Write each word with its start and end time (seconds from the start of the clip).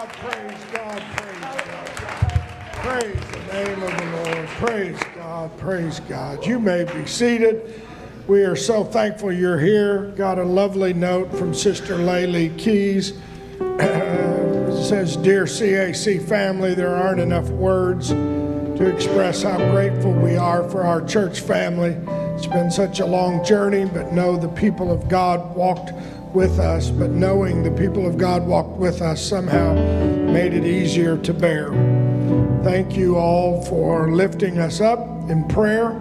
God, 0.00 0.08
praise 0.14 0.64
God, 0.72 1.02
praise 1.14 1.40
God. 1.40 2.32
Praise 2.72 3.20
the 3.32 3.52
name 3.52 3.82
of 3.82 3.98
the 3.98 4.32
Lord. 4.32 4.48
Praise 4.48 4.98
God, 5.14 5.58
praise 5.58 6.00
God. 6.00 6.46
You 6.46 6.58
may 6.58 6.84
be 6.84 7.04
seated. 7.04 7.82
We 8.26 8.44
are 8.44 8.56
so 8.56 8.82
thankful 8.82 9.30
you're 9.30 9.60
here. 9.60 10.06
Got 10.16 10.38
a 10.38 10.42
lovely 10.42 10.94
note 10.94 11.30
from 11.34 11.52
Sister 11.52 11.96
Laylee 11.96 12.56
Keys. 12.56 13.10
says, 14.88 15.18
Dear 15.18 15.44
CAC 15.44 16.26
family, 16.26 16.72
there 16.72 16.96
aren't 16.96 17.20
enough 17.20 17.50
words 17.50 18.08
to 18.08 18.86
express 18.86 19.42
how 19.42 19.58
grateful 19.70 20.12
we 20.12 20.34
are 20.34 20.66
for 20.70 20.82
our 20.82 21.04
church 21.04 21.40
family. 21.40 21.94
It's 22.36 22.46
been 22.46 22.70
such 22.70 23.00
a 23.00 23.06
long 23.06 23.44
journey, 23.44 23.84
but 23.84 24.14
know 24.14 24.38
the 24.38 24.48
people 24.48 24.90
of 24.90 25.10
God 25.10 25.54
walked 25.54 25.92
with 26.34 26.58
us, 26.58 26.90
but 26.90 27.10
knowing 27.10 27.62
the 27.62 27.70
people 27.70 28.06
of 28.06 28.16
God 28.16 28.46
walked 28.46 28.78
with 28.78 29.02
us 29.02 29.22
somehow 29.22 29.74
made 30.32 30.54
it 30.54 30.64
easier 30.64 31.16
to 31.18 31.34
bear. 31.34 31.70
Thank 32.62 32.96
you 32.96 33.16
all 33.16 33.64
for 33.64 34.12
lifting 34.12 34.58
us 34.58 34.80
up 34.80 34.98
in 35.30 35.46
prayer. 35.48 35.92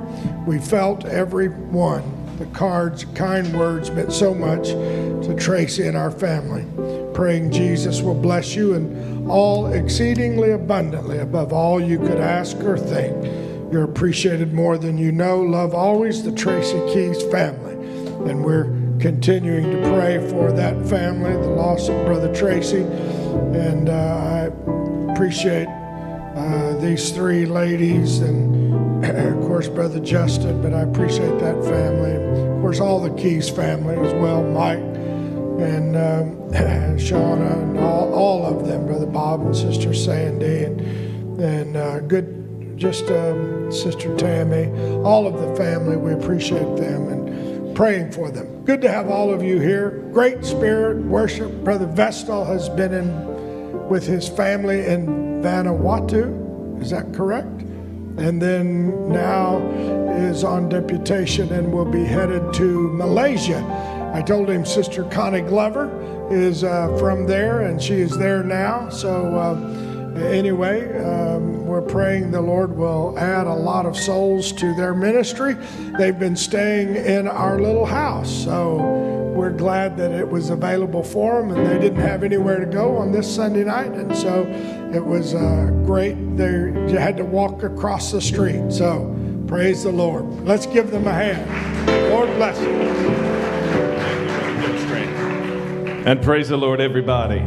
We 0.46 0.60
felt 0.60 1.06
every 1.06 1.48
one. 1.50 2.04
The 2.38 2.46
cards, 2.48 3.06
kind 3.16 3.58
words 3.58 3.92
meant 3.92 4.14
so 4.14 4.34
much 4.34 4.68
to 4.70 5.36
Tracy 5.38 5.88
and 5.88 5.98
our 5.98 6.12
family. 6.12 6.66
Praying 7.14 7.52
Jesus 7.52 8.02
will 8.02 8.16
bless 8.16 8.56
you 8.56 8.76
and 8.76 9.30
all 9.30 9.68
exceedingly 9.68 10.52
abundantly 10.52 11.18
above 11.18 11.52
all 11.52 11.82
you 11.82 11.98
could 12.00 12.20
ask 12.20 12.58
or 12.58 12.78
think. 12.78 13.16
You're 13.72 13.84
appreciated 13.84 14.54
more 14.54 14.78
than 14.78 14.98
you 14.98 15.12
know. 15.12 15.42
Love 15.42 15.74
always 15.76 16.24
the 16.24 16.32
Tracy 16.32 16.80
Keys 16.94 17.22
family. 17.24 17.74
And 18.30 18.44
we're 18.44 18.79
continuing 19.00 19.72
to 19.72 19.94
pray 19.94 20.18
for 20.30 20.52
that 20.52 20.76
family, 20.88 21.32
the 21.34 21.50
loss 21.50 21.88
of 21.90 22.06
Brother 22.06 22.34
Tracy. 22.34 22.82
And 22.82 23.90
uh, 23.90 23.94
I 23.94 25.12
appreciate 25.12 25.68
uh, 25.68 26.76
these 26.80 27.12
three 27.12 27.46
ladies 27.46 28.20
and, 28.20 29.06
of 29.06 29.42
course, 29.48 29.68
Brother 29.68 30.00
Justin, 30.00 30.62
but 30.62 30.74
I 30.74 30.82
appreciate 30.82 31.40
that 31.40 31.64
family. 31.64 32.16
Of 32.56 32.62
course, 32.62 32.80
all 32.80 33.02
the 33.02 33.16
Keys 33.22 33.50
family 33.50 33.96
as 33.96 34.14
well, 34.16 34.44
Mike 34.44 34.90
and 35.60 35.96
um, 35.98 36.36
Shauna 36.98 37.62
and 37.62 37.80
all, 37.80 38.14
all 38.14 38.46
of 38.46 38.66
them, 38.66 38.86
Brother 38.86 39.06
Bob 39.06 39.42
and 39.42 39.56
Sister 39.56 39.94
Sandy, 39.94 40.64
and, 40.64 40.82
and 41.40 41.78
uh, 41.78 42.00
good, 42.00 42.78
just 42.78 43.10
um, 43.12 43.72
Sister 43.72 44.16
Tammy, 44.18 44.68
all 45.04 45.28
of 45.28 45.40
the 45.40 45.56
family, 45.56 45.98
we 45.98 46.14
appreciate 46.14 46.78
them. 46.78 47.10
And 47.10 47.19
praying 47.80 48.12
for 48.12 48.30
them. 48.30 48.66
Good 48.66 48.82
to 48.82 48.92
have 48.92 49.10
all 49.10 49.34
of 49.34 49.42
you 49.42 49.58
here. 49.58 50.04
Great 50.12 50.44
spirit 50.44 50.98
worship. 51.06 51.50
Brother 51.64 51.86
Vestal 51.86 52.44
has 52.44 52.68
been 52.68 52.94
in 52.94 53.88
with 53.88 54.06
his 54.06 54.28
family 54.28 54.86
in 54.86 55.42
Vanuatu. 55.42 56.82
Is 56.82 56.90
that 56.90 57.14
correct? 57.14 57.62
And 58.18 58.42
then 58.42 59.08
now 59.08 59.60
is 60.10 60.44
on 60.44 60.68
deputation 60.68 61.54
and 61.54 61.72
will 61.72 61.90
be 61.90 62.04
headed 62.04 62.54
to 62.56 62.90
Malaysia. 62.90 63.64
I 64.14 64.24
told 64.24 64.50
him 64.50 64.66
Sister 64.66 65.06
Connie 65.06 65.40
Glover 65.40 65.88
is 66.30 66.66
uh, 66.66 66.94
from 66.98 67.28
there 67.28 67.62
and 67.62 67.82
she 67.82 67.94
is 67.94 68.18
there 68.18 68.44
now. 68.44 68.90
So, 68.90 69.38
uh, 69.38 69.56
anyway, 70.22 70.98
um, 71.04 71.66
we're 71.66 71.82
praying 71.82 72.32
the 72.32 72.42
Lord 72.42 72.76
will 72.76 73.18
add 73.18 73.48
a 73.48 73.54
lot 73.54 73.86
of 73.86 73.98
souls 73.98 74.52
to 74.54 74.76
their 74.76 74.94
ministry. 74.94 75.56
They've 75.98 76.18
been 76.18 76.36
staying 76.36 76.96
in 76.96 77.28
our 77.28 77.60
little 77.60 77.86
house, 77.86 78.30
so 78.44 78.78
we're 79.36 79.52
glad 79.52 79.96
that 79.98 80.12
it 80.12 80.28
was 80.28 80.50
available 80.50 81.04
for 81.04 81.42
them 81.42 81.52
and 81.52 81.66
they 81.66 81.80
didn't 81.80 82.02
have 82.02 82.24
anywhere 82.24 82.60
to 82.60 82.66
go 82.66 82.98
on 82.98 83.12
this 83.12 83.34
Sunday 83.34 83.64
night. 83.64 83.92
And 83.94 84.16
so 84.16 84.46
it 84.94 85.06
was 85.06 85.34
uh, 85.34 85.72
great. 85.86 86.16
They 86.36 87.00
had 87.00 87.16
to 87.18 87.26
walk 87.26 87.64
across 87.64 88.12
the 88.12 88.22
street. 88.22 88.72
So 88.72 89.16
praise 89.48 89.84
the 89.84 89.92
Lord. 89.92 90.26
Let's 90.46 90.66
give 90.66 90.92
them 90.92 91.08
a 91.08 91.14
hand. 91.14 92.12
Lord 92.12 92.28
bless 92.36 92.60
you. 92.60 93.40
And 96.06 96.22
praise 96.22 96.50
the 96.50 96.58
Lord, 96.58 96.82
everybody. 96.82 97.40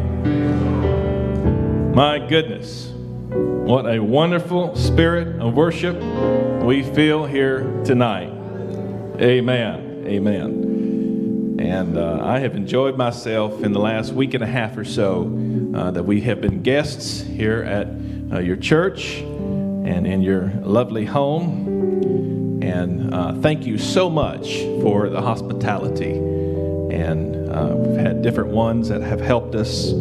My 1.94 2.18
goodness. 2.18 2.88
What 2.88 3.84
a 3.84 4.00
wonderful 4.00 4.74
spirit 4.76 5.38
of 5.42 5.52
worship 5.52 5.94
we 6.62 6.82
feel 6.82 7.26
here 7.26 7.82
tonight. 7.84 8.32
Amen. 9.20 10.04
Amen. 10.06 11.56
And 11.60 11.98
uh, 11.98 12.24
I 12.24 12.38
have 12.38 12.56
enjoyed 12.56 12.96
myself 12.96 13.62
in 13.62 13.72
the 13.72 13.78
last 13.78 14.14
week 14.14 14.32
and 14.32 14.42
a 14.42 14.46
half 14.46 14.78
or 14.78 14.86
so 14.86 15.24
uh, 15.74 15.90
that 15.90 16.04
we 16.04 16.22
have 16.22 16.40
been 16.40 16.62
guests 16.62 17.20
here 17.20 17.62
at 17.62 17.88
uh, 18.32 18.40
your 18.40 18.56
church 18.56 19.18
and 19.18 20.06
in 20.06 20.22
your 20.22 20.50
lovely 20.62 21.04
home. 21.04 22.62
And 22.62 23.12
uh, 23.12 23.34
thank 23.34 23.66
you 23.66 23.76
so 23.76 24.08
much 24.08 24.60
for 24.80 25.10
the 25.10 25.20
hospitality. 25.20 26.12
And 26.12 27.50
uh, 27.50 27.74
we've 27.76 28.00
had 28.00 28.22
different 28.22 28.48
ones 28.48 28.88
that 28.88 29.02
have 29.02 29.20
helped 29.20 29.54
us 29.54 29.92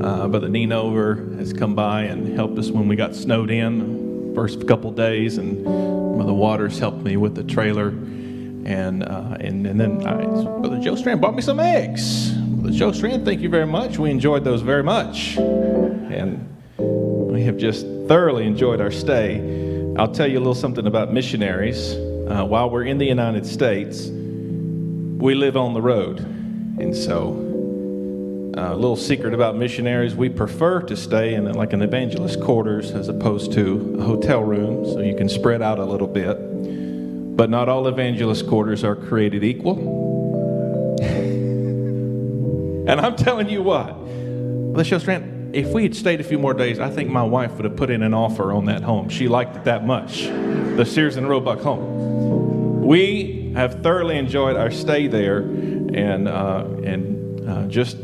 uh, 0.00 0.28
Brother 0.28 0.48
Ninover 0.48 1.36
has 1.38 1.52
come 1.52 1.74
by 1.74 2.02
and 2.02 2.34
helped 2.34 2.58
us 2.58 2.70
when 2.70 2.88
we 2.88 2.96
got 2.96 3.14
snowed 3.14 3.50
in 3.50 4.32
first 4.34 4.68
couple 4.68 4.92
days, 4.92 5.38
and 5.38 5.64
Mother 5.64 6.32
Waters 6.32 6.78
helped 6.78 6.98
me 6.98 7.16
with 7.16 7.34
the 7.34 7.42
trailer, 7.42 7.88
and 7.88 9.02
uh, 9.02 9.36
and 9.40 9.66
and 9.66 9.80
then 9.80 10.06
I, 10.06 10.24
Brother 10.24 10.78
Joe 10.78 10.94
Strand 10.94 11.20
bought 11.20 11.34
me 11.34 11.42
some 11.42 11.58
eggs. 11.58 12.30
Brother 12.32 12.76
Joe 12.76 12.92
Strand, 12.92 13.24
thank 13.24 13.40
you 13.40 13.48
very 13.48 13.66
much. 13.66 13.98
We 13.98 14.10
enjoyed 14.10 14.44
those 14.44 14.62
very 14.62 14.84
much, 14.84 15.36
and 15.38 16.48
we 16.78 17.42
have 17.42 17.56
just 17.56 17.84
thoroughly 18.06 18.46
enjoyed 18.46 18.80
our 18.80 18.92
stay. 18.92 19.40
I'll 19.98 20.12
tell 20.12 20.28
you 20.28 20.38
a 20.38 20.40
little 20.40 20.54
something 20.54 20.86
about 20.86 21.12
missionaries. 21.12 21.94
Uh, 21.94 22.44
while 22.44 22.70
we're 22.70 22.84
in 22.84 22.98
the 22.98 23.06
United 23.06 23.44
States, 23.44 24.06
we 24.06 25.34
live 25.34 25.56
on 25.56 25.74
the 25.74 25.82
road, 25.82 26.20
and 26.20 26.94
so 26.94 27.48
a 28.58 28.74
little 28.74 28.96
secret 28.96 29.34
about 29.34 29.56
missionaries. 29.56 30.14
We 30.14 30.28
prefer 30.28 30.82
to 30.82 30.96
stay 30.96 31.34
in 31.34 31.50
like 31.52 31.72
an 31.72 31.82
evangelist 31.82 32.40
quarters 32.40 32.90
as 32.90 33.08
opposed 33.08 33.52
to 33.52 33.96
a 34.00 34.02
hotel 34.02 34.42
room 34.42 34.84
so 34.84 35.00
you 35.00 35.16
can 35.16 35.28
spread 35.28 35.62
out 35.62 35.78
a 35.78 35.84
little 35.84 36.08
bit. 36.08 36.34
But 37.36 37.50
not 37.50 37.68
all 37.68 37.86
evangelist 37.86 38.48
quarters 38.48 38.82
are 38.82 38.96
created 38.96 39.44
equal. 39.44 40.96
And 42.88 43.02
i'm 43.02 43.16
telling 43.16 43.50
you 43.50 43.62
what 43.62 43.98
let's 44.72 44.88
just 44.88 45.06
rant. 45.06 45.54
If 45.54 45.68
we 45.74 45.82
had 45.82 45.94
stayed 45.94 46.22
a 46.22 46.24
few 46.24 46.38
more 46.38 46.54
days 46.54 46.80
i 46.80 46.88
think 46.88 47.10
my 47.10 47.22
wife 47.22 47.52
would 47.56 47.66
have 47.66 47.76
put 47.76 47.90
in 47.90 48.02
an 48.02 48.14
offer 48.14 48.50
on 48.50 48.64
that 48.64 48.82
home. 48.82 49.10
She 49.10 49.28
liked 49.28 49.56
it 49.56 49.64
that 49.64 49.84
much 49.84 50.22
the 50.22 50.86
Sears 50.86 51.16
and 51.16 51.28
Roebuck 51.28 51.60
home. 51.60 52.80
We 52.82 53.52
have 53.54 53.82
thoroughly 53.82 54.16
enjoyed 54.16 54.56
our 54.56 54.70
stay 54.70 55.06
there 55.06 55.40
and 55.40 56.28
uh, 56.28 56.64
and 56.82 57.46
uh, 57.46 57.66
just 57.66 57.98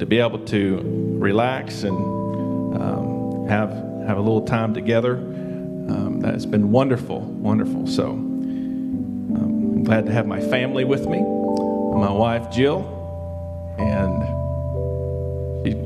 to 0.00 0.06
be 0.06 0.18
able 0.18 0.38
to 0.46 0.80
relax 1.18 1.82
and 1.82 1.94
um, 1.94 3.46
have 3.48 3.70
have 4.06 4.16
a 4.16 4.20
little 4.20 4.46
time 4.46 4.72
together. 4.72 5.16
Um, 5.16 6.20
that's 6.20 6.46
been 6.46 6.72
wonderful, 6.72 7.20
wonderful. 7.20 7.86
So 7.86 8.08
um, 8.08 9.36
I'm 9.36 9.84
glad 9.84 10.06
to 10.06 10.12
have 10.12 10.26
my 10.26 10.40
family 10.40 10.84
with 10.84 11.06
me, 11.06 11.20
my 11.20 12.10
wife 12.10 12.50
Jill, 12.50 12.80
and 13.78 14.26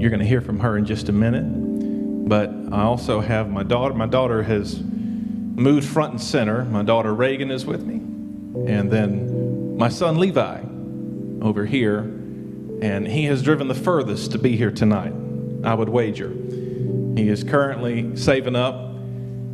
you're 0.01 0.11
going 0.11 0.21
to 0.21 0.27
hear 0.27 0.41
from 0.41 0.61
her 0.61 0.79
in 0.79 0.87
just 0.87 1.09
a 1.09 1.13
minute. 1.13 2.29
But 2.29 2.51
I 2.73 2.83
also 2.83 3.21
have 3.21 3.51
my 3.51 3.65
daughter. 3.65 3.95
My 3.95 4.07
daughter 4.07 4.45
has 4.45 4.81
moved 4.81 5.89
front 5.89 6.13
and 6.13 6.23
center. 6.23 6.65
My 6.65 6.85
daughter 6.85 7.13
Reagan 7.13 7.51
is 7.51 7.67
with 7.67 7.85
me, 7.85 7.97
and 8.73 8.93
then 8.93 9.77
my 9.77 9.89
son 9.89 10.19
Levi 10.19 10.61
over 11.43 11.67
here 11.67 12.24
and 12.83 13.07
he 13.07 13.25
has 13.27 13.43
driven 13.43 13.69
the 13.69 13.75
furthest 13.75 14.33
to 14.33 14.39
be 14.39 14.57
here 14.57 14.71
tonight, 14.71 15.13
I 15.63 15.75
would 15.75 15.89
wager. 15.89 16.29
He 17.17 17.29
is 17.29 17.45
currently 17.45 18.17
saving 18.17 18.57
up 18.57 18.95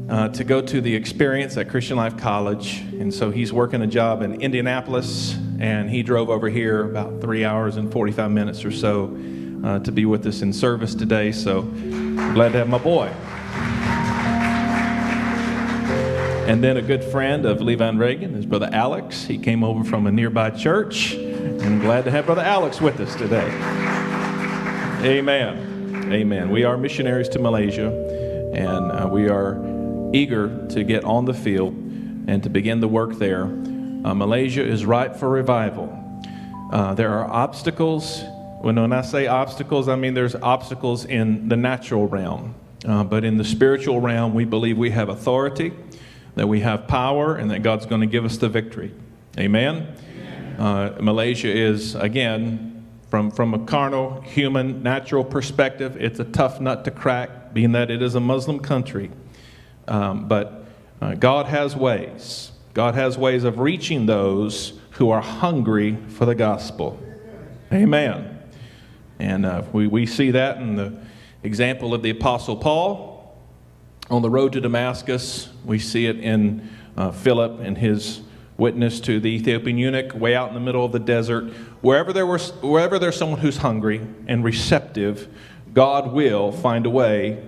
uh, 0.08 0.28
to 0.28 0.44
go 0.44 0.60
to 0.60 0.80
the 0.80 0.94
experience 0.94 1.56
at 1.56 1.68
Christian 1.68 1.96
Life 1.96 2.16
College, 2.16 2.80
and 2.98 3.12
so 3.12 3.30
he's 3.30 3.52
working 3.52 3.82
a 3.82 3.86
job 3.86 4.22
in 4.22 4.40
Indianapolis, 4.40 5.36
and 5.60 5.88
he 5.88 6.02
drove 6.02 6.30
over 6.30 6.48
here 6.48 6.84
about 6.84 7.20
three 7.20 7.44
hours 7.44 7.76
and 7.76 7.92
45 7.92 8.30
minutes 8.30 8.64
or 8.64 8.72
so 8.72 9.16
uh, 9.64 9.78
to 9.80 9.92
be 9.92 10.06
with 10.06 10.26
us 10.26 10.42
in 10.42 10.52
service 10.52 10.94
today. 10.94 11.30
So 11.32 11.62
glad 11.62 12.52
to 12.52 12.58
have 12.58 12.68
my 12.68 12.78
boy. 12.78 13.06
And 16.48 16.64
then 16.64 16.78
a 16.78 16.82
good 16.82 17.04
friend 17.04 17.46
of 17.46 17.60
Levi 17.60 17.86
and 17.86 18.00
Reagan, 18.00 18.34
his 18.34 18.46
brother 18.46 18.68
Alex. 18.72 19.24
He 19.24 19.38
came 19.38 19.62
over 19.62 19.84
from 19.84 20.08
a 20.08 20.10
nearby 20.10 20.50
church 20.50 21.14
and 21.40 21.62
I'm 21.62 21.80
glad 21.80 22.04
to 22.04 22.10
have 22.10 22.26
Brother 22.26 22.42
Alex 22.42 22.80
with 22.80 23.00
us 23.00 23.14
today. 23.16 23.48
Amen. 25.02 26.12
Amen. 26.12 26.50
We 26.50 26.64
are 26.64 26.76
missionaries 26.76 27.28
to 27.30 27.38
Malaysia, 27.38 27.88
and 28.54 28.92
uh, 28.92 29.08
we 29.10 29.28
are 29.28 29.58
eager 30.12 30.66
to 30.68 30.84
get 30.84 31.04
on 31.04 31.24
the 31.24 31.34
field 31.34 31.72
and 31.72 32.42
to 32.42 32.50
begin 32.50 32.80
the 32.80 32.88
work 32.88 33.18
there. 33.18 33.44
Uh, 33.44 34.14
Malaysia 34.14 34.62
is 34.62 34.84
ripe 34.84 35.16
for 35.16 35.28
revival. 35.28 35.96
Uh, 36.72 36.94
there 36.94 37.12
are 37.12 37.28
obstacles 37.30 38.22
When, 38.60 38.76
when 38.76 38.92
I 38.92 39.00
say 39.00 39.26
obstacles, 39.26 39.88
I 39.88 39.96
mean 39.96 40.12
there's 40.12 40.34
obstacles 40.34 41.06
in 41.06 41.48
the 41.48 41.56
natural 41.56 42.06
realm. 42.06 42.54
Uh, 42.84 43.04
but 43.04 43.24
in 43.24 43.38
the 43.38 43.44
spiritual 43.44 44.00
realm, 44.00 44.34
we 44.34 44.44
believe 44.44 44.76
we 44.76 44.90
have 44.90 45.08
authority, 45.08 45.72
that 46.34 46.46
we 46.46 46.60
have 46.60 46.86
power, 46.86 47.36
and 47.36 47.50
that 47.50 47.62
God's 47.62 47.86
going 47.86 48.02
to 48.02 48.06
give 48.06 48.26
us 48.26 48.36
the 48.36 48.50
victory. 48.50 48.92
Amen? 49.38 49.94
Uh, 50.60 50.94
Malaysia 51.00 51.48
is, 51.48 51.94
again, 51.94 52.86
from, 53.08 53.30
from 53.30 53.54
a 53.54 53.58
carnal, 53.60 54.20
human, 54.20 54.82
natural 54.82 55.24
perspective, 55.24 55.96
it's 55.98 56.20
a 56.20 56.24
tough 56.24 56.60
nut 56.60 56.84
to 56.84 56.90
crack, 56.90 57.54
being 57.54 57.72
that 57.72 57.90
it 57.90 58.02
is 58.02 58.14
a 58.14 58.20
Muslim 58.20 58.58
country. 58.58 59.10
Um, 59.88 60.28
but 60.28 60.66
uh, 61.00 61.14
God 61.14 61.46
has 61.46 61.74
ways. 61.74 62.52
God 62.74 62.94
has 62.94 63.16
ways 63.16 63.44
of 63.44 63.58
reaching 63.58 64.04
those 64.04 64.74
who 64.90 65.08
are 65.08 65.22
hungry 65.22 65.96
for 66.08 66.26
the 66.26 66.34
gospel. 66.34 67.00
Amen. 67.72 68.38
And 69.18 69.46
uh, 69.46 69.62
we, 69.72 69.86
we 69.86 70.04
see 70.04 70.30
that 70.32 70.58
in 70.58 70.76
the 70.76 71.00
example 71.42 71.94
of 71.94 72.02
the 72.02 72.10
Apostle 72.10 72.58
Paul 72.58 73.34
on 74.10 74.20
the 74.20 74.28
road 74.28 74.52
to 74.52 74.60
Damascus. 74.60 75.48
We 75.64 75.78
see 75.78 76.04
it 76.04 76.18
in 76.18 76.68
uh, 76.98 77.12
Philip 77.12 77.60
and 77.60 77.78
his 77.78 78.20
witness 78.60 79.00
to 79.00 79.18
the 79.18 79.28
Ethiopian 79.28 79.78
eunuch 79.78 80.14
way 80.14 80.36
out 80.36 80.48
in 80.48 80.54
the 80.54 80.60
middle 80.60 80.84
of 80.84 80.92
the 80.92 81.00
desert. 81.00 81.44
Wherever, 81.80 82.12
there 82.12 82.26
was, 82.26 82.52
wherever 82.62 82.98
there's 82.98 83.16
someone 83.16 83.40
who's 83.40 83.56
hungry 83.56 84.06
and 84.28 84.44
receptive, 84.44 85.28
God 85.72 86.12
will 86.12 86.52
find 86.52 86.86
a 86.86 86.90
way 86.90 87.42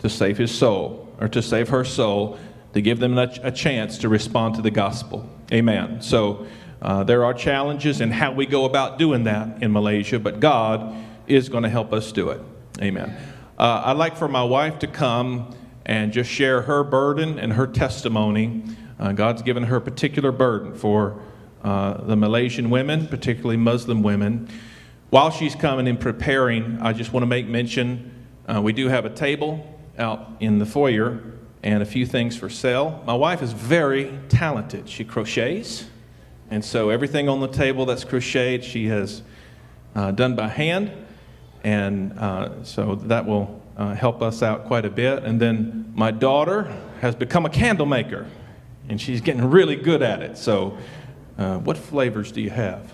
to 0.00 0.10
save 0.10 0.36
his 0.36 0.50
soul 0.50 1.08
or 1.20 1.28
to 1.28 1.40
save 1.40 1.68
her 1.68 1.84
soul, 1.84 2.38
to 2.74 2.82
give 2.82 2.98
them 2.98 3.16
a, 3.16 3.50
chance 3.50 3.98
to 3.98 4.08
respond 4.08 4.54
to 4.56 4.62
the 4.62 4.70
gospel. 4.70 5.28
Amen. 5.52 6.02
So 6.02 6.46
uh, 6.82 7.04
there 7.04 7.24
are 7.24 7.34
challenges 7.34 8.00
in 8.00 8.10
how 8.10 8.32
we 8.32 8.46
go 8.46 8.64
about 8.64 8.98
doing 8.98 9.24
that 9.24 9.62
in 9.62 9.72
Malaysia, 9.72 10.18
but 10.18 10.40
God 10.40 10.94
is 11.26 11.48
going 11.48 11.62
to 11.62 11.68
help 11.68 11.92
us 11.92 12.12
do 12.12 12.30
it. 12.30 12.40
Amen. 12.80 13.16
Uh, 13.58 13.82
I'd 13.86 13.96
like 13.96 14.16
for 14.16 14.28
my 14.28 14.44
wife 14.44 14.78
to 14.80 14.86
come 14.86 15.54
and 15.84 16.12
just 16.12 16.30
share 16.30 16.62
her 16.62 16.84
burden 16.84 17.38
and 17.38 17.54
her 17.54 17.66
testimony. 17.66 18.62
Uh, 18.98 19.12
God's 19.12 19.42
given 19.42 19.64
her 19.64 19.80
particular 19.80 20.32
burden 20.32 20.74
for 20.74 21.20
uh, 21.62 22.02
the 22.04 22.16
Malaysian 22.16 22.70
women, 22.70 23.06
particularly 23.06 23.56
Muslim 23.56 24.02
women. 24.02 24.48
While 25.10 25.30
she's 25.30 25.54
coming 25.54 25.88
and 25.88 25.98
preparing, 25.98 26.78
I 26.80 26.92
just 26.92 27.12
want 27.12 27.22
to 27.22 27.26
make 27.26 27.46
mention 27.46 28.12
uh, 28.46 28.60
we 28.60 28.72
do 28.72 28.88
have 28.88 29.04
a 29.04 29.10
table 29.10 29.78
out 29.98 30.30
in 30.40 30.58
the 30.58 30.66
foyer 30.66 31.20
and 31.62 31.82
a 31.82 31.86
few 31.86 32.06
things 32.06 32.36
for 32.36 32.48
sale. 32.48 33.02
My 33.06 33.14
wife 33.14 33.42
is 33.42 33.52
very 33.52 34.18
talented. 34.28 34.88
She 34.88 35.04
crochets, 35.04 35.86
and 36.50 36.64
so 36.64 36.90
everything 36.90 37.28
on 37.28 37.40
the 37.40 37.48
table 37.48 37.86
that's 37.86 38.04
crocheted, 38.04 38.64
she 38.64 38.86
has 38.86 39.22
uh, 39.94 40.12
done 40.12 40.36
by 40.36 40.48
hand. 40.48 40.92
And 41.64 42.18
uh, 42.18 42.62
so 42.64 42.94
that 42.94 43.26
will 43.26 43.60
uh, 43.76 43.94
help 43.94 44.22
us 44.22 44.42
out 44.42 44.66
quite 44.66 44.84
a 44.84 44.90
bit. 44.90 45.24
And 45.24 45.40
then 45.40 45.92
my 45.94 46.10
daughter 46.10 46.72
has 47.00 47.14
become 47.14 47.46
a 47.46 47.50
candle 47.50 47.86
maker, 47.86 48.26
and 48.88 49.00
she's 49.00 49.20
getting 49.20 49.50
really 49.50 49.76
good 49.76 50.02
at 50.02 50.22
it. 50.22 50.38
So, 50.38 50.78
uh, 51.36 51.58
what 51.58 51.76
flavors 51.76 52.32
do 52.32 52.40
you 52.40 52.50
have? 52.50 52.92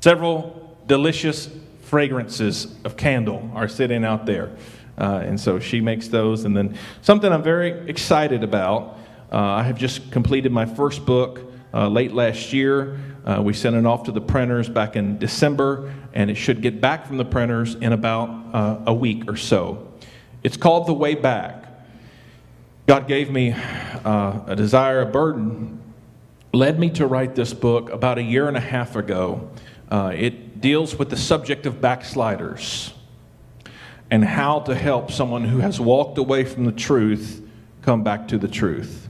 Several 0.00 0.76
delicious 0.86 1.48
fragrances 1.82 2.74
of 2.84 2.96
candle 2.96 3.50
are 3.54 3.68
sitting 3.68 4.04
out 4.04 4.26
there. 4.26 4.56
Uh, 4.96 5.22
and 5.24 5.40
so 5.40 5.58
she 5.58 5.80
makes 5.80 6.08
those. 6.08 6.44
And 6.44 6.56
then 6.56 6.76
something 7.02 7.32
I'm 7.32 7.42
very 7.42 7.88
excited 7.88 8.44
about 8.44 8.98
uh, 9.32 9.36
I 9.36 9.62
have 9.62 9.78
just 9.78 10.10
completed 10.10 10.50
my 10.50 10.66
first 10.66 11.06
book 11.06 11.40
uh, 11.72 11.88
late 11.88 12.12
last 12.12 12.52
year. 12.52 12.98
Uh, 13.24 13.40
we 13.40 13.52
sent 13.52 13.76
it 13.76 13.86
off 13.86 14.04
to 14.04 14.12
the 14.12 14.20
printers 14.20 14.68
back 14.68 14.96
in 14.96 15.18
December, 15.18 15.94
and 16.12 16.30
it 16.30 16.34
should 16.34 16.62
get 16.62 16.80
back 16.80 17.06
from 17.06 17.16
the 17.16 17.24
printers 17.24 17.76
in 17.76 17.92
about 17.92 18.28
uh, 18.52 18.80
a 18.86 18.94
week 18.94 19.30
or 19.30 19.36
so. 19.36 19.92
It's 20.42 20.56
called 20.56 20.88
The 20.88 20.94
Way 20.94 21.14
Back. 21.14 21.59
God 22.90 23.06
gave 23.06 23.30
me 23.30 23.52
uh, 23.52 24.40
a 24.48 24.56
desire, 24.56 25.02
a 25.02 25.06
burden, 25.06 25.80
led 26.52 26.80
me 26.80 26.90
to 26.90 27.06
write 27.06 27.36
this 27.36 27.54
book 27.54 27.88
about 27.90 28.18
a 28.18 28.22
year 28.24 28.48
and 28.48 28.56
a 28.56 28.60
half 28.60 28.96
ago. 28.96 29.48
Uh, 29.88 30.10
it 30.12 30.60
deals 30.60 30.98
with 30.98 31.08
the 31.08 31.16
subject 31.16 31.66
of 31.66 31.80
backsliders 31.80 32.92
and 34.10 34.24
how 34.24 34.58
to 34.58 34.74
help 34.74 35.12
someone 35.12 35.44
who 35.44 35.58
has 35.58 35.78
walked 35.78 36.18
away 36.18 36.42
from 36.42 36.64
the 36.64 36.72
truth 36.72 37.48
come 37.82 38.02
back 38.02 38.26
to 38.26 38.38
the 38.38 38.48
truth 38.48 39.08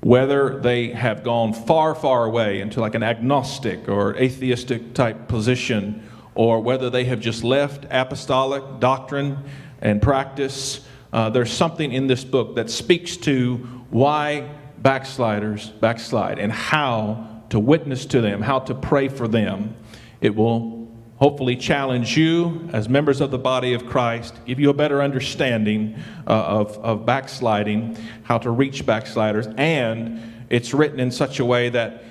whether 0.00 0.58
they 0.58 0.88
have 0.88 1.22
gone 1.22 1.52
far, 1.52 1.94
far 1.94 2.24
away 2.24 2.60
into 2.60 2.80
like 2.80 2.96
an 2.96 3.04
agnostic 3.04 3.88
or 3.88 4.16
atheistic 4.16 4.94
type 4.94 5.28
position, 5.28 6.02
or 6.34 6.58
whether 6.60 6.90
they 6.90 7.04
have 7.04 7.20
just 7.20 7.44
left 7.44 7.86
apostolic 7.90 8.80
doctrine 8.80 9.38
and 9.80 10.02
practice, 10.02 10.80
uh, 11.12 11.30
there's 11.30 11.52
something 11.52 11.92
in 11.92 12.06
this 12.06 12.24
book 12.24 12.56
that 12.56 12.70
speaks 12.70 13.16
to 13.18 13.56
why 13.90 14.48
backsliders 14.78 15.68
backslide 15.68 16.38
and 16.38 16.52
how 16.52 17.42
to 17.50 17.58
witness 17.58 18.06
to 18.06 18.20
them, 18.20 18.40
how 18.40 18.60
to 18.60 18.74
pray 18.74 19.08
for 19.08 19.26
them. 19.26 19.74
It 20.20 20.34
will 20.34 20.88
hopefully 21.16 21.56
challenge 21.56 22.16
you 22.16 22.68
as 22.72 22.88
members 22.88 23.20
of 23.20 23.30
the 23.30 23.38
body 23.38 23.74
of 23.74 23.86
Christ, 23.86 24.34
give 24.46 24.58
you 24.58 24.70
a 24.70 24.74
better 24.74 25.02
understanding 25.02 25.96
uh, 26.26 26.30
of, 26.30 26.78
of 26.78 27.04
backsliding, 27.04 27.98
how 28.22 28.38
to 28.38 28.50
reach 28.50 28.86
backsliders, 28.86 29.46
and 29.58 30.46
it's 30.48 30.72
written 30.72 30.98
in 30.98 31.10
such 31.10 31.38
a 31.38 31.44
way 31.44 31.68
that 31.68 32.04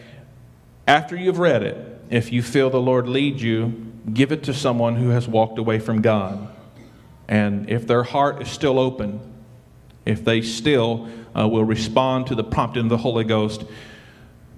after 0.87 1.15
you've 1.15 1.39
read 1.39 1.63
it, 1.63 2.01
if 2.09 2.31
you 2.31 2.43
feel 2.43 2.69
the 2.69 2.81
Lord 2.81 3.07
lead 3.07 3.39
you, 3.39 3.91
give 4.13 4.31
it 4.31 4.43
to 4.43 4.53
someone 4.53 4.95
who 4.95 5.09
has 5.09 5.27
walked 5.27 5.57
away 5.57 5.79
from 5.79 6.01
God. 6.01 6.55
And 7.29 7.69
if 7.69 7.85
their 7.85 8.01
heart 8.01 8.41
is 8.41 8.49
still 8.49 8.79
open, 8.79 9.21
if 10.03 10.25
they 10.25 10.41
still 10.41 11.07
uh, 11.37 11.47
will 11.47 11.63
respond 11.63 12.25
to 12.27 12.35
the 12.35 12.43
prompting 12.43 12.85
of 12.85 12.89
the 12.89 12.97
Holy 12.97 13.23
Ghost, 13.23 13.63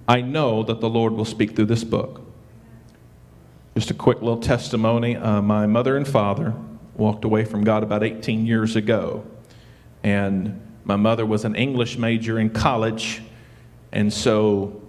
I 0.08 0.22
know 0.22 0.62
that 0.62 0.80
the 0.80 0.88
Lord 0.88 1.12
will 1.12 1.26
speak 1.26 1.54
through 1.54 1.66
this 1.66 1.84
book. 1.84 2.22
Just 3.74 3.90
a 3.90 3.94
quick 3.94 4.22
little 4.22 4.40
testimony. 4.40 5.16
Uh, 5.16 5.42
my 5.42 5.66
mother 5.66 5.98
and 5.98 6.08
father 6.08 6.54
walked 6.96 7.26
away 7.26 7.44
from 7.44 7.62
God 7.62 7.82
about 7.82 8.02
18 8.02 8.46
years 8.46 8.74
ago. 8.74 9.22
And 10.02 10.58
my 10.84 10.96
mother 10.96 11.26
was 11.26 11.44
an 11.44 11.54
English 11.54 11.98
major 11.98 12.38
in 12.38 12.48
college. 12.48 13.20
And 13.92 14.10
so 14.10 14.80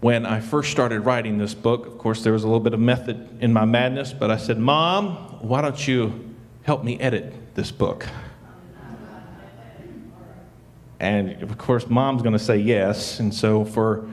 when 0.00 0.24
I 0.24 0.38
first 0.38 0.70
started 0.70 1.00
writing 1.00 1.38
this 1.38 1.52
book, 1.52 1.86
of 1.88 1.98
course, 1.98 2.22
there 2.22 2.32
was 2.32 2.44
a 2.44 2.46
little 2.46 2.60
bit 2.60 2.74
of 2.74 2.80
method 2.80 3.38
in 3.40 3.52
my 3.52 3.64
madness, 3.64 4.12
but 4.12 4.30
I 4.30 4.36
said, 4.36 4.56
Mom, 4.56 5.16
why 5.40 5.60
don't 5.62 5.88
you 5.88 6.35
help 6.66 6.82
me 6.82 6.98
edit 6.98 7.32
this 7.54 7.70
book? 7.70 8.04
And 10.98 11.40
of 11.40 11.56
course, 11.58 11.86
mom's 11.88 12.22
going 12.22 12.32
to 12.32 12.40
say 12.40 12.58
yes. 12.58 13.20
And 13.20 13.32
so 13.32 13.64
for 13.64 14.08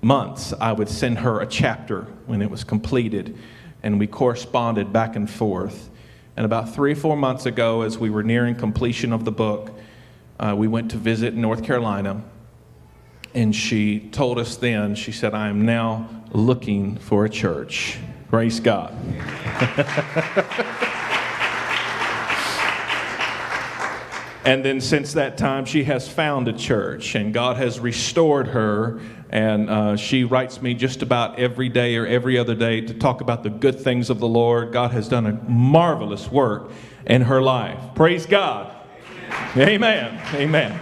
months, 0.00 0.54
I 0.58 0.72
would 0.72 0.88
send 0.88 1.18
her 1.18 1.40
a 1.40 1.46
chapter 1.46 2.06
when 2.24 2.40
it 2.40 2.50
was 2.50 2.64
completed, 2.64 3.36
and 3.82 4.00
we 4.00 4.06
corresponded 4.06 4.94
back 4.94 5.14
and 5.14 5.28
forth. 5.28 5.90
And 6.38 6.46
about 6.46 6.74
three 6.74 6.92
or 6.92 6.96
four 6.96 7.18
months 7.18 7.44
ago, 7.44 7.82
as 7.82 7.98
we 7.98 8.08
were 8.08 8.22
nearing 8.22 8.54
completion 8.54 9.12
of 9.12 9.26
the 9.26 9.32
book, 9.32 9.70
uh, 10.40 10.54
we 10.56 10.66
went 10.66 10.90
to 10.92 10.96
visit 10.96 11.34
North 11.34 11.62
Carolina. 11.62 12.24
And 13.34 13.54
she 13.54 14.00
told 14.00 14.38
us 14.38 14.56
then, 14.56 14.94
she 14.94 15.12
said, 15.12 15.34
I 15.34 15.48
am 15.48 15.66
now 15.66 16.08
looking 16.32 16.96
for 16.96 17.26
a 17.26 17.30
church. 17.30 17.98
Praise 18.30 18.58
God. 18.58 18.96
And 24.44 24.64
then 24.64 24.80
since 24.80 25.14
that 25.14 25.38
time, 25.38 25.64
she 25.64 25.84
has 25.84 26.06
found 26.08 26.48
a 26.48 26.52
church, 26.52 27.14
and 27.14 27.32
God 27.32 27.56
has 27.56 27.80
restored 27.80 28.48
her. 28.48 29.00
And 29.30 29.68
uh, 29.68 29.96
she 29.96 30.22
writes 30.22 30.62
me 30.62 30.74
just 30.74 31.02
about 31.02 31.38
every 31.38 31.68
day 31.68 31.96
or 31.96 32.06
every 32.06 32.38
other 32.38 32.54
day 32.54 32.82
to 32.82 32.94
talk 32.94 33.20
about 33.20 33.42
the 33.42 33.50
good 33.50 33.80
things 33.80 34.10
of 34.10 34.20
the 34.20 34.28
Lord. 34.28 34.72
God 34.72 34.92
has 34.92 35.08
done 35.08 35.26
a 35.26 35.32
marvelous 35.48 36.30
work 36.30 36.70
in 37.06 37.22
her 37.22 37.42
life. 37.42 37.80
Praise 37.94 38.26
God. 38.26 38.72
Amen. 39.56 40.20
Amen. 40.34 40.78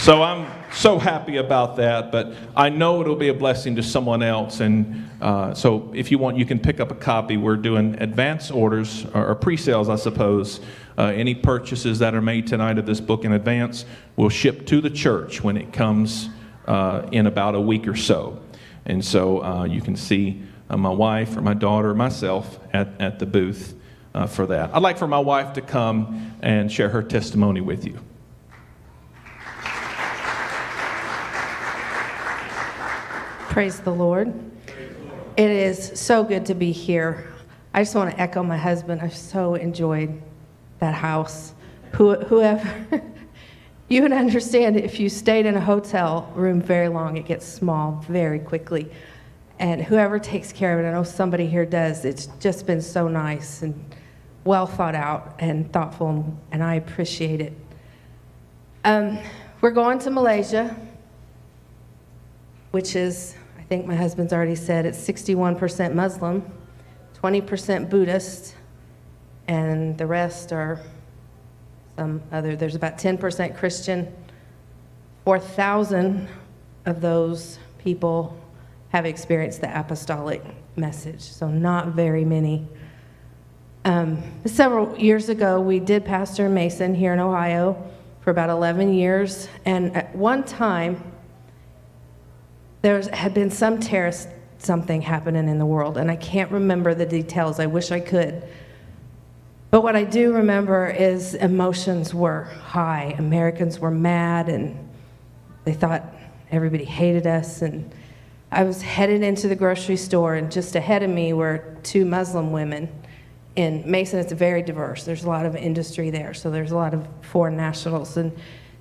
So 0.00 0.22
I'm 0.22 0.57
so 0.78 0.96
happy 0.96 1.38
about 1.38 1.74
that, 1.76 2.12
but 2.12 2.32
I 2.54 2.68
know 2.68 3.00
it'll 3.00 3.16
be 3.16 3.30
a 3.30 3.34
blessing 3.34 3.74
to 3.76 3.82
someone 3.82 4.22
else. 4.22 4.60
And 4.60 5.10
uh, 5.20 5.52
so 5.52 5.92
if 5.92 6.12
you 6.12 6.18
want, 6.18 6.36
you 6.36 6.46
can 6.46 6.60
pick 6.60 6.78
up 6.78 6.92
a 6.92 6.94
copy. 6.94 7.36
We're 7.36 7.56
doing 7.56 8.00
advance 8.00 8.48
orders 8.48 9.04
or, 9.12 9.34
pre 9.34 9.56
sales, 9.56 9.88
I 9.88 9.96
suppose. 9.96 10.60
Uh, 10.96 11.06
any 11.06 11.34
purchases 11.34 11.98
that 11.98 12.14
are 12.14 12.22
made 12.22 12.46
tonight 12.46 12.78
of 12.78 12.86
this 12.86 13.00
book 13.00 13.24
in 13.24 13.32
advance 13.32 13.86
will 14.14 14.28
ship 14.28 14.66
to 14.66 14.80
the 14.80 14.88
church 14.88 15.42
when 15.42 15.56
it 15.56 15.72
comes 15.72 16.28
uh, 16.68 17.08
in 17.10 17.26
about 17.26 17.56
a 17.56 17.60
week 17.60 17.88
or 17.88 17.96
so. 17.96 18.40
And 18.86 19.04
so 19.04 19.42
uh, 19.42 19.64
you 19.64 19.80
can 19.80 19.96
see 19.96 20.42
uh, 20.70 20.76
my 20.76 20.90
wife 20.90 21.36
or 21.36 21.40
my 21.40 21.54
daughter 21.54 21.90
or 21.90 21.94
myself 21.94 22.60
at, 22.72 22.88
at 23.00 23.18
the 23.18 23.26
booth 23.26 23.74
uh, 24.14 24.28
for 24.28 24.46
that. 24.46 24.72
I'd 24.72 24.82
like 24.82 24.96
for 24.96 25.08
my 25.08 25.18
wife 25.18 25.54
to 25.54 25.60
come 25.60 26.36
and 26.40 26.70
share 26.70 26.88
her 26.90 27.02
testimony 27.02 27.60
with 27.60 27.84
you. 27.84 27.98
Praise 33.58 33.80
the 33.80 33.90
Lord. 33.90 34.32
It 35.36 35.50
is 35.50 35.90
so 36.00 36.22
good 36.22 36.46
to 36.46 36.54
be 36.54 36.70
here. 36.70 37.32
I 37.74 37.82
just 37.82 37.92
want 37.96 38.12
to 38.12 38.20
echo 38.20 38.40
my 38.44 38.56
husband. 38.56 39.00
I've 39.00 39.16
so 39.16 39.56
enjoyed 39.56 40.22
that 40.78 40.94
house. 40.94 41.54
Who, 41.94 42.14
whoever, 42.14 43.02
you 43.88 44.02
would 44.02 44.12
understand 44.12 44.76
if 44.76 45.00
you 45.00 45.08
stayed 45.08 45.44
in 45.44 45.56
a 45.56 45.60
hotel 45.60 46.32
room 46.36 46.62
very 46.62 46.86
long, 46.86 47.16
it 47.16 47.26
gets 47.26 47.44
small 47.44 48.04
very 48.08 48.38
quickly. 48.38 48.92
And 49.58 49.82
whoever 49.82 50.20
takes 50.20 50.52
care 50.52 50.78
of 50.78 50.84
it, 50.84 50.88
I 50.88 50.92
know 50.92 51.02
somebody 51.02 51.48
here 51.48 51.66
does, 51.66 52.04
it's 52.04 52.26
just 52.38 52.64
been 52.64 52.80
so 52.80 53.08
nice 53.08 53.62
and 53.62 53.74
well 54.44 54.68
thought 54.68 54.94
out 54.94 55.34
and 55.40 55.72
thoughtful, 55.72 56.32
and 56.52 56.62
I 56.62 56.76
appreciate 56.76 57.40
it. 57.40 57.54
Um, 58.84 59.18
we're 59.60 59.72
going 59.72 59.98
to 59.98 60.10
Malaysia, 60.12 60.76
which 62.70 62.94
is, 62.94 63.34
I 63.34 63.37
think 63.68 63.86
my 63.86 63.94
husband's 63.94 64.32
already 64.32 64.54
said, 64.54 64.86
it's 64.86 64.98
61% 64.98 65.92
Muslim, 65.92 66.42
20% 67.22 67.90
Buddhist, 67.90 68.54
and 69.46 69.98
the 69.98 70.06
rest 70.06 70.52
are 70.52 70.80
some 71.96 72.22
other. 72.32 72.56
There's 72.56 72.74
about 72.74 72.96
10% 72.96 73.56
Christian. 73.56 74.10
4,000 75.24 76.28
of 76.86 77.02
those 77.02 77.58
people 77.78 78.38
have 78.88 79.04
experienced 79.04 79.60
the 79.60 79.78
apostolic 79.78 80.42
message, 80.76 81.20
so 81.20 81.48
not 81.48 81.88
very 81.88 82.24
many. 82.24 82.66
Um, 83.84 84.22
several 84.46 84.98
years 84.98 85.28
ago, 85.28 85.60
we 85.60 85.78
did 85.78 86.06
Pastor 86.06 86.48
Mason 86.48 86.94
here 86.94 87.12
in 87.12 87.20
Ohio 87.20 87.90
for 88.22 88.30
about 88.30 88.48
11 88.48 88.94
years, 88.94 89.48
and 89.66 89.94
at 89.94 90.14
one 90.16 90.42
time, 90.44 91.02
there 92.82 93.00
had 93.12 93.34
been 93.34 93.50
some 93.50 93.80
terrorist 93.80 94.28
something 94.58 95.00
happening 95.00 95.48
in 95.48 95.58
the 95.58 95.66
world, 95.66 95.98
and 95.98 96.10
I 96.10 96.16
can't 96.16 96.50
remember 96.50 96.94
the 96.94 97.06
details. 97.06 97.60
I 97.60 97.66
wish 97.66 97.90
I 97.90 98.00
could. 98.00 98.42
But 99.70 99.82
what 99.82 99.94
I 99.94 100.04
do 100.04 100.32
remember 100.32 100.88
is 100.88 101.34
emotions 101.34 102.14
were 102.14 102.44
high. 102.44 103.14
Americans 103.18 103.78
were 103.78 103.90
mad, 103.90 104.48
and 104.48 104.88
they 105.64 105.74
thought 105.74 106.04
everybody 106.50 106.84
hated 106.84 107.26
us. 107.26 107.62
And 107.62 107.92
I 108.50 108.64
was 108.64 108.82
headed 108.82 109.22
into 109.22 109.46
the 109.46 109.56
grocery 109.56 109.96
store, 109.96 110.34
and 110.34 110.50
just 110.50 110.74
ahead 110.74 111.02
of 111.02 111.10
me 111.10 111.32
were 111.32 111.76
two 111.82 112.04
Muslim 112.04 112.50
women 112.50 112.88
in 113.58 113.82
Mason, 113.90 114.20
it's 114.20 114.32
very 114.32 114.62
diverse. 114.62 115.02
There's 115.02 115.24
a 115.24 115.28
lot 115.28 115.44
of 115.44 115.56
industry 115.56 116.10
there, 116.10 116.32
so 116.32 116.48
there's 116.48 116.70
a 116.70 116.76
lot 116.76 116.94
of 116.94 117.08
foreign 117.22 117.56
nationals. 117.56 118.16
And 118.16 118.30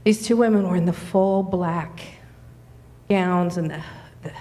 these 0.04 0.24
two 0.24 0.38
women 0.38 0.70
were 0.70 0.76
in 0.76 0.86
the 0.86 0.94
full 0.94 1.42
black 1.42 2.00
gowns 3.10 3.58
and 3.58 3.72
the, 3.72 3.84
the 4.24 4.32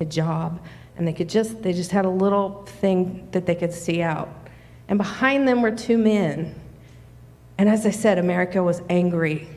hijab, 0.00 0.58
and 0.96 1.06
they 1.06 1.12
could 1.12 1.28
just 1.28 1.62
they 1.62 1.72
just 1.72 1.90
had 1.90 2.04
a 2.04 2.10
little 2.10 2.64
thing 2.80 3.28
that 3.32 3.46
they 3.46 3.54
could 3.54 3.72
see 3.72 4.02
out. 4.02 4.28
And 4.88 4.98
behind 4.98 5.48
them 5.48 5.62
were 5.62 5.70
two 5.70 5.98
men. 5.98 6.54
And 7.56 7.68
as 7.68 7.86
I 7.86 7.90
said, 7.90 8.18
America 8.18 8.62
was 8.62 8.82
angry 8.88 9.48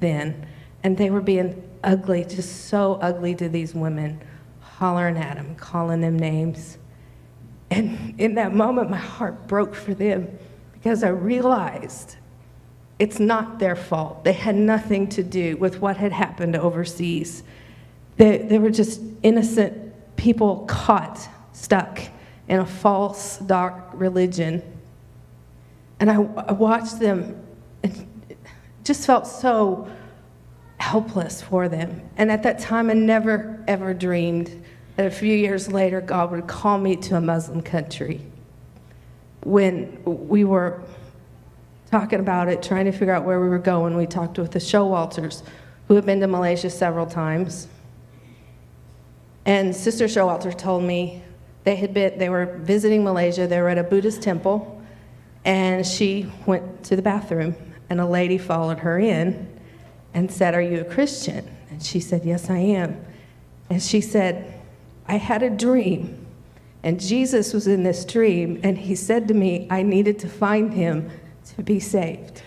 then, 0.00 0.46
and 0.82 0.96
they 0.96 1.10
were 1.10 1.20
being 1.20 1.62
ugly, 1.82 2.24
just 2.24 2.66
so 2.66 2.94
ugly 3.00 3.34
to 3.36 3.48
these 3.48 3.74
women, 3.74 4.20
hollering 4.60 5.16
at 5.16 5.36
them, 5.36 5.54
calling 5.56 6.00
them 6.00 6.18
names. 6.18 6.78
And 7.70 8.14
in 8.18 8.34
that 8.34 8.54
moment, 8.54 8.90
my 8.90 8.98
heart 8.98 9.46
broke 9.46 9.74
for 9.74 9.94
them 9.94 10.38
because 10.72 11.02
I 11.02 11.08
realized 11.08 12.16
it's 12.98 13.20
not 13.20 13.58
their 13.58 13.76
fault. 13.76 14.24
They 14.24 14.32
had 14.32 14.56
nothing 14.56 15.08
to 15.10 15.22
do 15.22 15.56
with 15.56 15.80
what 15.80 15.96
had 15.96 16.12
happened 16.12 16.56
overseas. 16.56 17.42
They, 18.16 18.38
they 18.38 18.58
were 18.58 18.70
just 18.70 19.00
innocent 19.22 19.94
people 20.16 20.64
caught, 20.66 21.28
stuck 21.52 22.00
in 22.48 22.58
a 22.58 22.66
false, 22.66 23.38
dark 23.38 23.74
religion. 23.92 24.62
And 26.00 26.10
I, 26.10 26.14
I 26.16 26.52
watched 26.52 26.98
them 26.98 27.40
and 27.82 28.06
just 28.82 29.06
felt 29.06 29.26
so 29.26 29.88
helpless 30.78 31.42
for 31.42 31.68
them. 31.68 32.00
And 32.16 32.32
at 32.32 32.42
that 32.42 32.58
time, 32.58 32.90
I 32.90 32.94
never, 32.94 33.62
ever 33.68 33.94
dreamed 33.94 34.64
that 34.96 35.06
a 35.06 35.10
few 35.10 35.34
years 35.34 35.70
later, 35.70 36.00
God 36.00 36.32
would 36.32 36.48
call 36.48 36.78
me 36.78 36.96
to 36.96 37.16
a 37.16 37.20
Muslim 37.20 37.62
country. 37.62 38.20
When 39.42 40.02
we 40.04 40.42
were 40.42 40.82
talking 41.90 42.20
about 42.20 42.48
it, 42.48 42.62
trying 42.62 42.84
to 42.84 42.92
figure 42.92 43.12
out 43.12 43.24
where 43.24 43.40
we 43.40 43.48
were 43.48 43.58
going, 43.58 43.96
we 43.96 44.06
talked 44.06 44.38
with 44.38 44.52
the 44.52 44.58
Showalters, 44.58 45.42
who 45.86 45.94
have 45.94 46.04
been 46.04 46.20
to 46.20 46.26
Malaysia 46.26 46.68
several 46.68 47.06
times. 47.06 47.66
And 49.46 49.74
Sister 49.74 50.04
Showalter 50.04 50.56
told 50.56 50.84
me 50.84 51.22
they 51.64 51.76
had 51.76 51.94
been, 51.94 52.18
they 52.18 52.28
were 52.28 52.46
visiting 52.58 53.02
Malaysia, 53.04 53.46
they 53.46 53.60
were 53.60 53.70
at 53.70 53.78
a 53.78 53.82
Buddhist 53.82 54.20
temple, 54.22 54.82
and 55.44 55.86
she 55.86 56.30
went 56.44 56.84
to 56.84 56.96
the 56.96 57.02
bathroom, 57.02 57.54
and 57.88 58.00
a 58.00 58.06
lady 58.06 58.36
followed 58.36 58.80
her 58.80 58.98
in 58.98 59.48
and 60.12 60.30
said, 60.30 60.54
Are 60.54 60.60
you 60.60 60.80
a 60.80 60.84
Christian? 60.84 61.48
And 61.70 61.82
she 61.82 62.00
said, 62.00 62.24
Yes, 62.24 62.50
I 62.50 62.58
am. 62.58 63.02
And 63.70 63.82
she 63.82 64.02
said, 64.02 64.60
I 65.06 65.16
had 65.16 65.42
a 65.42 65.48
dream, 65.48 66.26
and 66.82 67.00
Jesus 67.00 67.54
was 67.54 67.66
in 67.66 67.82
this 67.82 68.04
dream, 68.04 68.60
and 68.62 68.76
he 68.76 68.94
said 68.94 69.26
to 69.28 69.34
me, 69.34 69.66
I 69.70 69.82
needed 69.82 70.18
to 70.18 70.28
find 70.28 70.74
him 70.74 71.10
to 71.58 71.62
be 71.62 71.78
saved. 71.80 72.42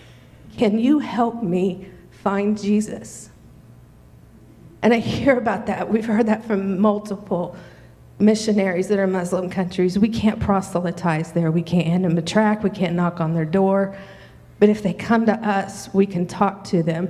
Can 0.56 0.78
you 0.78 0.98
help 0.98 1.42
me 1.42 1.86
find 2.10 2.60
Jesus? 2.60 3.30
And 4.82 4.92
I 4.92 4.98
hear 4.98 5.38
about 5.38 5.66
that. 5.66 5.88
We've 5.88 6.04
heard 6.04 6.26
that 6.26 6.44
from 6.44 6.80
multiple 6.80 7.54
missionaries 8.18 8.88
that 8.88 8.98
are 8.98 9.06
Muslim 9.06 9.48
countries. 9.50 9.98
We 9.98 10.08
can't 10.08 10.40
proselytize 10.40 11.32
there. 11.32 11.50
We 11.50 11.62
can't 11.62 11.86
hand 11.86 12.04
them 12.04 12.18
a 12.18 12.22
tract. 12.22 12.64
We 12.64 12.70
can't 12.70 12.94
knock 12.94 13.20
on 13.20 13.34
their 13.34 13.44
door. 13.44 13.96
But 14.58 14.70
if 14.70 14.82
they 14.82 14.94
come 14.94 15.26
to 15.26 15.34
us, 15.34 15.92
we 15.92 16.06
can 16.06 16.26
talk 16.26 16.64
to 16.64 16.82
them. 16.82 17.08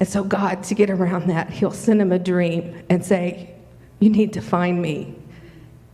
And 0.00 0.08
so, 0.08 0.22
God, 0.24 0.62
to 0.64 0.74
get 0.74 0.90
around 0.90 1.28
that, 1.28 1.50
He'll 1.50 1.70
send 1.70 2.00
them 2.00 2.12
a 2.12 2.18
dream 2.18 2.82
and 2.90 3.04
say, 3.04 3.54
you 4.00 4.10
need 4.10 4.32
to 4.34 4.42
find 4.42 4.82
me. 4.82 5.14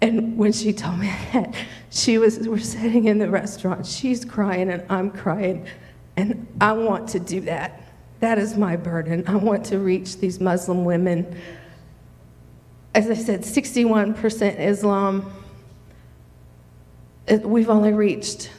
And 0.03 0.39
when 0.39 0.53
she 0.53 0.73
told 0.73 0.99
me 0.99 1.07
that, 1.33 1.55
she 1.91 2.19
was, 2.19 2.39
we're 2.39 2.59
sitting 2.59 3.07
in 3.07 3.19
the 3.19 3.29
restaurant. 3.29 3.87
She's 3.87 4.25
crying 4.25 4.71
and 4.71 4.85
I'm 4.89 5.11
crying. 5.11 5.67
And 6.17 6.47
I 6.61 6.73
want 6.73 7.09
to 7.11 7.21
do 7.21 7.41
that. 7.43 7.83
That 8.21 8.39
is 8.39 8.57
my 8.57 8.77
burden. 8.77 9.25
I 9.27 9.37
want 9.37 9.65
to 9.67 9.79
reach 9.79 10.19
these 10.19 10.41
Muslim 10.41 10.85
women. 10.85 11.39
As 12.95 13.09
I 13.09 13.15
said, 13.15 13.43
61% 13.43 14.59
Islam. 14.59 15.33
We've 17.43 17.71
only 17.71 17.93
reached 17.93 18.51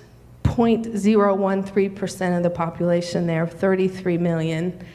0.013% 0.43 2.37
of 2.37 2.43
the 2.43 2.49
population 2.49 3.27
there, 3.27 3.45
33 3.45 4.17
million. 4.17 4.85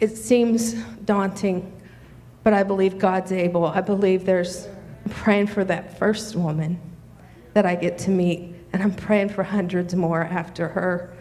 It 0.00 0.16
seems 0.16 0.74
daunting 1.04 1.79
but 2.50 2.56
I 2.56 2.64
believe 2.64 2.98
God's 2.98 3.30
able. 3.30 3.64
I 3.64 3.80
believe 3.80 4.24
there's 4.24 4.66
I'm 5.04 5.12
praying 5.12 5.46
for 5.46 5.62
that 5.66 5.96
first 6.00 6.34
woman 6.34 6.80
that 7.54 7.64
I 7.64 7.76
get 7.76 7.96
to 7.98 8.10
meet, 8.10 8.56
and 8.72 8.82
I'm 8.82 8.92
praying 8.92 9.28
for 9.28 9.44
hundreds 9.44 9.94
more 9.94 10.24
after 10.24 10.66
her. 10.66 11.16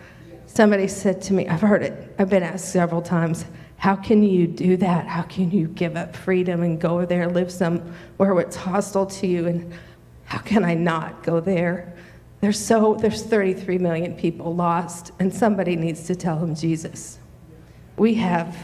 Somebody 0.47 0.87
said 0.87 1.21
to 1.21 1.33
me, 1.33 1.47
I've 1.47 1.61
heard 1.61 1.83
it, 1.83 2.15
I've 2.17 2.31
been 2.31 2.41
asked 2.41 2.71
several 2.71 3.03
times, 3.03 3.45
how 3.77 3.95
can 3.95 4.23
you 4.23 4.47
do 4.47 4.75
that? 4.77 5.05
How 5.05 5.21
can 5.21 5.51
you 5.51 5.67
give 5.67 5.95
up 5.95 6.15
freedom 6.15 6.63
and 6.63 6.81
go 6.81 7.05
there, 7.05 7.29
live 7.29 7.51
somewhere 7.51 7.93
where 8.17 8.39
it's 8.39 8.55
hostile 8.55 9.05
to 9.05 9.27
you? 9.27 9.45
And 9.45 9.71
how 10.25 10.39
can 10.39 10.65
I 10.65 10.73
not 10.73 11.21
go 11.21 11.39
there? 11.39 11.95
There's 12.41 12.59
so 12.59 12.95
there's 12.95 13.21
33 13.21 13.77
million 13.77 14.15
people 14.15 14.55
lost, 14.55 15.11
and 15.19 15.31
somebody 15.31 15.75
needs 15.75 16.07
to 16.07 16.15
tell 16.15 16.39
them 16.39 16.55
Jesus. 16.55 17.19
We 17.97 18.15
have 18.15 18.57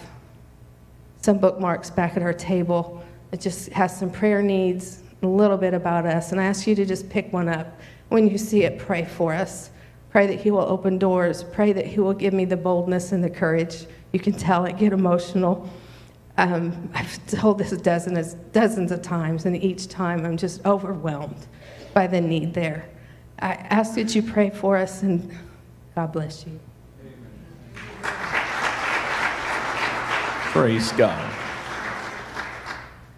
some 1.25 1.39
bookmarks 1.39 1.89
back 1.89 2.15
at 2.15 2.21
our 2.21 2.33
table. 2.33 3.03
It 3.31 3.41
just 3.41 3.69
has 3.69 3.97
some 3.97 4.11
prayer 4.11 4.43
needs, 4.43 5.01
a 5.23 5.27
little 5.27 5.57
bit 5.57 5.73
about 5.73 6.05
us. 6.05 6.31
And 6.31 6.39
I 6.39 6.45
ask 6.45 6.67
you 6.67 6.75
to 6.75 6.85
just 6.85 7.09
pick 7.09 7.33
one 7.33 7.49
up. 7.49 7.79
When 8.09 8.29
you 8.29 8.37
see 8.37 8.63
it, 8.63 8.77
pray 8.77 9.05
for 9.05 9.33
us. 9.33 9.71
Pray 10.11 10.27
that 10.27 10.39
He 10.39 10.51
will 10.51 10.61
open 10.61 10.99
doors. 10.99 11.43
Pray 11.43 11.73
that 11.73 11.87
He 11.87 11.99
will 11.99 12.13
give 12.13 12.33
me 12.33 12.45
the 12.45 12.55
boldness 12.55 13.11
and 13.11 13.23
the 13.23 13.29
courage. 13.29 13.87
You 14.13 14.19
can 14.19 14.33
tell 14.33 14.65
it, 14.65 14.77
get 14.77 14.93
emotional. 14.93 15.67
Um, 16.37 16.91
I've 16.93 17.25
told 17.27 17.57
this 17.57 17.71
dozens, 17.71 18.35
dozens 18.53 18.91
of 18.91 19.01
times, 19.01 19.45
and 19.45 19.61
each 19.61 19.87
time 19.87 20.25
I'm 20.25 20.37
just 20.37 20.63
overwhelmed 20.65 21.47
by 21.93 22.05
the 22.05 22.21
need 22.21 22.53
there. 22.53 22.87
I 23.39 23.53
ask 23.53 23.95
that 23.95 24.13
you 24.13 24.21
pray 24.21 24.51
for 24.51 24.77
us, 24.77 25.01
and 25.01 25.35
God 25.95 26.11
bless 26.13 26.45
you. 26.45 26.59
Praise 30.55 30.93
God. 30.93 31.33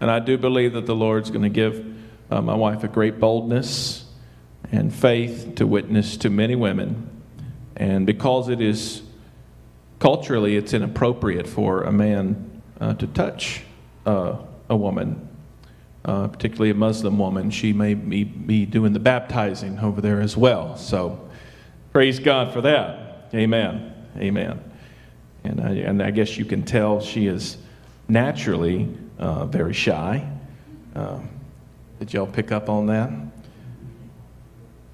And 0.00 0.10
I 0.10 0.18
do 0.18 0.36
believe 0.36 0.72
that 0.72 0.86
the 0.86 0.94
Lord's 0.96 1.30
going 1.30 1.44
to 1.44 1.48
give 1.48 1.86
uh, 2.32 2.42
my 2.42 2.56
wife 2.56 2.82
a 2.82 2.88
great 2.88 3.20
boldness 3.20 4.06
and 4.72 4.92
faith 4.92 5.54
to 5.54 5.64
witness 5.64 6.16
to 6.16 6.30
many 6.30 6.56
women. 6.56 7.22
And 7.76 8.04
because 8.04 8.48
it 8.48 8.60
is 8.60 9.02
culturally, 10.00 10.56
it's 10.56 10.74
inappropriate 10.74 11.46
for 11.46 11.84
a 11.84 11.92
man 11.92 12.60
uh, 12.80 12.94
to 12.94 13.06
touch 13.06 13.62
uh, 14.04 14.38
a 14.68 14.76
woman, 14.76 15.28
uh, 16.06 16.26
particularly 16.26 16.70
a 16.70 16.74
Muslim 16.74 17.20
woman. 17.20 17.52
She 17.52 17.72
may 17.72 17.94
be, 17.94 18.24
be 18.24 18.66
doing 18.66 18.94
the 18.94 18.98
baptizing 18.98 19.78
over 19.78 20.00
there 20.00 20.20
as 20.20 20.36
well. 20.36 20.76
So 20.76 21.30
praise 21.92 22.18
God 22.18 22.52
for 22.52 22.62
that. 22.62 23.30
Amen. 23.32 23.94
Amen. 24.16 24.67
And 25.44 25.60
I, 25.60 25.70
and 25.70 26.02
I 26.02 26.10
guess 26.10 26.36
you 26.36 26.44
can 26.44 26.62
tell 26.62 27.00
she 27.00 27.26
is 27.26 27.58
naturally 28.08 28.88
uh, 29.18 29.46
very 29.46 29.72
shy. 29.72 30.28
Uh, 30.94 31.20
did 31.98 32.12
y'all 32.12 32.26
pick 32.26 32.52
up 32.52 32.68
on 32.68 32.86
that? 32.86 33.10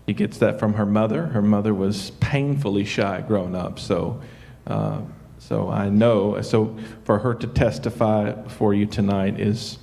She 0.07 0.15
gets 0.15 0.39
that 0.39 0.59
from 0.59 0.75
her 0.75 0.87
mother. 0.87 1.27
Her 1.27 1.43
mother 1.43 1.73
was 1.73 2.11
painfully 2.21 2.85
shy 2.85 3.23
growing 3.27 3.55
up, 3.55 3.79
so 3.79 4.21
uh, 4.67 5.01
so 5.39 5.71
I 5.71 5.89
know. 5.89 6.41
So 6.43 6.77
for 7.05 7.19
her 7.19 7.35
to 7.35 7.47
testify 7.47 8.35
for 8.49 8.75
you 8.75 8.87
tonight 8.87 9.41
is 9.41 9.79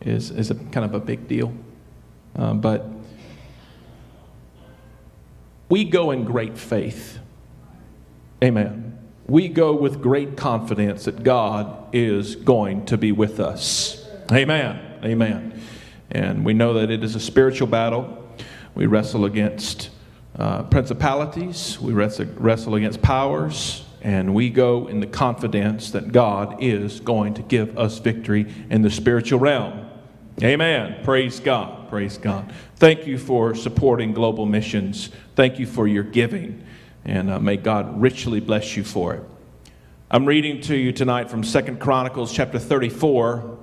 is 0.00 0.30
is 0.30 0.50
a 0.50 0.54
kind 0.56 0.84
of 0.84 0.94
a 0.94 1.00
big 1.00 1.28
deal. 1.28 1.52
Uh, 2.36 2.54
but 2.54 2.88
we 5.68 5.84
go 5.84 6.10
in 6.10 6.24
great 6.24 6.58
faith. 6.58 7.18
Amen. 8.42 8.79
We 9.30 9.46
go 9.46 9.72
with 9.72 10.02
great 10.02 10.36
confidence 10.36 11.04
that 11.04 11.22
God 11.22 11.94
is 11.94 12.34
going 12.34 12.86
to 12.86 12.98
be 12.98 13.12
with 13.12 13.38
us. 13.38 14.04
Amen. 14.32 14.98
Amen. 15.04 15.62
And 16.10 16.44
we 16.44 16.52
know 16.52 16.74
that 16.74 16.90
it 16.90 17.04
is 17.04 17.14
a 17.14 17.20
spiritual 17.20 17.68
battle. 17.68 18.28
We 18.74 18.86
wrestle 18.86 19.24
against 19.24 19.90
uh, 20.36 20.64
principalities, 20.64 21.78
we 21.80 21.92
wrestle, 21.92 22.26
wrestle 22.38 22.74
against 22.74 23.02
powers, 23.02 23.84
and 24.02 24.34
we 24.34 24.50
go 24.50 24.88
in 24.88 24.98
the 24.98 25.06
confidence 25.06 25.92
that 25.92 26.10
God 26.10 26.60
is 26.60 26.98
going 26.98 27.34
to 27.34 27.42
give 27.42 27.78
us 27.78 28.00
victory 28.00 28.52
in 28.68 28.82
the 28.82 28.90
spiritual 28.90 29.38
realm. 29.38 29.88
Amen. 30.42 31.04
Praise 31.04 31.38
God. 31.38 31.88
Praise 31.88 32.18
God. 32.18 32.52
Thank 32.76 33.06
you 33.06 33.16
for 33.16 33.54
supporting 33.54 34.12
global 34.12 34.44
missions. 34.44 35.10
Thank 35.36 35.60
you 35.60 35.66
for 35.66 35.86
your 35.86 36.02
giving, 36.02 36.64
and 37.04 37.30
uh, 37.30 37.38
may 37.38 37.56
God 37.56 38.00
richly 38.00 38.40
bless 38.40 38.76
you 38.76 38.84
for 38.84 39.14
it. 39.14 39.22
I'm 40.10 40.26
reading 40.26 40.60
to 40.62 40.76
you 40.76 40.92
tonight 40.92 41.30
from 41.30 41.44
Second 41.44 41.80
Chronicles 41.80 42.32
chapter 42.32 42.58
34 42.58 43.58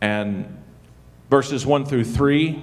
and 0.00 0.62
verses 1.30 1.66
1 1.66 1.84
through 1.84 2.04
3. 2.04 2.62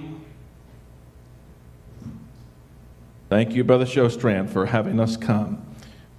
Thank 3.28 3.52
you, 3.52 3.64
Brother 3.64 3.84
Showstrand, 3.84 4.48
for 4.50 4.66
having 4.66 5.00
us 5.00 5.16
come. 5.16 5.62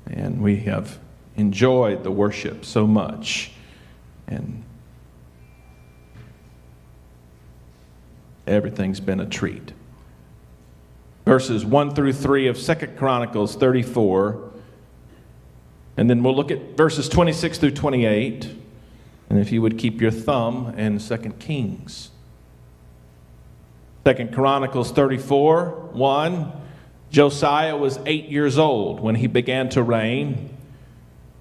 And 0.06 0.42
we 0.42 0.58
have 0.58 1.00
enjoyed 1.36 2.04
the 2.04 2.12
worship 2.12 2.66
so 2.66 2.86
much. 2.86 3.52
And 4.28 4.64
everything's 8.46 9.00
been 9.00 9.20
a 9.20 9.26
treat. 9.26 9.74
Verses 11.28 11.66
1 11.66 11.94
through 11.94 12.14
3 12.14 12.48
of 12.48 12.58
Second 12.58 12.98
Chronicles 12.98 13.58
34. 13.58 14.50
And 15.98 16.10
then 16.10 16.24
we'll 16.24 16.34
look 16.34 16.52
at 16.52 16.78
verses 16.78 17.10
26 17.10 17.58
through 17.58 17.72
28. 17.72 18.50
And 19.30 19.38
if 19.38 19.52
you 19.52 19.62
would 19.62 19.78
keep 19.78 20.00
your 20.00 20.10
thumb 20.10 20.74
in 20.80 21.00
Second 21.00 21.38
Kings. 21.38 22.12
Second 24.06 24.34
Chronicles 24.34 24.92
34, 24.92 25.90
1. 25.92 26.52
Josiah 27.12 27.76
was 27.76 28.00
eight 28.06 28.30
years 28.30 28.58
old 28.58 29.02
when 29.02 29.16
he 29.16 29.28
began 29.28 29.68
to 29.68 29.84
reign, 29.84 30.56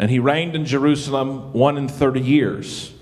and 0.00 0.10
he 0.10 0.18
reigned 0.18 0.56
in 0.56 0.64
Jerusalem 0.64 1.52
one 1.52 1.78
and 1.78 1.88
thirty 1.88 2.20
years. 2.20 2.92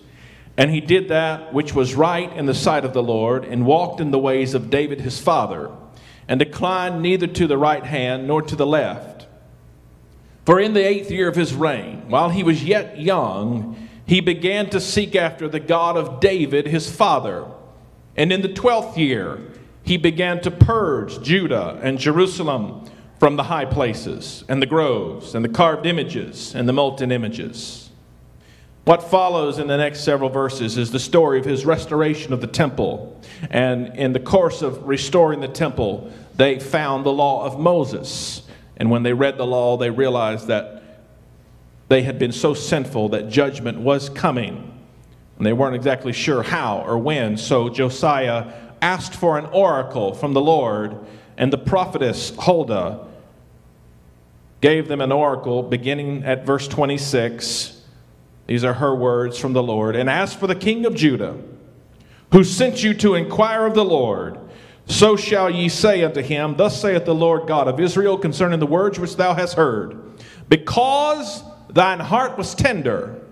And 0.58 0.70
he 0.70 0.82
did 0.82 1.08
that 1.08 1.54
which 1.54 1.74
was 1.74 1.94
right 1.94 2.30
in 2.34 2.44
the 2.44 2.52
sight 2.52 2.84
of 2.84 2.92
the 2.92 3.02
Lord, 3.02 3.46
and 3.46 3.64
walked 3.64 4.02
in 4.02 4.10
the 4.10 4.18
ways 4.18 4.52
of 4.52 4.68
David 4.68 5.00
his 5.00 5.18
father, 5.18 5.70
and 6.28 6.38
declined 6.38 7.02
neither 7.02 7.26
to 7.26 7.46
the 7.46 7.58
right 7.58 7.84
hand 7.84 8.26
nor 8.26 8.42
to 8.42 8.56
the 8.56 8.66
left. 8.66 9.26
For 10.44 10.60
in 10.60 10.74
the 10.74 10.86
eighth 10.86 11.10
year 11.10 11.28
of 11.28 11.36
his 11.36 11.54
reign, 11.54 12.08
while 12.08 12.30
he 12.30 12.42
was 12.42 12.64
yet 12.64 13.00
young, 13.00 13.88
he 14.06 14.20
began 14.20 14.68
to 14.70 14.80
seek 14.80 15.16
after 15.16 15.48
the 15.48 15.60
God 15.60 15.96
of 15.96 16.20
David 16.20 16.66
his 16.66 16.90
father. 16.90 17.46
And 18.16 18.32
in 18.32 18.42
the 18.42 18.52
twelfth 18.52 18.98
year, 18.98 19.40
he 19.82 19.96
began 19.96 20.40
to 20.42 20.50
purge 20.50 21.22
Judah 21.22 21.78
and 21.82 21.98
Jerusalem 21.98 22.90
from 23.18 23.36
the 23.36 23.44
high 23.44 23.64
places 23.64 24.44
and 24.48 24.60
the 24.60 24.66
groves 24.66 25.34
and 25.34 25.44
the 25.44 25.48
carved 25.48 25.86
images 25.86 26.54
and 26.54 26.68
the 26.68 26.72
molten 26.72 27.10
images. 27.10 27.83
What 28.84 29.02
follows 29.02 29.58
in 29.58 29.66
the 29.66 29.78
next 29.78 30.00
several 30.00 30.28
verses 30.28 30.76
is 30.76 30.90
the 30.90 30.98
story 30.98 31.38
of 31.38 31.46
his 31.46 31.64
restoration 31.64 32.34
of 32.34 32.42
the 32.42 32.46
temple. 32.46 33.18
And 33.50 33.96
in 33.96 34.12
the 34.12 34.20
course 34.20 34.60
of 34.60 34.86
restoring 34.86 35.40
the 35.40 35.48
temple, 35.48 36.12
they 36.36 36.58
found 36.58 37.06
the 37.06 37.12
law 37.12 37.46
of 37.46 37.58
Moses. 37.58 38.42
And 38.76 38.90
when 38.90 39.02
they 39.02 39.14
read 39.14 39.38
the 39.38 39.46
law, 39.46 39.78
they 39.78 39.88
realized 39.88 40.48
that 40.48 41.00
they 41.88 42.02
had 42.02 42.18
been 42.18 42.32
so 42.32 42.52
sinful 42.52 43.10
that 43.10 43.30
judgment 43.30 43.78
was 43.78 44.10
coming. 44.10 44.70
And 45.38 45.46
they 45.46 45.54
weren't 45.54 45.76
exactly 45.76 46.12
sure 46.12 46.42
how 46.42 46.84
or 46.86 46.98
when. 46.98 47.38
So 47.38 47.70
Josiah 47.70 48.52
asked 48.82 49.14
for 49.14 49.38
an 49.38 49.46
oracle 49.46 50.12
from 50.12 50.34
the 50.34 50.42
Lord, 50.42 50.98
and 51.38 51.50
the 51.50 51.58
prophetess 51.58 52.32
Huldah 52.38 53.06
gave 54.60 54.88
them 54.88 55.00
an 55.00 55.10
oracle 55.10 55.62
beginning 55.62 56.22
at 56.24 56.44
verse 56.44 56.68
26. 56.68 57.73
These 58.46 58.64
are 58.64 58.74
her 58.74 58.94
words 58.94 59.38
from 59.38 59.52
the 59.52 59.62
Lord. 59.62 59.96
And 59.96 60.10
asked 60.10 60.38
for 60.38 60.46
the 60.46 60.54
king 60.54 60.84
of 60.86 60.94
Judah, 60.94 61.36
who 62.32 62.44
sent 62.44 62.82
you 62.82 62.94
to 62.94 63.14
inquire 63.14 63.66
of 63.66 63.74
the 63.74 63.84
Lord. 63.84 64.38
So 64.86 65.16
shall 65.16 65.48
ye 65.48 65.68
say 65.68 66.02
unto 66.02 66.20
him, 66.20 66.56
Thus 66.56 66.80
saith 66.80 67.04
the 67.04 67.14
Lord 67.14 67.46
God 67.46 67.68
of 67.68 67.80
Israel 67.80 68.18
concerning 68.18 68.60
the 68.60 68.66
words 68.66 68.98
which 68.98 69.16
thou 69.16 69.34
hast 69.34 69.54
heard. 69.54 69.98
Because 70.48 71.42
thine 71.70 72.00
heart 72.00 72.36
was 72.36 72.54
tender, 72.54 73.22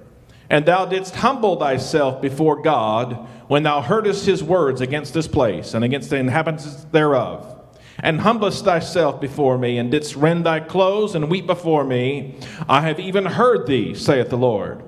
and 0.49 0.65
thou 0.65 0.87
didst 0.87 1.17
humble 1.17 1.59
thyself 1.59 2.23
before 2.23 2.63
God, 2.63 3.29
when 3.49 3.65
thou 3.65 3.83
heardest 3.83 4.25
his 4.25 4.43
words 4.43 4.81
against 4.81 5.13
this 5.13 5.29
place 5.29 5.75
and 5.75 5.85
against 5.85 6.09
the 6.09 6.17
inhabitants 6.17 6.85
thereof, 6.85 7.61
and 7.99 8.21
humblest 8.21 8.65
thyself 8.65 9.21
before 9.21 9.59
me, 9.59 9.77
and 9.77 9.91
didst 9.91 10.17
rend 10.17 10.47
thy 10.47 10.61
clothes 10.61 11.15
and 11.15 11.29
weep 11.29 11.47
before 11.47 11.85
me, 11.85 12.37
I 12.67 12.81
have 12.81 12.99
even 12.99 13.27
heard 13.27 13.67
thee, 13.67 13.95
saith 13.95 14.31
the 14.31 14.39
Lord. 14.39 14.83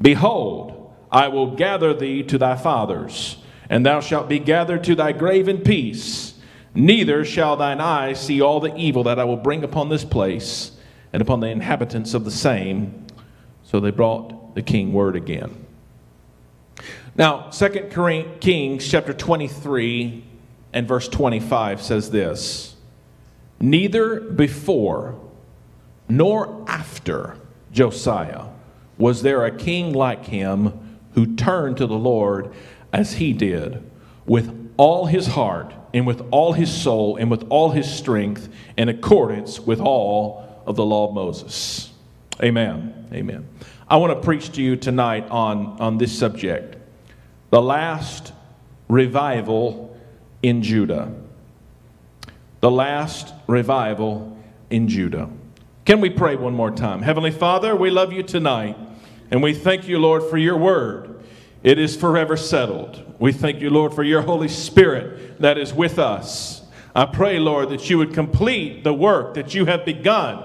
Behold, 0.00 0.94
I 1.10 1.28
will 1.28 1.54
gather 1.54 1.94
thee 1.94 2.22
to 2.24 2.38
thy 2.38 2.56
fathers, 2.56 3.38
and 3.68 3.84
thou 3.84 4.00
shalt 4.00 4.28
be 4.28 4.38
gathered 4.38 4.84
to 4.84 4.94
thy 4.94 5.12
grave 5.12 5.48
in 5.48 5.58
peace. 5.58 6.34
Neither 6.74 7.24
shall 7.24 7.56
thine 7.56 7.80
eyes 7.80 8.20
see 8.20 8.40
all 8.40 8.60
the 8.60 8.74
evil 8.76 9.04
that 9.04 9.18
I 9.18 9.24
will 9.24 9.36
bring 9.36 9.64
upon 9.64 9.88
this 9.88 10.04
place 10.04 10.72
and 11.12 11.22
upon 11.22 11.40
the 11.40 11.48
inhabitants 11.48 12.14
of 12.14 12.24
the 12.24 12.30
same. 12.30 13.06
So 13.64 13.80
they 13.80 13.90
brought 13.90 14.54
the 14.54 14.62
king 14.62 14.92
word 14.92 15.16
again. 15.16 15.66
Now, 17.16 17.50
2 17.50 18.36
Kings 18.40 18.88
chapter 18.88 19.12
23 19.12 20.24
and 20.72 20.86
verse 20.86 21.08
25 21.08 21.82
says 21.82 22.10
this 22.10 22.76
Neither 23.58 24.20
before 24.20 25.18
nor 26.08 26.64
after 26.68 27.36
Josiah 27.72 28.44
was 28.98 29.22
there 29.22 29.44
a 29.44 29.56
king 29.56 29.92
like 29.92 30.26
him 30.26 30.98
who 31.14 31.34
turned 31.36 31.76
to 31.78 31.86
the 31.86 31.98
Lord 31.98 32.52
as 32.92 33.14
he 33.14 33.32
did 33.32 33.82
with 34.26 34.72
all 34.76 35.06
his 35.06 35.28
heart 35.28 35.72
and 35.94 36.06
with 36.06 36.26
all 36.30 36.52
his 36.52 36.70
soul 36.70 37.16
and 37.16 37.30
with 37.30 37.46
all 37.48 37.70
his 37.70 37.90
strength 37.90 38.48
in 38.76 38.88
accordance 38.88 39.58
with 39.58 39.80
all 39.80 40.62
of 40.66 40.76
the 40.76 40.84
law 40.84 41.08
of 41.08 41.14
Moses. 41.14 41.90
Amen. 42.42 43.08
Amen. 43.12 43.48
I 43.88 43.96
want 43.96 44.12
to 44.12 44.24
preach 44.24 44.52
to 44.52 44.62
you 44.62 44.76
tonight 44.76 45.26
on, 45.30 45.80
on 45.80 45.98
this 45.98 46.16
subject 46.16 46.76
the 47.50 47.62
last 47.62 48.32
revival 48.88 49.96
in 50.42 50.62
Judah. 50.62 51.10
The 52.60 52.70
last 52.70 53.32
revival 53.46 54.36
in 54.68 54.88
Judah. 54.88 55.30
Can 55.86 56.02
we 56.02 56.10
pray 56.10 56.36
one 56.36 56.52
more 56.52 56.70
time? 56.70 57.00
Heavenly 57.00 57.30
Father, 57.30 57.74
we 57.74 57.88
love 57.88 58.12
you 58.12 58.22
tonight, 58.22 58.76
and 59.30 59.42
we 59.42 59.54
thank 59.54 59.88
you, 59.88 59.98
Lord, 59.98 60.22
for 60.24 60.38
your 60.38 60.56
word. 60.56 61.22
It 61.62 61.78
is 61.78 61.96
forever 61.96 62.36
settled. 62.36 63.02
We 63.18 63.32
thank 63.32 63.60
you, 63.60 63.70
Lord, 63.70 63.92
for 63.92 64.02
your 64.02 64.22
Holy 64.22 64.48
Spirit 64.48 65.40
that 65.40 65.58
is 65.58 65.74
with 65.74 65.98
us. 65.98 66.62
I 66.94 67.04
pray, 67.04 67.38
Lord, 67.38 67.68
that 67.70 67.90
you 67.90 67.98
would 67.98 68.14
complete 68.14 68.84
the 68.84 68.94
work 68.94 69.34
that 69.34 69.54
you 69.54 69.66
have 69.66 69.84
begun. 69.84 70.44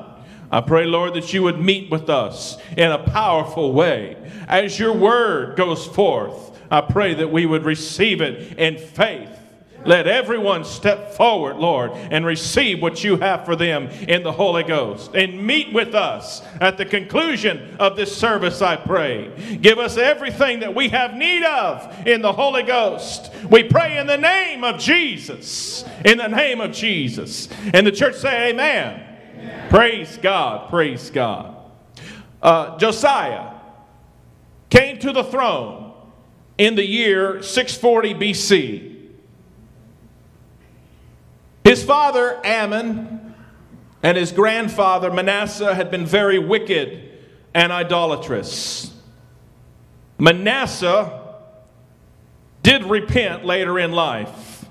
I 0.52 0.62
pray, 0.62 0.86
Lord, 0.86 1.14
that 1.16 1.34
you 1.34 1.44
would 1.44 1.60
meet 1.60 1.90
with 1.90 2.10
us 2.10 2.58
in 2.78 2.92
a 2.92 3.00
powerful 3.00 3.74
way 3.74 4.18
as 4.48 4.78
your 4.78 4.94
word 4.94 5.56
goes 5.56 5.86
forth. 5.88 6.60
I 6.70 6.82
pray 6.82 7.14
that 7.16 7.32
we 7.32 7.46
would 7.46 7.64
receive 7.64 8.22
it 8.22 8.58
in 8.60 8.78
faith 8.78 9.43
Let 9.86 10.08
everyone 10.08 10.64
step 10.64 11.12
forward, 11.14 11.58
Lord, 11.58 11.92
and 11.94 12.26
receive 12.26 12.82
what 12.82 13.04
you 13.04 13.18
have 13.18 13.46
for 13.46 13.56
them 13.56 13.88
in 14.08 14.24
the 14.24 14.32
Holy 14.32 14.64
Ghost. 14.64 15.12
And 15.14 15.46
meet 15.46 15.74
with 15.74 15.94
us 15.94 16.42
at 16.62 16.78
the 16.78 16.86
conclusion 16.86 17.76
of 17.80 17.96
this 17.96 18.16
service, 18.16 18.62
I 18.62 18.76
pray. 18.78 19.60
Give 19.62 19.80
us 19.80 19.98
everything 19.98 20.62
that 20.62 20.74
we 20.74 20.90
have 20.90 21.16
need 21.16 21.44
of 21.44 22.08
in 22.08 22.22
the 22.22 22.34
Holy 22.34 22.64
Ghost. 22.64 23.32
We 23.50 23.64
pray 23.64 23.98
in 23.98 24.08
the 24.08 24.18
name 24.18 24.64
of 24.64 24.80
Jesus. 24.80 25.84
In 26.06 26.18
the 26.18 26.28
name 26.28 26.62
of 26.62 26.72
Jesus. 26.72 27.50
And 27.74 27.86
the 27.86 27.92
church 27.92 28.16
say, 28.16 28.50
Amen. 28.50 29.04
amen. 29.38 29.70
Praise 29.70 30.18
God. 30.22 30.70
Praise 30.70 31.10
God. 31.10 31.58
Uh, 32.42 32.78
Josiah 32.78 33.52
came 34.70 35.00
to 35.00 35.12
the 35.12 35.24
throne 35.24 35.94
in 36.58 36.76
the 36.76 36.86
year 36.86 37.42
640 37.42 38.14
BC. 38.16 38.93
His 41.64 41.84
father, 41.84 42.46
Amon, 42.46 43.36
and 44.02 44.18
his 44.18 44.32
grandfather, 44.32 45.10
Manasseh, 45.12 45.74
had 45.74 45.90
been 45.90 46.06
very 46.06 46.38
wicked 46.38 47.10
and 47.54 47.72
idolatrous. 47.72 48.94
Manasseh 50.18 51.22
did 52.62 52.84
repent 52.84 53.46
later 53.46 53.80
in 53.80 53.92
life, 53.92 54.66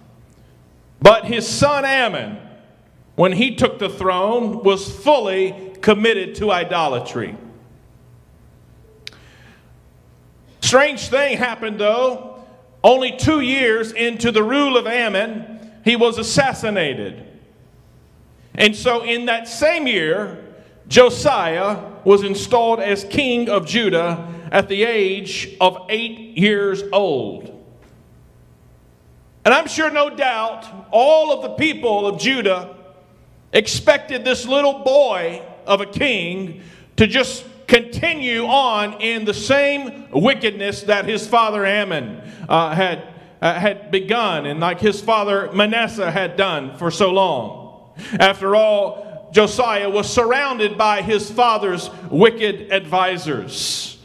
but 1.00 1.24
his 1.24 1.48
son 1.48 1.85
Amon, 1.85 2.38
when 3.14 3.33
he 3.33 3.55
took 3.55 3.78
the 3.78 3.88
throne, 3.88 4.62
was 4.62 4.90
fully 4.90 5.72
committed 5.81 6.35
to 6.37 6.50
idolatry. 6.50 7.37
Strange 10.61 11.09
thing 11.09 11.37
happened 11.37 11.78
though. 11.78 12.44
Only 12.85 13.16
two 13.16 13.40
years 13.40 13.92
into 13.92 14.33
the 14.33 14.42
rule 14.42 14.76
of 14.76 14.87
Amon, 14.87 15.52
he 15.85 15.97
was 15.97 16.18
assassinated. 16.18 17.29
And 18.55 18.77
so, 18.77 19.05
in 19.05 19.27
that 19.27 19.49
same 19.49 19.87
year, 19.87 20.45
Josiah 20.88 21.90
was 22.05 22.23
installed 22.23 22.81
as 22.81 23.05
king 23.05 23.49
of 23.49 23.66
Judah 23.66 24.29
at 24.51 24.68
the 24.68 24.85
age 24.85 25.57
of 25.61 25.87
eight 25.88 26.37
years 26.37 26.83
old. 26.92 27.49
And 29.45 29.53
I'm 29.55 29.66
sure, 29.66 29.90
no 29.90 30.14
doubt, 30.14 30.66
all 30.90 31.33
of 31.33 31.42
the 31.42 31.51
people 31.51 32.07
of 32.07 32.21
Judah 32.21 32.77
expected 33.53 34.25
this 34.25 34.47
little 34.47 34.81
boy 34.81 35.42
of 35.66 35.81
a 35.81 35.87
king 35.87 36.62
to 36.97 37.07
just 37.07 37.45
continue 37.66 38.45
on 38.45 39.01
in 39.01 39.25
the 39.25 39.35
same 39.35 40.11
wickedness 40.11 40.83
that 40.83 41.07
his 41.07 41.27
father 41.27 41.66
Amon 41.66 42.21
uh, 42.49 42.75
had 42.75 43.03
uh, 43.42 43.59
had 43.59 43.90
begun 43.90 44.46
and 44.46 44.61
like 44.61 44.81
his 44.81 45.00
father 45.00 45.50
Manasseh 45.52 46.11
had 46.11 46.37
done 46.37 46.76
for 46.76 46.90
so 46.90 47.11
long. 47.11 47.92
After 48.18 48.55
all, 48.55 49.31
Josiah 49.33 49.90
was 49.90 50.09
surrounded 50.09 50.78
by 50.78 51.02
his 51.02 51.31
father's 51.31 51.90
wicked 52.09 52.72
advisors. 52.72 53.98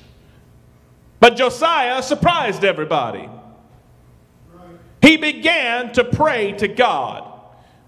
But 1.19 1.36
Josiah 1.36 2.02
surprised 2.02 2.65
everybody. 2.65 3.30
He 5.02 5.17
began 5.17 5.93
to 5.93 6.04
pray 6.04 6.54
to 6.54 6.67
God. 6.67 7.32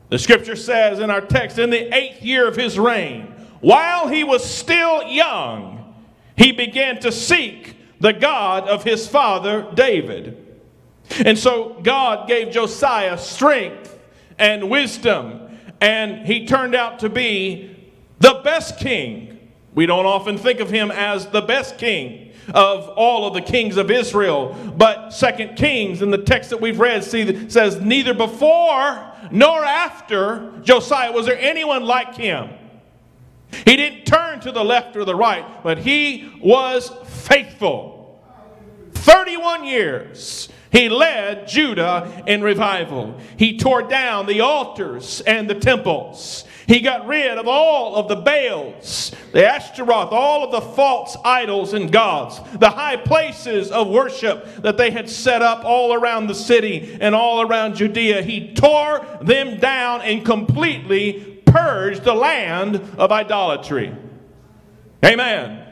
The 0.09 0.19
scripture 0.19 0.55
says 0.55 0.99
in 0.99 1.09
our 1.09 1.21
text, 1.21 1.57
in 1.57 1.69
the 1.69 1.93
eighth 1.95 2.21
year 2.21 2.47
of 2.47 2.55
his 2.55 2.77
reign, 2.77 3.33
while 3.61 4.07
he 4.07 4.23
was 4.23 4.43
still 4.43 5.03
young, 5.03 5.95
he 6.35 6.51
began 6.51 6.99
to 7.01 7.11
seek 7.11 7.75
the 7.99 8.13
God 8.13 8.67
of 8.67 8.83
his 8.83 9.07
father 9.07 9.67
David. 9.73 10.48
And 11.25 11.37
so 11.37 11.79
God 11.83 12.27
gave 12.27 12.51
Josiah 12.51 13.17
strength 13.17 13.97
and 14.37 14.69
wisdom, 14.69 15.57
and 15.81 16.25
he 16.25 16.45
turned 16.45 16.75
out 16.75 16.99
to 16.99 17.09
be 17.09 17.75
the 18.19 18.41
best 18.43 18.79
king. 18.79 19.49
We 19.73 19.85
don't 19.85 20.05
often 20.05 20.37
think 20.37 20.59
of 20.59 20.69
him 20.69 20.91
as 20.91 21.27
the 21.27 21.41
best 21.41 21.77
king 21.77 22.31
of 22.53 22.89
all 22.89 23.27
of 23.27 23.33
the 23.33 23.41
kings 23.41 23.77
of 23.77 23.91
Israel, 23.91 24.55
but 24.75 25.11
Second 25.11 25.55
Kings 25.55 26.01
in 26.01 26.09
the 26.09 26.17
text 26.17 26.49
that 26.49 26.59
we've 26.59 26.79
read 26.79 27.03
see 27.03 27.49
says 27.49 27.79
neither 27.79 28.13
before 28.13 29.05
nor 29.31 29.63
after 29.63 30.51
Josiah 30.61 31.11
was 31.11 31.25
there 31.25 31.37
anyone 31.37 31.83
like 31.83 32.15
him. 32.15 32.49
He 33.65 33.75
didn't 33.75 34.05
turn 34.05 34.39
to 34.41 34.51
the 34.51 34.63
left 34.63 34.95
or 34.95 35.05
the 35.05 35.15
right, 35.15 35.63
but 35.63 35.77
he 35.79 36.31
was 36.41 36.91
faithful. 37.05 38.19
31 38.93 39.65
years 39.65 40.49
he 40.71 40.87
led 40.87 41.47
Judah 41.47 42.23
in 42.27 42.41
revival. 42.41 43.17
He 43.37 43.57
tore 43.57 43.81
down 43.81 44.27
the 44.27 44.41
altars 44.41 45.21
and 45.21 45.49
the 45.49 45.55
temples. 45.55 46.45
He 46.67 46.81
got 46.81 47.07
rid 47.07 47.39
of 47.39 47.47
all 47.47 47.95
of 47.95 48.07
the 48.07 48.15
Baals, 48.15 49.11
the 49.31 49.47
Ashtaroth, 49.47 50.11
all 50.11 50.43
of 50.43 50.51
the 50.51 50.61
false 50.61 51.17
idols 51.25 51.73
and 51.73 51.91
gods, 51.91 52.39
the 52.59 52.69
high 52.69 52.97
places 52.97 53.71
of 53.71 53.87
worship 53.87 54.45
that 54.61 54.77
they 54.77 54.91
had 54.91 55.09
set 55.09 55.41
up 55.41 55.65
all 55.65 55.93
around 55.93 56.27
the 56.27 56.35
city 56.35 56.95
and 57.01 57.15
all 57.15 57.41
around 57.41 57.75
Judea. 57.75 58.21
He 58.21 58.53
tore 58.53 59.03
them 59.21 59.57
down 59.57 60.01
and 60.03 60.23
completely 60.23 61.41
purged 61.45 62.03
the 62.03 62.13
land 62.13 62.75
of 62.99 63.11
idolatry. 63.11 63.95
Amen. 65.03 65.65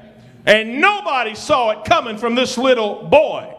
And 0.48 0.82
nobody 0.82 1.36
saw 1.36 1.72
it 1.72 1.86
coming 1.86 2.18
from 2.18 2.34
this 2.34 2.58
little 2.58 3.04
boy. 3.04 3.57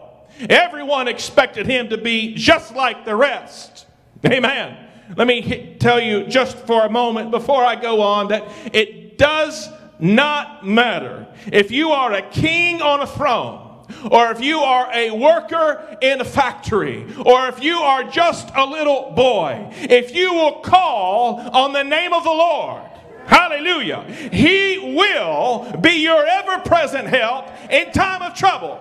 Everyone 0.49 1.07
expected 1.07 1.65
him 1.65 1.89
to 1.89 1.97
be 1.97 2.35
just 2.35 2.73
like 2.75 3.05
the 3.05 3.15
rest. 3.15 3.85
Amen. 4.25 4.77
Let 5.15 5.27
me 5.27 5.75
tell 5.79 5.99
you 5.99 6.27
just 6.27 6.57
for 6.67 6.85
a 6.85 6.89
moment 6.89 7.31
before 7.31 7.63
I 7.63 7.75
go 7.75 8.01
on 8.01 8.27
that 8.29 8.43
it 8.73 9.17
does 9.17 9.69
not 9.99 10.65
matter 10.65 11.27
if 11.51 11.71
you 11.71 11.91
are 11.91 12.13
a 12.13 12.21
king 12.21 12.81
on 12.81 13.01
a 13.01 13.07
throne 13.07 13.69
or 14.11 14.31
if 14.31 14.41
you 14.41 14.59
are 14.59 14.89
a 14.93 15.11
worker 15.11 15.97
in 16.01 16.21
a 16.21 16.25
factory, 16.25 17.05
or 17.25 17.47
if 17.47 17.61
you 17.61 17.77
are 17.77 18.03
just 18.03 18.49
a 18.55 18.65
little 18.65 19.11
boy, 19.15 19.67
if 19.73 20.15
you 20.15 20.33
will 20.33 20.61
call 20.61 21.39
on 21.39 21.73
the 21.73 21.83
name 21.83 22.13
of 22.13 22.23
the 22.23 22.29
Lord, 22.29 22.83
hallelujah, 23.25 24.03
He 24.31 24.93
will 24.95 25.75
be 25.81 25.93
your 26.03 26.25
ever 26.25 26.59
present 26.59 27.07
help 27.07 27.49
in 27.69 27.91
time 27.91 28.21
of 28.21 28.35
trouble. 28.35 28.79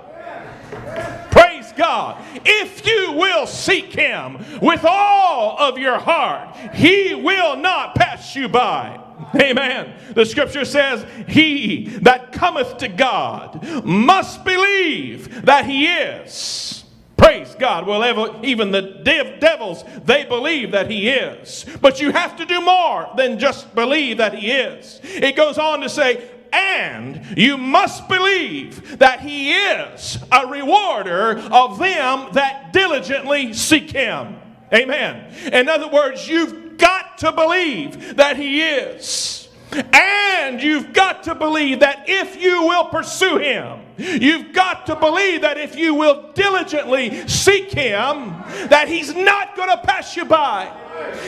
God. 1.79 2.23
If 2.45 2.87
you 2.87 3.13
will 3.13 3.47
seek 3.47 3.93
Him 3.95 4.45
with 4.61 4.85
all 4.85 5.59
of 5.59 5.79
your 5.79 5.99
heart, 5.99 6.55
He 6.75 7.15
will 7.15 7.57
not 7.57 7.95
pass 7.95 8.37
you 8.37 8.49
by. 8.49 9.01
Amen. 9.35 9.95
The 10.15 10.27
scripture 10.27 10.65
says, 10.65 11.07
He 11.27 11.87
that 12.03 12.33
cometh 12.33 12.79
to 12.79 12.89
God 12.89 13.85
must 13.85 14.45
believe 14.45 15.47
that 15.47 15.65
He 15.65 15.87
is. 15.87 16.85
Praise 17.17 17.55
God. 17.59 17.87
Well, 17.87 18.45
even 18.45 18.71
the 18.71 19.03
devils, 19.41 19.85
they 20.05 20.25
believe 20.25 20.71
that 20.71 20.91
He 20.91 21.09
is. 21.09 21.67
But 21.81 22.01
you 22.01 22.13
have 22.13 22.37
to 22.37 22.47
do 22.47 22.61
more 22.61 23.11
than 23.17 23.39
just 23.39 23.75
believe 23.75 24.19
that 24.19 24.35
He 24.35 24.53
is. 24.53 25.01
It 25.03 25.35
goes 25.37 25.59
on 25.59 25.81
to 25.81 25.89
say, 25.89 26.29
and 26.53 27.25
you 27.37 27.57
must 27.57 28.09
believe 28.09 28.99
that 28.99 29.21
he 29.21 29.53
is 29.53 30.19
a 30.33 30.47
rewarder 30.47 31.39
of 31.51 31.79
them 31.79 32.29
that 32.33 32.73
diligently 32.73 33.53
seek 33.53 33.91
him. 33.91 34.37
Amen. 34.73 35.33
In 35.53 35.69
other 35.69 35.89
words, 35.89 36.29
you've 36.29 36.77
got 36.79 37.19
to 37.19 37.33
believe 37.33 38.17
that 38.17 38.37
he 38.37 38.63
is. 38.63 39.49
And 39.93 40.63
you've 40.63 40.93
got 40.93 41.25
to 41.25 41.35
believe 41.35 41.81
that 41.81 42.05
if 42.09 42.41
you 42.41 42.63
will 42.63 42.87
pursue 42.87 43.37
him, 43.37 43.81
you've 43.99 44.53
got 44.53 44.87
to 44.87 44.97
believe 44.97 45.43
that 45.43 45.59
if 45.59 45.77
you 45.77 45.95
will 45.95 46.33
diligently 46.33 47.29
seek 47.29 47.71
him, 47.71 48.35
that 48.69 48.89
he's 48.89 49.15
not 49.15 49.57
going 49.57 49.69
to 49.69 49.77
pass 49.79 50.17
you 50.17 50.25
by. 50.25 50.73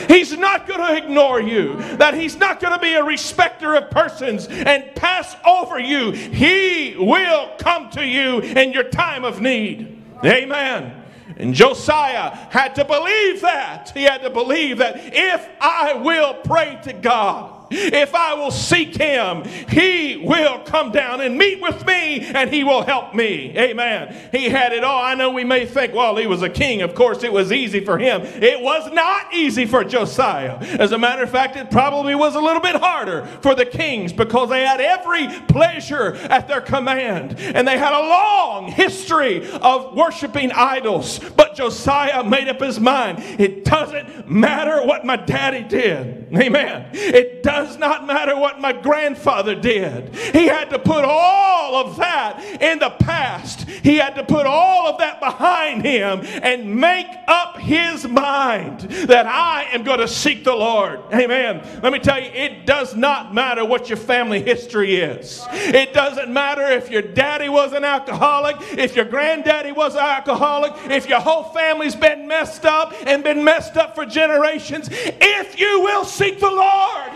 He's 0.07 0.37
not 0.37 0.67
going 0.67 0.79
to 0.79 0.95
ignore 0.95 1.41
you, 1.41 1.75
that 1.97 2.13
He's 2.13 2.37
not 2.37 2.59
going 2.59 2.73
to 2.73 2.79
be 2.79 2.93
a 2.93 3.03
respecter 3.03 3.75
of 3.75 3.89
persons 3.91 4.47
and 4.47 4.95
pass 4.95 5.35
over 5.45 5.79
you. 5.79 6.11
He 6.11 6.95
will 6.97 7.51
come 7.57 7.89
to 7.91 8.05
you 8.05 8.39
in 8.39 8.73
your 8.73 8.83
time 8.83 9.23
of 9.23 9.41
need. 9.41 10.01
Amen. 10.23 11.03
And 11.37 11.53
Josiah 11.53 12.35
had 12.51 12.75
to 12.75 12.85
believe 12.85 13.41
that. 13.41 13.91
He 13.95 14.03
had 14.03 14.21
to 14.21 14.29
believe 14.29 14.77
that 14.77 14.99
if 15.13 15.47
I 15.59 15.93
will 15.93 16.35
pray 16.35 16.79
to 16.83 16.93
God, 16.93 17.60
If 17.71 18.13
I 18.13 18.33
will 18.33 18.51
seek 18.51 18.95
him, 18.95 19.43
he 19.69 20.17
will 20.17 20.59
come 20.59 20.91
down 20.91 21.21
and 21.21 21.37
meet 21.37 21.61
with 21.61 21.85
me 21.85 22.19
and 22.19 22.49
he 22.49 22.63
will 22.63 22.83
help 22.83 23.15
me. 23.15 23.57
Amen. 23.57 24.15
He 24.31 24.49
had 24.49 24.73
it 24.73 24.83
all. 24.83 25.01
I 25.03 25.15
know 25.15 25.31
we 25.31 25.43
may 25.43 25.65
think, 25.65 25.93
well, 25.93 26.15
he 26.15 26.27
was 26.27 26.41
a 26.41 26.49
king. 26.49 26.81
Of 26.81 26.95
course, 26.95 27.23
it 27.23 27.31
was 27.31 27.51
easy 27.51 27.83
for 27.83 27.97
him. 27.97 28.21
It 28.21 28.61
was 28.61 28.91
not 28.91 29.33
easy 29.33 29.65
for 29.65 29.83
Josiah. 29.83 30.57
As 30.79 30.91
a 30.91 30.97
matter 30.97 31.23
of 31.23 31.29
fact, 31.29 31.55
it 31.55 31.71
probably 31.71 32.15
was 32.15 32.35
a 32.35 32.41
little 32.41 32.61
bit 32.61 32.75
harder 32.75 33.25
for 33.41 33.55
the 33.55 33.65
kings 33.65 34.13
because 34.13 34.49
they 34.49 34.63
had 34.63 34.81
every 34.81 35.27
pleasure 35.47 36.15
at 36.29 36.47
their 36.47 36.61
command 36.61 37.39
and 37.39 37.67
they 37.67 37.77
had 37.77 37.93
a 37.93 38.07
long 38.07 38.71
history 38.71 39.49
of 39.51 39.95
worshiping 39.95 40.51
idols. 40.51 41.19
But 41.19 41.55
Josiah 41.55 42.23
made 42.23 42.47
up 42.47 42.59
his 42.59 42.79
mind 42.79 43.19
it 43.39 43.65
doesn't 43.65 44.29
matter 44.29 44.85
what 44.85 45.05
my 45.05 45.15
daddy 45.15 45.63
did. 45.63 46.27
Amen. 46.35 46.89
It 46.93 47.43
does 47.43 47.60
not 47.77 48.05
matter 48.05 48.37
what 48.37 48.59
my 48.59 48.73
grandfather 48.73 49.55
did. 49.55 50.15
He 50.15 50.47
had 50.47 50.69
to 50.69 50.79
put 50.79 51.03
all 51.05 51.75
of 51.75 51.97
that 51.97 52.61
in 52.61 52.79
the 52.79 52.89
past. 52.89 53.69
He 53.69 53.97
had 53.97 54.15
to 54.15 54.23
put 54.23 54.45
all 54.45 54.87
of 54.87 54.99
that 54.99 55.19
behind 55.19 55.85
him 55.85 56.21
and 56.41 56.75
make 56.75 57.07
up 57.27 57.57
his 57.57 58.07
mind 58.07 58.81
that 58.81 59.25
I 59.25 59.63
am 59.71 59.83
going 59.83 59.99
to 59.99 60.07
seek 60.07 60.43
the 60.43 60.55
Lord. 60.55 61.01
Amen. 61.13 61.65
Let 61.81 61.93
me 61.93 61.99
tell 61.99 62.21
you, 62.21 62.29
it 62.29 62.65
does 62.65 62.95
not 62.95 63.33
matter 63.33 63.65
what 63.65 63.89
your 63.89 63.97
family 63.97 64.41
history 64.41 64.95
is. 64.95 65.45
It 65.51 65.93
doesn't 65.93 66.31
matter 66.31 66.63
if 66.63 66.89
your 66.89 67.01
daddy 67.01 67.49
was 67.49 67.73
an 67.73 67.83
alcoholic, 67.83 68.57
if 68.77 68.95
your 68.95 69.05
granddaddy 69.05 69.71
was 69.71 69.95
an 69.95 70.01
alcoholic, 70.01 70.73
if 70.91 71.07
your 71.07 71.19
whole 71.19 71.43
family's 71.43 71.95
been 71.95 72.27
messed 72.27 72.65
up 72.65 72.93
and 73.05 73.23
been 73.23 73.43
messed 73.43 73.77
up 73.77 73.95
for 73.95 74.05
generations. 74.05 74.89
If 74.91 75.59
you 75.59 75.81
will 75.81 76.05
seek 76.05 76.39
the 76.39 76.51
Lord. 76.51 77.11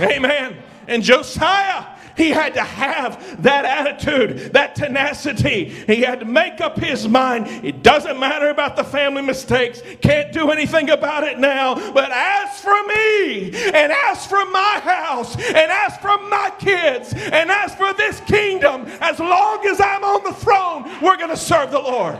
Amen. 0.00 0.56
And 0.86 1.02
Josiah, 1.02 1.86
he 2.16 2.30
had 2.30 2.54
to 2.54 2.62
have 2.62 3.42
that 3.42 3.64
attitude, 3.64 4.52
that 4.52 4.74
tenacity. 4.74 5.64
He 5.64 6.02
had 6.02 6.20
to 6.20 6.26
make 6.26 6.60
up 6.60 6.78
his 6.78 7.08
mind. 7.08 7.46
It 7.64 7.82
doesn't 7.82 8.18
matter 8.18 8.50
about 8.50 8.76
the 8.76 8.84
family 8.84 9.22
mistakes, 9.22 9.82
can't 10.00 10.32
do 10.32 10.50
anything 10.50 10.90
about 10.90 11.24
it 11.24 11.38
now. 11.38 11.74
But 11.92 12.10
as 12.12 12.60
for 12.60 12.82
me, 12.86 13.46
and 13.46 13.92
as 13.92 14.26
for 14.26 14.44
my 14.46 14.80
house, 14.82 15.34
and 15.36 15.72
as 15.72 15.96
for 15.98 16.18
my 16.28 16.52
kids, 16.58 17.12
and 17.14 17.50
as 17.50 17.74
for 17.74 17.92
this 17.94 18.20
kingdom, 18.20 18.86
as 19.00 19.18
long 19.18 19.66
as 19.66 19.80
I'm 19.80 20.04
on 20.04 20.22
the 20.24 20.34
throne, 20.34 20.84
we're 21.02 21.16
going 21.16 21.30
to 21.30 21.36
serve 21.36 21.70
the 21.70 21.80
Lord. 21.80 22.18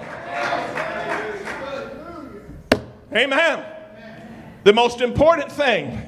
Amen. 3.13 3.74
The 4.65 4.73
most 4.73 5.01
important 5.01 5.53
thing 5.53 6.01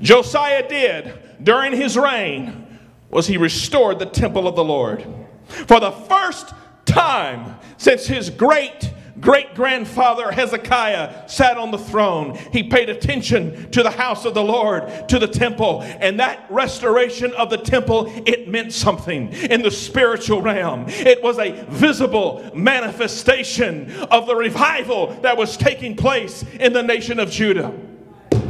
Josiah 0.00 0.68
did 0.68 1.18
during 1.42 1.72
his 1.72 1.96
reign 1.96 2.66
was 3.10 3.26
he 3.26 3.36
restored 3.36 3.98
the 3.98 4.06
temple 4.06 4.48
of 4.48 4.56
the 4.56 4.64
Lord. 4.64 5.04
For 5.46 5.78
the 5.80 5.92
first 5.92 6.52
time 6.84 7.56
since 7.76 8.06
his 8.06 8.30
great 8.30 8.92
great 9.20 9.54
grandfather 9.54 10.32
Hezekiah 10.32 11.28
sat 11.28 11.56
on 11.56 11.70
the 11.70 11.78
throne, 11.78 12.36
he 12.50 12.64
paid 12.64 12.90
attention 12.90 13.70
to 13.70 13.82
the 13.82 13.90
house 13.90 14.24
of 14.24 14.34
the 14.34 14.42
Lord, 14.42 15.08
to 15.08 15.18
the 15.18 15.28
temple, 15.28 15.82
and 15.82 16.18
that 16.18 16.44
restoration 16.50 17.32
of 17.34 17.48
the 17.48 17.58
temple, 17.58 18.12
it 18.26 18.48
meant 18.48 18.72
something 18.72 19.32
in 19.32 19.62
the 19.62 19.70
spiritual 19.70 20.42
realm. 20.42 20.86
It 20.88 21.22
was 21.22 21.38
a 21.38 21.52
visible 21.68 22.50
manifestation 22.54 23.92
of 24.10 24.26
the 24.26 24.34
revival 24.34 25.08
that 25.22 25.36
was 25.36 25.56
taking 25.56 25.94
place 25.94 26.44
in 26.58 26.72
the 26.72 26.82
nation 26.82 27.20
of 27.20 27.30
Judah. 27.30 27.72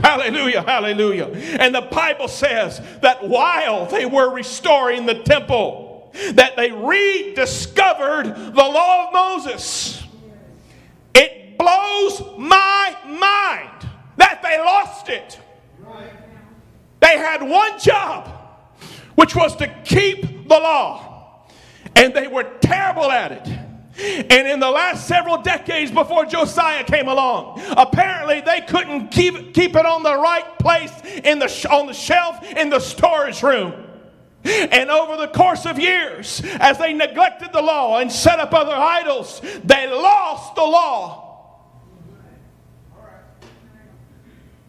Hallelujah, 0.02 0.62
hallelujah. 0.62 1.26
And 1.60 1.74
the 1.74 1.82
Bible 1.82 2.28
says 2.28 2.80
that 3.00 3.26
while 3.26 3.86
they 3.86 4.04
were 4.04 4.34
restoring 4.34 5.06
the 5.06 5.14
temple, 5.22 6.12
that 6.32 6.56
they 6.56 6.70
rediscovered 6.70 8.26
the 8.26 8.52
law 8.52 9.06
of 9.06 9.12
Moses. 9.12 10.02
It 11.14 11.56
blows 11.56 12.20
my 12.38 12.96
mind 13.06 13.90
that 14.16 14.42
they 14.42 14.58
lost 14.58 15.08
it. 15.08 15.38
They 17.00 17.18
had 17.18 17.42
one 17.42 17.78
job, 17.80 18.28
which 19.14 19.34
was 19.34 19.56
to 19.56 19.68
keep 19.84 20.48
the 20.48 20.58
law, 20.58 21.46
and 21.96 22.14
they 22.14 22.28
were 22.28 22.44
terrible 22.60 23.10
at 23.10 23.32
it. 23.32 23.62
And 24.02 24.48
in 24.48 24.58
the 24.58 24.70
last 24.70 25.06
several 25.06 25.42
decades 25.42 25.90
before 25.90 26.24
Josiah 26.24 26.84
came 26.84 27.08
along, 27.08 27.62
apparently 27.76 28.40
they 28.40 28.62
couldn't 28.62 29.08
keep, 29.08 29.54
keep 29.54 29.76
it 29.76 29.86
on 29.86 30.02
the 30.02 30.16
right 30.18 30.58
place 30.58 30.92
in 31.22 31.38
the, 31.38 31.68
on 31.70 31.86
the 31.86 31.92
shelf 31.92 32.42
in 32.52 32.68
the 32.68 32.80
storage 32.80 33.42
room. 33.42 33.74
And 34.44 34.90
over 34.90 35.16
the 35.16 35.28
course 35.28 35.66
of 35.66 35.78
years, 35.78 36.42
as 36.58 36.78
they 36.78 36.92
neglected 36.92 37.52
the 37.52 37.62
law 37.62 37.98
and 37.98 38.10
set 38.10 38.40
up 38.40 38.52
other 38.52 38.74
idols, 38.74 39.40
they 39.62 39.86
lost 39.88 40.56
the 40.56 40.62
law. 40.62 41.28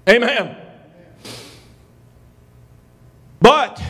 Amen. 0.08 0.58
But 3.40 3.82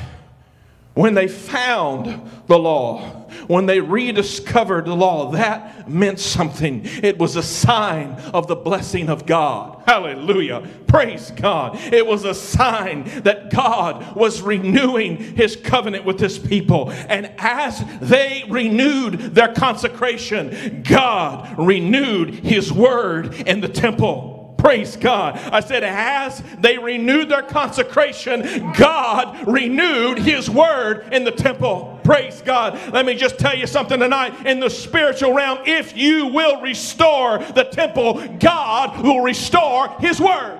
when 0.93 1.15
they 1.15 1.27
found 1.27 2.29
the 2.47 2.57
law, 2.57 3.22
when 3.47 3.65
they 3.65 3.79
rediscovered 3.79 4.85
the 4.85 4.95
law, 4.95 5.31
that 5.31 5.89
meant 5.89 6.19
something. 6.19 6.81
It 6.83 7.17
was 7.17 7.35
a 7.35 7.43
sign 7.43 8.11
of 8.33 8.47
the 8.47 8.55
blessing 8.55 9.09
of 9.09 9.25
God. 9.25 9.83
Hallelujah. 9.85 10.67
Praise 10.87 11.31
God. 11.31 11.77
It 11.93 12.05
was 12.05 12.23
a 12.23 12.33
sign 12.33 13.03
that 13.21 13.51
God 13.51 14.15
was 14.15 14.41
renewing 14.41 15.17
his 15.17 15.55
covenant 15.55 16.05
with 16.05 16.19
his 16.19 16.39
people. 16.39 16.91
And 16.91 17.31
as 17.37 17.83
they 17.99 18.43
renewed 18.49 19.13
their 19.35 19.53
consecration, 19.53 20.83
God 20.83 21.57
renewed 21.57 22.33
his 22.35 22.71
word 22.71 23.35
in 23.47 23.61
the 23.61 23.69
temple. 23.69 24.32
Praise 24.63 24.95
God. 24.95 25.35
I 25.51 25.59
said, 25.59 25.83
as 25.83 26.41
they 26.57 26.77
renewed 26.77 27.27
their 27.27 27.41
consecration, 27.41 28.71
God 28.71 29.45
renewed 29.45 30.19
His 30.19 30.49
word 30.49 31.11
in 31.11 31.25
the 31.25 31.33
temple. 31.33 31.99
Praise 32.05 32.41
God. 32.41 32.79
Let 32.93 33.05
me 33.05 33.13
just 33.13 33.37
tell 33.37 33.57
you 33.57 33.67
something 33.67 33.99
tonight. 33.99 34.45
In 34.45 34.61
the 34.61 34.69
spiritual 34.69 35.33
realm, 35.33 35.59
if 35.65 35.97
you 35.97 36.27
will 36.27 36.61
restore 36.61 37.39
the 37.39 37.65
temple, 37.65 38.25
God 38.39 39.03
will 39.03 39.19
restore 39.19 39.89
His 39.99 40.21
word. 40.21 40.57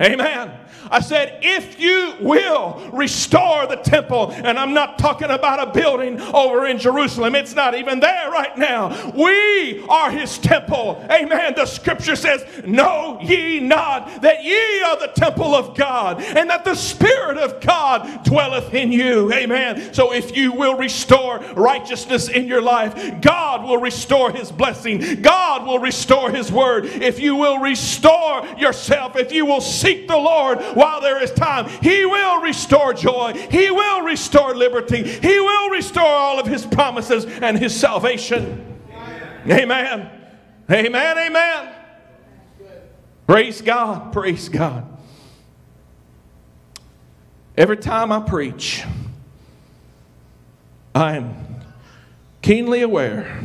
Amen. 0.00 0.63
I 0.90 1.00
said, 1.00 1.38
if 1.42 1.80
you 1.80 2.14
will 2.20 2.90
restore 2.92 3.66
the 3.66 3.76
temple, 3.76 4.32
and 4.32 4.58
I'm 4.58 4.74
not 4.74 4.98
talking 4.98 5.30
about 5.30 5.68
a 5.68 5.72
building 5.72 6.20
over 6.20 6.66
in 6.66 6.78
Jerusalem, 6.78 7.34
it's 7.34 7.54
not 7.54 7.74
even 7.74 8.00
there 8.00 8.30
right 8.30 8.56
now. 8.56 9.12
We 9.12 9.84
are 9.88 10.10
his 10.10 10.38
temple. 10.38 11.04
Amen. 11.10 11.54
The 11.56 11.66
scripture 11.66 12.16
says, 12.16 12.44
Know 12.66 13.18
ye 13.22 13.60
not 13.60 14.22
that 14.22 14.44
ye 14.44 14.82
are 14.82 14.98
the 14.98 15.12
temple 15.14 15.54
of 15.54 15.76
God, 15.76 16.20
and 16.22 16.50
that 16.50 16.64
the 16.64 16.74
Spirit 16.74 17.38
of 17.38 17.60
God 17.60 18.24
dwelleth 18.24 18.74
in 18.74 18.92
you. 18.92 19.32
Amen. 19.32 19.92
So 19.94 20.12
if 20.12 20.36
you 20.36 20.52
will 20.52 20.76
restore 20.76 21.38
righteousness 21.54 22.28
in 22.28 22.46
your 22.46 22.62
life, 22.62 23.20
God 23.20 23.64
will 23.64 23.78
restore 23.78 24.30
his 24.30 24.50
blessing, 24.50 25.22
God 25.22 25.66
will 25.66 25.78
restore 25.78 26.30
his 26.30 26.50
word. 26.50 26.86
If 26.86 27.18
you 27.20 27.36
will 27.36 27.58
restore 27.58 28.46
yourself, 28.58 29.16
if 29.16 29.32
you 29.32 29.46
will 29.46 29.60
seek 29.60 30.08
the 30.08 30.16
Lord, 30.16 30.58
while 30.74 31.00
there 31.00 31.22
is 31.22 31.30
time. 31.32 31.68
He 31.82 32.04
will 32.04 32.40
restore 32.40 32.94
joy. 32.94 33.32
He 33.50 33.70
will 33.70 34.02
restore 34.02 34.54
liberty. 34.54 35.02
He 35.02 35.40
will 35.40 35.70
restore 35.70 36.04
all 36.04 36.38
of 36.38 36.46
His 36.46 36.66
promises 36.66 37.24
and 37.24 37.58
His 37.58 37.74
salvation. 37.78 38.80
Amen. 39.46 40.10
Amen. 40.70 41.18
Amen. 41.18 41.74
Praise 43.26 43.60
God. 43.60 44.12
Praise 44.12 44.48
God. 44.48 44.86
Every 47.56 47.76
time 47.76 48.10
I 48.10 48.20
preach, 48.20 48.84
I 50.94 51.16
am 51.16 51.34
keenly 52.42 52.82
aware 52.82 53.40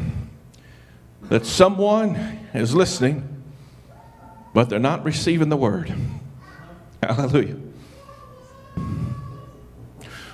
that 1.24 1.46
someone 1.46 2.16
is 2.54 2.74
listening, 2.74 3.44
but 4.54 4.70
they're 4.70 4.80
not 4.80 5.04
receiving 5.06 5.50
the 5.50 5.58
word. 5.58 5.94
Hallelujah. 7.04 7.58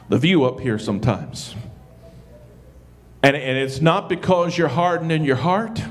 The 0.10 0.17
view 0.17 0.45
up 0.45 0.60
here 0.60 0.78
sometimes. 0.78 1.56
And, 3.23 3.36
and 3.36 3.58
it's 3.58 3.82
not 3.82 4.08
because 4.08 4.58
you're 4.58 4.67
hardened 4.67 5.12
in 5.12 5.23
your 5.23 5.36
heart. 5.36 5.82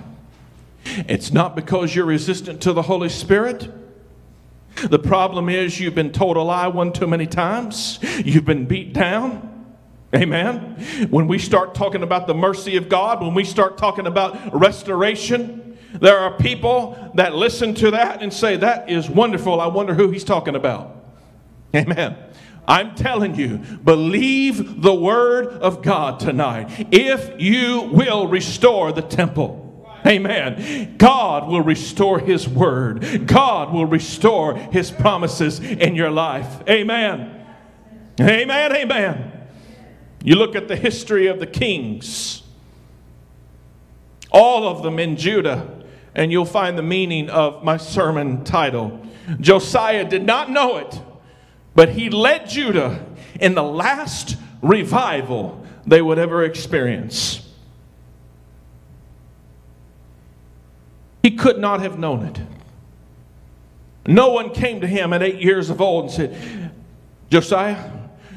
It's 0.84 1.32
not 1.32 1.56
because 1.56 1.94
you're 1.94 2.04
resistant 2.04 2.60
to 2.62 2.72
the 2.72 2.82
Holy 2.82 3.08
Spirit. 3.08 3.68
The 4.76 4.98
problem 4.98 5.48
is 5.48 5.80
you've 5.80 5.94
been 5.94 6.12
told 6.12 6.36
a 6.36 6.42
lie 6.42 6.68
one 6.68 6.92
too 6.92 7.06
many 7.06 7.26
times. 7.26 7.98
You've 8.24 8.44
been 8.44 8.66
beat 8.66 8.92
down. 8.92 9.50
Amen. 10.14 10.76
When 11.10 11.26
we 11.26 11.38
start 11.38 11.74
talking 11.74 12.02
about 12.02 12.26
the 12.26 12.34
mercy 12.34 12.76
of 12.76 12.88
God, 12.88 13.20
when 13.20 13.34
we 13.34 13.44
start 13.44 13.78
talking 13.78 14.06
about 14.06 14.54
restoration, 14.54 15.63
There 15.94 16.18
are 16.18 16.36
people 16.36 17.12
that 17.14 17.34
listen 17.34 17.74
to 17.76 17.92
that 17.92 18.22
and 18.22 18.32
say, 18.32 18.56
That 18.56 18.90
is 18.90 19.08
wonderful. 19.08 19.60
I 19.60 19.66
wonder 19.66 19.94
who 19.94 20.10
he's 20.10 20.24
talking 20.24 20.56
about. 20.56 20.96
Amen. 21.74 22.16
I'm 22.66 22.94
telling 22.94 23.34
you, 23.34 23.58
believe 23.58 24.80
the 24.80 24.94
word 24.94 25.48
of 25.48 25.82
God 25.82 26.18
tonight. 26.18 26.86
If 26.90 27.38
you 27.38 27.82
will 27.92 28.26
restore 28.26 28.90
the 28.92 29.02
temple, 29.02 29.64
Amen. 30.06 30.96
God 30.98 31.48
will 31.48 31.62
restore 31.62 32.18
His 32.18 32.46
word. 32.46 33.26
God 33.26 33.72
will 33.72 33.86
restore 33.86 34.54
His 34.54 34.90
promises 34.90 35.60
in 35.60 35.94
your 35.94 36.10
life. 36.10 36.62
Amen. 36.68 37.46
Amen. 38.20 38.76
Amen. 38.76 39.32
You 40.22 40.36
look 40.36 40.56
at 40.56 40.68
the 40.68 40.76
history 40.76 41.26
of 41.26 41.40
the 41.40 41.46
kings, 41.46 42.42
all 44.30 44.68
of 44.68 44.82
them 44.82 44.98
in 44.98 45.16
Judah, 45.16 45.73
and 46.14 46.30
you'll 46.30 46.44
find 46.44 46.78
the 46.78 46.82
meaning 46.82 47.28
of 47.30 47.64
my 47.64 47.76
sermon 47.76 48.44
title. 48.44 49.00
Josiah 49.40 50.04
did 50.04 50.24
not 50.24 50.50
know 50.50 50.76
it, 50.76 51.00
but 51.74 51.90
he 51.90 52.10
led 52.10 52.48
Judah 52.48 53.04
in 53.40 53.54
the 53.54 53.62
last 53.62 54.36
revival 54.62 55.64
they 55.86 56.00
would 56.00 56.18
ever 56.18 56.44
experience. 56.44 57.40
He 61.22 61.32
could 61.32 61.58
not 61.58 61.80
have 61.80 61.98
known 61.98 62.26
it. 62.26 62.40
No 64.06 64.30
one 64.30 64.52
came 64.52 64.82
to 64.82 64.86
him 64.86 65.12
at 65.12 65.22
eight 65.22 65.40
years 65.40 65.70
of 65.70 65.80
old 65.80 66.04
and 66.04 66.12
said, 66.12 66.70
Josiah, 67.30 67.90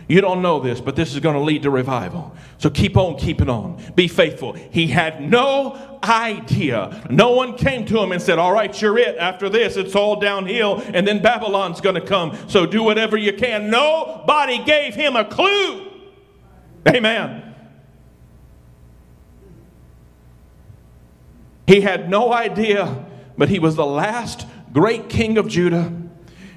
you 0.08 0.22
don't 0.22 0.41
know 0.41 0.60
this, 0.62 0.80
but 0.80 0.96
this 0.96 1.13
is 1.13 1.20
going 1.20 1.36
to 1.36 1.41
lead 1.41 1.63
to 1.63 1.70
revival. 1.70 2.34
So 2.60 2.70
keep 2.70 2.96
on 2.96 3.17
keeping 3.17 3.50
on. 3.50 3.82
Be 3.93 4.08
faithful. 4.08 4.54
He 4.54 4.88
had 4.88 5.22
no 5.22 6.00
idea. 6.02 7.06
No 7.10 7.32
one 7.32 7.58
came 7.58 7.86
to 7.88 8.00
him 8.00 8.13
and 8.13 8.22
said, 8.22 8.39
All 8.39 8.54
right, 8.54 8.82
you're 8.82 8.98
it. 8.98 9.17
After 9.17 9.50
this, 9.50 9.76
it's 9.76 9.96
all 9.96 10.20
downhill, 10.20 10.82
and 10.93 11.06
then 11.06 11.22
Babylon's 11.22 11.82
going 11.82 11.96
to 11.96 12.02
come. 12.02 12.38
So 12.48 12.65
do 12.65 12.84
whatever 12.84 13.17
you 13.17 13.34
can. 13.34 13.70
Nobody 13.70 14.63
gave 14.63 14.96
him 14.96 15.17
a 15.17 15.26
clue. 15.26 15.91
Amen. 16.88 17.43
He 21.65 21.82
had 21.82 22.10
no 22.10 22.32
idea, 22.32 23.06
but 23.38 23.50
he 23.50 23.60
was 23.60 23.76
the 23.76 23.86
last 23.86 24.48
great 24.72 25.10
king 25.10 25.38
of 25.38 25.50
Judah. 25.50 25.91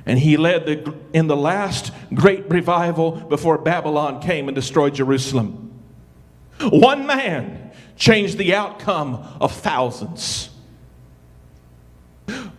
And 0.07 0.19
he 0.19 0.37
led 0.37 0.67
the, 0.67 0.95
in 1.13 1.27
the 1.27 1.37
last 1.37 1.93
great 2.15 2.49
revival 2.49 3.13
before 3.13 3.59
Babylon 3.59 4.21
came 4.21 4.49
and 4.49 4.55
destroyed 4.55 4.95
Jerusalem. 4.95 5.71
One 6.61 7.07
man 7.07 7.71
changed 7.97 8.39
the 8.39 8.55
outcome 8.55 9.27
of 9.41 9.53
thousands. 9.53 10.51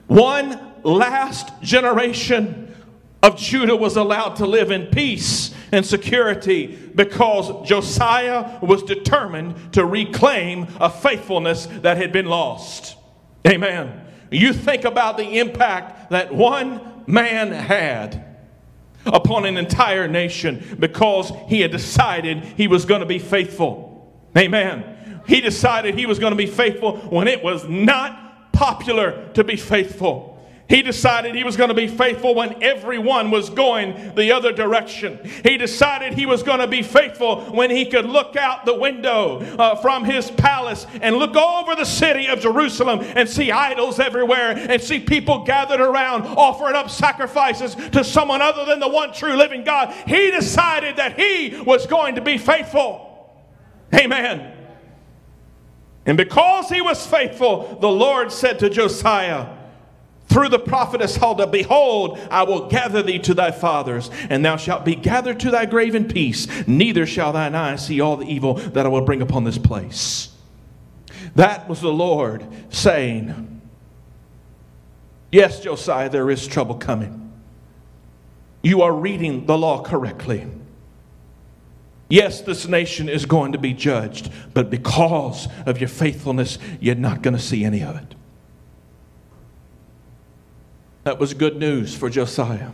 One 0.07 0.59
last 0.83 1.49
generation 1.61 2.75
of 3.23 3.37
Judah 3.37 3.75
was 3.75 3.95
allowed 3.95 4.37
to 4.37 4.45
live 4.45 4.71
in 4.71 4.87
peace 4.87 5.53
and 5.71 5.85
security 5.85 6.67
because 6.95 7.67
Josiah 7.67 8.59
was 8.61 8.83
determined 8.83 9.73
to 9.73 9.85
reclaim 9.85 10.67
a 10.79 10.89
faithfulness 10.89 11.67
that 11.81 11.97
had 11.97 12.11
been 12.11 12.25
lost. 12.25 12.97
Amen. 13.47 14.07
You 14.31 14.53
think 14.53 14.85
about 14.85 15.17
the 15.17 15.39
impact 15.39 16.11
that 16.11 16.33
one 16.33 16.90
man 17.11 17.51
had 17.51 18.25
upon 19.05 19.45
an 19.45 19.57
entire 19.57 20.07
nation 20.07 20.77
because 20.79 21.31
he 21.47 21.61
had 21.61 21.71
decided 21.71 22.43
he 22.43 22.67
was 22.67 22.85
going 22.85 23.01
to 23.01 23.05
be 23.05 23.19
faithful. 23.19 24.21
Amen. 24.37 25.21
He 25.27 25.41
decided 25.41 25.95
he 25.95 26.05
was 26.05 26.19
going 26.19 26.31
to 26.31 26.37
be 26.37 26.45
faithful 26.45 26.97
when 26.97 27.27
it 27.27 27.43
was 27.43 27.67
not 27.67 28.53
popular 28.53 29.29
to 29.33 29.43
be 29.43 29.55
faithful. 29.55 30.30
He 30.69 30.81
decided 30.81 31.35
he 31.35 31.43
was 31.43 31.57
going 31.57 31.67
to 31.67 31.73
be 31.73 31.87
faithful 31.87 32.33
when 32.33 32.63
everyone 32.63 33.29
was 33.29 33.49
going 33.49 34.15
the 34.15 34.31
other 34.31 34.53
direction. 34.53 35.19
He 35.43 35.57
decided 35.57 36.13
he 36.13 36.25
was 36.25 36.43
going 36.43 36.59
to 36.59 36.67
be 36.67 36.81
faithful 36.81 37.41
when 37.51 37.69
he 37.69 37.85
could 37.85 38.05
look 38.05 38.37
out 38.37 38.65
the 38.65 38.77
window 38.77 39.41
uh, 39.41 39.75
from 39.75 40.05
his 40.05 40.31
palace 40.31 40.87
and 41.01 41.17
look 41.17 41.35
over 41.35 41.75
the 41.75 41.85
city 41.85 42.27
of 42.27 42.39
Jerusalem 42.39 43.01
and 43.01 43.27
see 43.27 43.51
idols 43.51 43.99
everywhere 43.99 44.51
and 44.57 44.81
see 44.81 44.99
people 44.99 45.43
gathered 45.43 45.81
around 45.81 46.23
offering 46.23 46.75
up 46.75 46.89
sacrifices 46.89 47.75
to 47.91 48.03
someone 48.03 48.41
other 48.41 48.63
than 48.63 48.79
the 48.79 48.87
one 48.87 49.11
true 49.11 49.35
living 49.35 49.65
God. 49.65 49.93
He 50.07 50.31
decided 50.31 50.95
that 50.95 51.19
he 51.19 51.61
was 51.61 51.85
going 51.85 52.15
to 52.15 52.21
be 52.21 52.37
faithful. 52.37 53.35
Amen. 53.93 54.57
And 56.05 56.17
because 56.17 56.69
he 56.69 56.81
was 56.81 57.05
faithful, 57.05 57.77
the 57.79 57.89
Lord 57.89 58.31
said 58.31 58.59
to 58.59 58.69
Josiah, 58.69 59.57
through 60.31 60.49
the 60.49 60.59
prophetess 60.59 61.17
Huldah, 61.17 61.47
Behold, 61.47 62.17
I 62.31 62.43
will 62.43 62.69
gather 62.69 63.03
thee 63.03 63.19
to 63.19 63.33
thy 63.33 63.51
fathers, 63.51 64.09
and 64.29 64.45
thou 64.45 64.55
shalt 64.55 64.85
be 64.85 64.95
gathered 64.95 65.41
to 65.41 65.51
thy 65.51 65.65
grave 65.65 65.93
in 65.93 66.07
peace. 66.07 66.47
Neither 66.67 67.05
shall 67.05 67.33
thine 67.33 67.53
eyes 67.53 67.85
see 67.85 67.99
all 67.99 68.15
the 68.15 68.25
evil 68.25 68.53
that 68.53 68.85
I 68.85 68.89
will 68.89 69.01
bring 69.01 69.21
upon 69.21 69.43
this 69.43 69.57
place. 69.57 70.29
That 71.35 71.67
was 71.67 71.81
the 71.81 71.91
Lord 71.91 72.45
saying, 72.69 73.61
Yes, 75.31 75.61
Josiah, 75.61 76.09
there 76.09 76.29
is 76.29 76.45
trouble 76.47 76.75
coming. 76.75 77.31
You 78.61 78.81
are 78.81 78.93
reading 78.93 79.45
the 79.45 79.57
law 79.57 79.81
correctly. 79.81 80.45
Yes, 82.09 82.41
this 82.41 82.67
nation 82.67 83.07
is 83.07 83.25
going 83.25 83.53
to 83.53 83.57
be 83.57 83.73
judged, 83.73 84.29
but 84.53 84.69
because 84.69 85.47
of 85.65 85.79
your 85.79 85.87
faithfulness, 85.87 86.57
you're 86.81 86.95
not 86.95 87.21
going 87.21 87.35
to 87.35 87.41
see 87.41 87.63
any 87.63 87.81
of 87.81 87.95
it. 87.95 88.15
That 91.03 91.19
was 91.19 91.33
good 91.33 91.57
news 91.57 91.95
for 91.95 92.09
Josiah. 92.09 92.71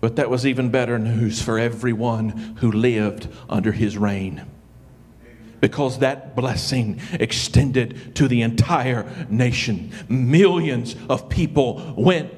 But 0.00 0.16
that 0.16 0.28
was 0.28 0.44
even 0.44 0.70
better 0.70 0.98
news 0.98 1.40
for 1.40 1.58
everyone 1.58 2.56
who 2.58 2.72
lived 2.72 3.28
under 3.48 3.70
his 3.70 3.96
reign. 3.96 4.44
Because 5.60 6.00
that 6.00 6.34
blessing 6.34 7.00
extended 7.12 8.16
to 8.16 8.26
the 8.26 8.42
entire 8.42 9.26
nation. 9.30 9.92
Millions 10.08 10.96
of 11.08 11.28
people 11.28 11.94
went 11.96 12.32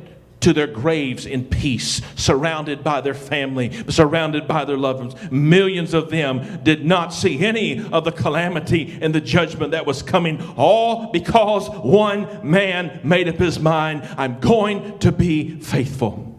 to 0.44 0.52
their 0.52 0.66
graves 0.66 1.24
in 1.24 1.42
peace, 1.42 2.02
surrounded 2.16 2.84
by 2.84 3.00
their 3.00 3.14
family, 3.14 3.72
surrounded 3.88 4.46
by 4.46 4.62
their 4.66 4.76
loved 4.76 5.00
ones. 5.00 5.32
Millions 5.32 5.94
of 5.94 6.10
them 6.10 6.60
did 6.62 6.84
not 6.84 7.14
see 7.14 7.42
any 7.42 7.82
of 7.82 8.04
the 8.04 8.12
calamity 8.12 8.98
and 9.00 9.14
the 9.14 9.22
judgment 9.22 9.70
that 9.70 9.86
was 9.86 10.02
coming, 10.02 10.42
all 10.54 11.10
because 11.12 11.70
one 11.70 12.46
man 12.46 13.00
made 13.02 13.26
up 13.26 13.36
his 13.36 13.58
mind 13.58 14.06
I'm 14.18 14.38
going 14.38 14.98
to 14.98 15.10
be 15.10 15.58
faithful. 15.60 16.30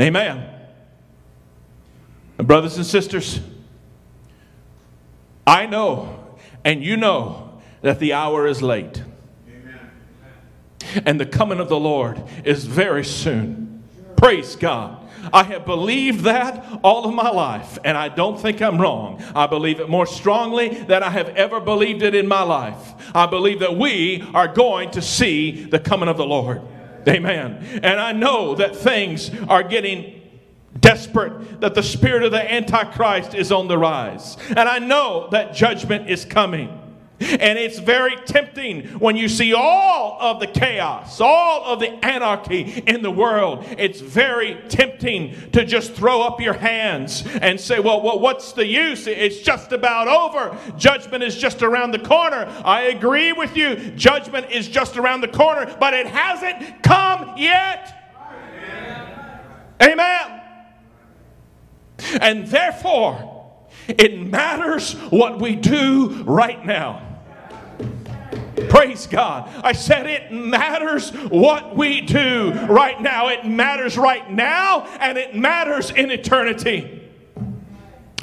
Amen. 0.00 0.48
brothers 2.38 2.76
and 2.76 2.86
sisters, 2.86 3.40
I 5.44 5.66
know 5.66 6.38
and 6.64 6.84
you 6.84 6.96
know 6.96 7.60
that 7.82 7.98
the 7.98 8.12
hour 8.12 8.46
is 8.46 8.62
late 8.62 9.02
and 11.04 11.20
the 11.20 11.26
coming 11.26 11.60
of 11.60 11.68
the 11.68 11.78
Lord 11.78 12.22
is 12.44 12.64
very 12.64 13.04
soon. 13.04 13.82
Praise 14.16 14.56
God. 14.56 15.02
I 15.32 15.42
have 15.42 15.66
believed 15.66 16.20
that 16.20 16.80
all 16.82 17.04
of 17.04 17.14
my 17.14 17.30
life, 17.30 17.78
and 17.84 17.96
I 17.96 18.08
don't 18.08 18.38
think 18.40 18.62
I'm 18.62 18.80
wrong. 18.80 19.22
I 19.34 19.46
believe 19.46 19.80
it 19.80 19.88
more 19.88 20.06
strongly 20.06 20.68
than 20.68 21.02
I 21.02 21.10
have 21.10 21.30
ever 21.30 21.60
believed 21.60 22.02
it 22.02 22.14
in 22.14 22.28
my 22.28 22.42
life. 22.42 22.94
I 23.14 23.26
believe 23.26 23.60
that 23.60 23.76
we 23.76 24.22
are 24.34 24.48
going 24.48 24.92
to 24.92 25.02
see 25.02 25.64
the 25.64 25.78
coming 25.80 26.08
of 26.08 26.16
the 26.16 26.26
Lord. 26.26 26.62
Amen. 27.08 27.80
And 27.82 28.00
I 28.00 28.12
know 28.12 28.54
that 28.56 28.74
things 28.74 29.30
are 29.48 29.62
getting 29.62 30.22
desperate, 30.80 31.60
that 31.60 31.74
the 31.74 31.82
spirit 31.82 32.22
of 32.22 32.32
the 32.32 32.52
Antichrist 32.52 33.34
is 33.34 33.52
on 33.52 33.68
the 33.68 33.78
rise. 33.78 34.36
And 34.48 34.68
I 34.68 34.78
know 34.78 35.28
that 35.30 35.54
judgment 35.54 36.10
is 36.10 36.24
coming. 36.24 36.75
And 37.18 37.58
it's 37.58 37.78
very 37.78 38.14
tempting 38.26 38.84
when 38.98 39.16
you 39.16 39.28
see 39.28 39.54
all 39.54 40.18
of 40.20 40.38
the 40.38 40.46
chaos, 40.46 41.18
all 41.18 41.64
of 41.64 41.80
the 41.80 41.88
anarchy 42.04 42.82
in 42.86 43.00
the 43.00 43.10
world. 43.10 43.64
It's 43.78 44.00
very 44.00 44.60
tempting 44.68 45.50
to 45.52 45.64
just 45.64 45.92
throw 45.94 46.20
up 46.20 46.42
your 46.42 46.52
hands 46.52 47.24
and 47.40 47.58
say, 47.58 47.80
well, 47.80 48.02
well, 48.02 48.18
what's 48.18 48.52
the 48.52 48.66
use? 48.66 49.06
It's 49.06 49.40
just 49.40 49.72
about 49.72 50.08
over. 50.08 50.58
Judgment 50.76 51.24
is 51.24 51.36
just 51.36 51.62
around 51.62 51.92
the 51.92 52.00
corner. 52.00 52.52
I 52.64 52.82
agree 52.82 53.32
with 53.32 53.56
you. 53.56 53.76
Judgment 53.92 54.50
is 54.50 54.68
just 54.68 54.98
around 54.98 55.22
the 55.22 55.28
corner, 55.28 55.74
but 55.80 55.94
it 55.94 56.06
hasn't 56.06 56.82
come 56.82 57.38
yet. 57.38 58.12
Amen. 59.80 60.00
Amen. 60.02 60.42
And 62.20 62.46
therefore, 62.46 63.32
it 63.88 64.20
matters 64.20 64.92
what 65.10 65.40
we 65.40 65.56
do 65.56 66.22
right 66.24 66.64
now. 66.64 67.05
Praise 68.68 69.06
God. 69.06 69.50
I 69.62 69.72
said 69.72 70.06
it 70.06 70.32
matters 70.32 71.10
what 71.10 71.76
we 71.76 72.00
do 72.00 72.52
right 72.68 73.00
now. 73.00 73.28
It 73.28 73.46
matters 73.46 73.98
right 73.98 74.30
now 74.30 74.86
and 75.00 75.18
it 75.18 75.36
matters 75.36 75.90
in 75.90 76.10
eternity. 76.10 77.02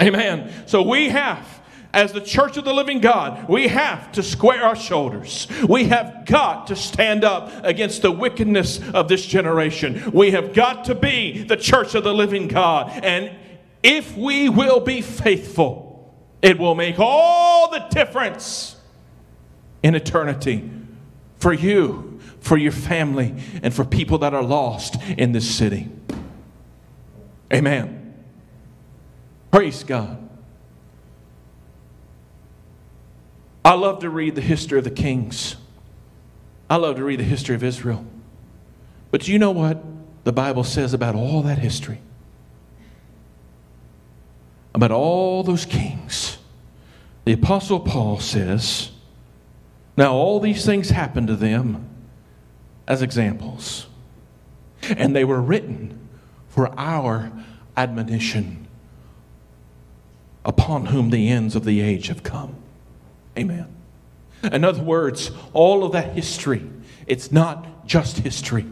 Amen. 0.02 0.52
So 0.66 0.82
we 0.82 1.10
have 1.10 1.62
as 1.94 2.12
the 2.12 2.22
church 2.22 2.58
of 2.58 2.66
the 2.66 2.74
living 2.74 3.00
God, 3.00 3.48
we 3.48 3.68
have 3.68 4.12
to 4.14 4.24
square 4.24 4.64
our 4.64 4.76
shoulders. 4.76 5.48
We 5.70 5.86
have 5.86 6.26
got 6.26 6.68
to 6.68 6.76
stand 6.76 7.24
up 7.24 7.52
against 7.64 8.02
the 8.02 8.12
wickedness 8.12 8.80
of 8.94 9.08
this 9.08 9.24
generation. 9.24 10.12
We 10.12 10.32
have 10.32 10.54
got 10.54 10.86
to 10.86 10.96
be 10.96 11.44
the 11.44 11.56
church 11.56 11.94
of 11.94 12.04
the 12.04 12.14
living 12.14 12.48
God. 12.48 12.90
And 13.04 13.32
if 13.84 14.18
we 14.18 14.50
will 14.50 14.80
be 14.80 15.02
faithful, 15.02 16.16
it 16.42 16.58
will 16.58 16.74
make 16.74 16.96
all 16.98 17.70
the 17.70 17.86
difference 17.92 18.73
in 19.84 19.94
eternity 19.94 20.72
for 21.38 21.54
you, 21.54 22.20
for 22.40 22.58
your 22.58 22.72
family, 22.72 23.36
and 23.62 23.74
for 23.74 23.84
people 23.84 24.18
that 24.20 24.34
are 24.34 24.42
lost 24.42 24.96
in 25.18 25.34
this 25.34 25.50
city. 25.50 25.90
Amen. 27.54 28.16
Praise 29.52 29.84
God. 29.84 30.18
I 33.66 33.76
love 33.76 34.00
to 34.00 34.10
read 34.10 34.36
the 34.36 34.42
history 34.42 34.78
of 34.78 34.84
the 34.84 34.92
kings. 34.92 35.56
I 36.70 36.78
love 36.78 36.96
to 36.96 37.04
read 37.04 37.20
the 37.20 37.26
history 37.26 37.56
of 37.56 37.64
Israel. 37.64 38.06
But 39.12 39.28
you 39.28 39.38
know 39.38 39.52
what 39.52 39.84
the 40.24 40.34
Bible 40.34 40.64
says 40.64 40.94
about 40.94 41.16
all 41.16 41.44
that 41.44 41.60
history? 41.60 42.02
About 44.74 44.92
all 44.92 45.44
those 45.44 45.66
kings. 45.66 46.40
The 47.26 47.34
Apostle 47.34 47.80
Paul 47.80 48.20
says, 48.20 48.92
Now 49.96 50.14
all 50.14 50.40
these 50.40 50.66
things 50.66 50.90
happened 50.90 51.28
to 51.28 51.36
them 51.36 51.88
as 52.88 53.02
examples, 53.02 53.88
and 54.82 55.16
they 55.16 55.24
were 55.24 55.42
written 55.42 56.10
for 56.50 56.78
our 56.80 57.32
admonition, 57.78 58.68
upon 60.46 60.88
whom 60.88 61.10
the 61.10 61.30
ends 61.30 61.56
of 61.56 61.64
the 61.64 61.82
age 61.82 62.08
have 62.08 62.24
come. 62.24 62.56
Amen. 63.38 63.68
In 64.44 64.64
other 64.64 64.84
words, 64.84 65.32
all 65.54 65.84
of 65.84 65.94
that 65.94 66.14
history, 66.14 66.68
it's 67.08 67.32
not 67.32 67.88
just 67.88 68.20
history. 68.20 68.66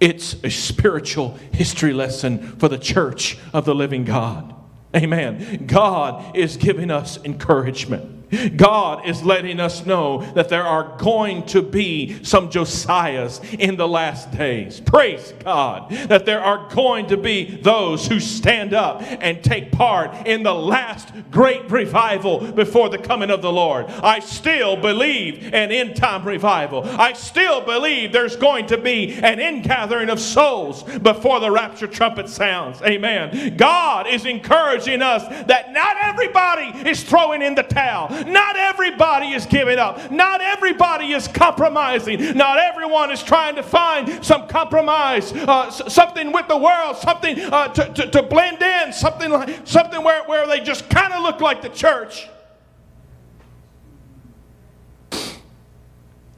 It's 0.00 0.34
a 0.44 0.50
spiritual 0.50 1.38
history 1.52 1.92
lesson 1.92 2.56
for 2.58 2.68
the 2.68 2.78
church 2.78 3.38
of 3.52 3.64
the 3.64 3.74
living 3.74 4.04
God. 4.04 4.54
Amen. 4.94 5.66
God 5.66 6.36
is 6.36 6.56
giving 6.56 6.90
us 6.90 7.18
encouragement. 7.24 8.21
God 8.56 9.06
is 9.06 9.22
letting 9.22 9.60
us 9.60 9.84
know 9.84 10.22
that 10.32 10.48
there 10.48 10.64
are 10.64 10.96
going 10.98 11.44
to 11.46 11.62
be 11.62 12.22
some 12.24 12.50
Josiahs 12.50 13.58
in 13.58 13.76
the 13.76 13.88
last 13.88 14.30
days. 14.32 14.80
Praise 14.80 15.34
God. 15.44 15.90
That 15.90 16.26
there 16.26 16.40
are 16.40 16.68
going 16.74 17.06
to 17.08 17.16
be 17.16 17.56
those 17.56 18.06
who 18.06 18.20
stand 18.20 18.74
up 18.74 19.02
and 19.02 19.42
take 19.42 19.72
part 19.72 20.26
in 20.26 20.42
the 20.42 20.54
last 20.54 21.12
great 21.30 21.70
revival 21.70 22.52
before 22.52 22.88
the 22.88 22.98
coming 22.98 23.30
of 23.30 23.42
the 23.42 23.52
Lord. 23.52 23.86
I 23.86 24.20
still 24.20 24.76
believe 24.76 25.52
an 25.52 25.70
end 25.70 25.96
time 25.96 26.26
revival. 26.26 26.84
I 26.84 27.12
still 27.12 27.60
believe 27.60 28.12
there's 28.12 28.36
going 28.36 28.66
to 28.66 28.78
be 28.78 29.12
an 29.14 29.40
ingathering 29.40 30.10
of 30.10 30.20
souls 30.20 30.82
before 30.82 31.40
the 31.40 31.50
rapture 31.50 31.86
trumpet 31.86 32.28
sounds. 32.28 32.80
Amen. 32.82 33.56
God 33.56 34.06
is 34.06 34.24
encouraging 34.24 35.02
us 35.02 35.22
that 35.46 35.72
not 35.72 35.96
everybody 36.00 36.88
is 36.88 37.02
throwing 37.02 37.42
in 37.42 37.54
the 37.54 37.62
towel. 37.62 38.08
Not 38.26 38.56
everybody 38.56 39.28
is 39.28 39.46
giving 39.46 39.78
up. 39.78 40.10
Not 40.10 40.40
everybody 40.40 41.12
is 41.12 41.28
compromising. 41.28 42.36
Not 42.36 42.58
everyone 42.58 43.10
is 43.10 43.22
trying 43.22 43.56
to 43.56 43.62
find 43.62 44.24
some 44.24 44.48
compromise, 44.48 45.32
uh, 45.32 45.70
something 45.70 46.32
with 46.32 46.48
the 46.48 46.56
world, 46.56 46.96
something 46.96 47.38
uh, 47.40 47.68
to, 47.68 47.92
to, 47.94 48.10
to, 48.10 48.22
blend 48.22 48.62
in, 48.62 48.92
something, 48.92 49.30
like, 49.30 49.66
something 49.66 50.02
where, 50.02 50.24
where 50.24 50.46
they 50.46 50.60
just 50.60 50.88
kind 50.88 51.12
of 51.12 51.22
look 51.22 51.40
like 51.40 51.62
the 51.62 51.68
church. 51.68 52.28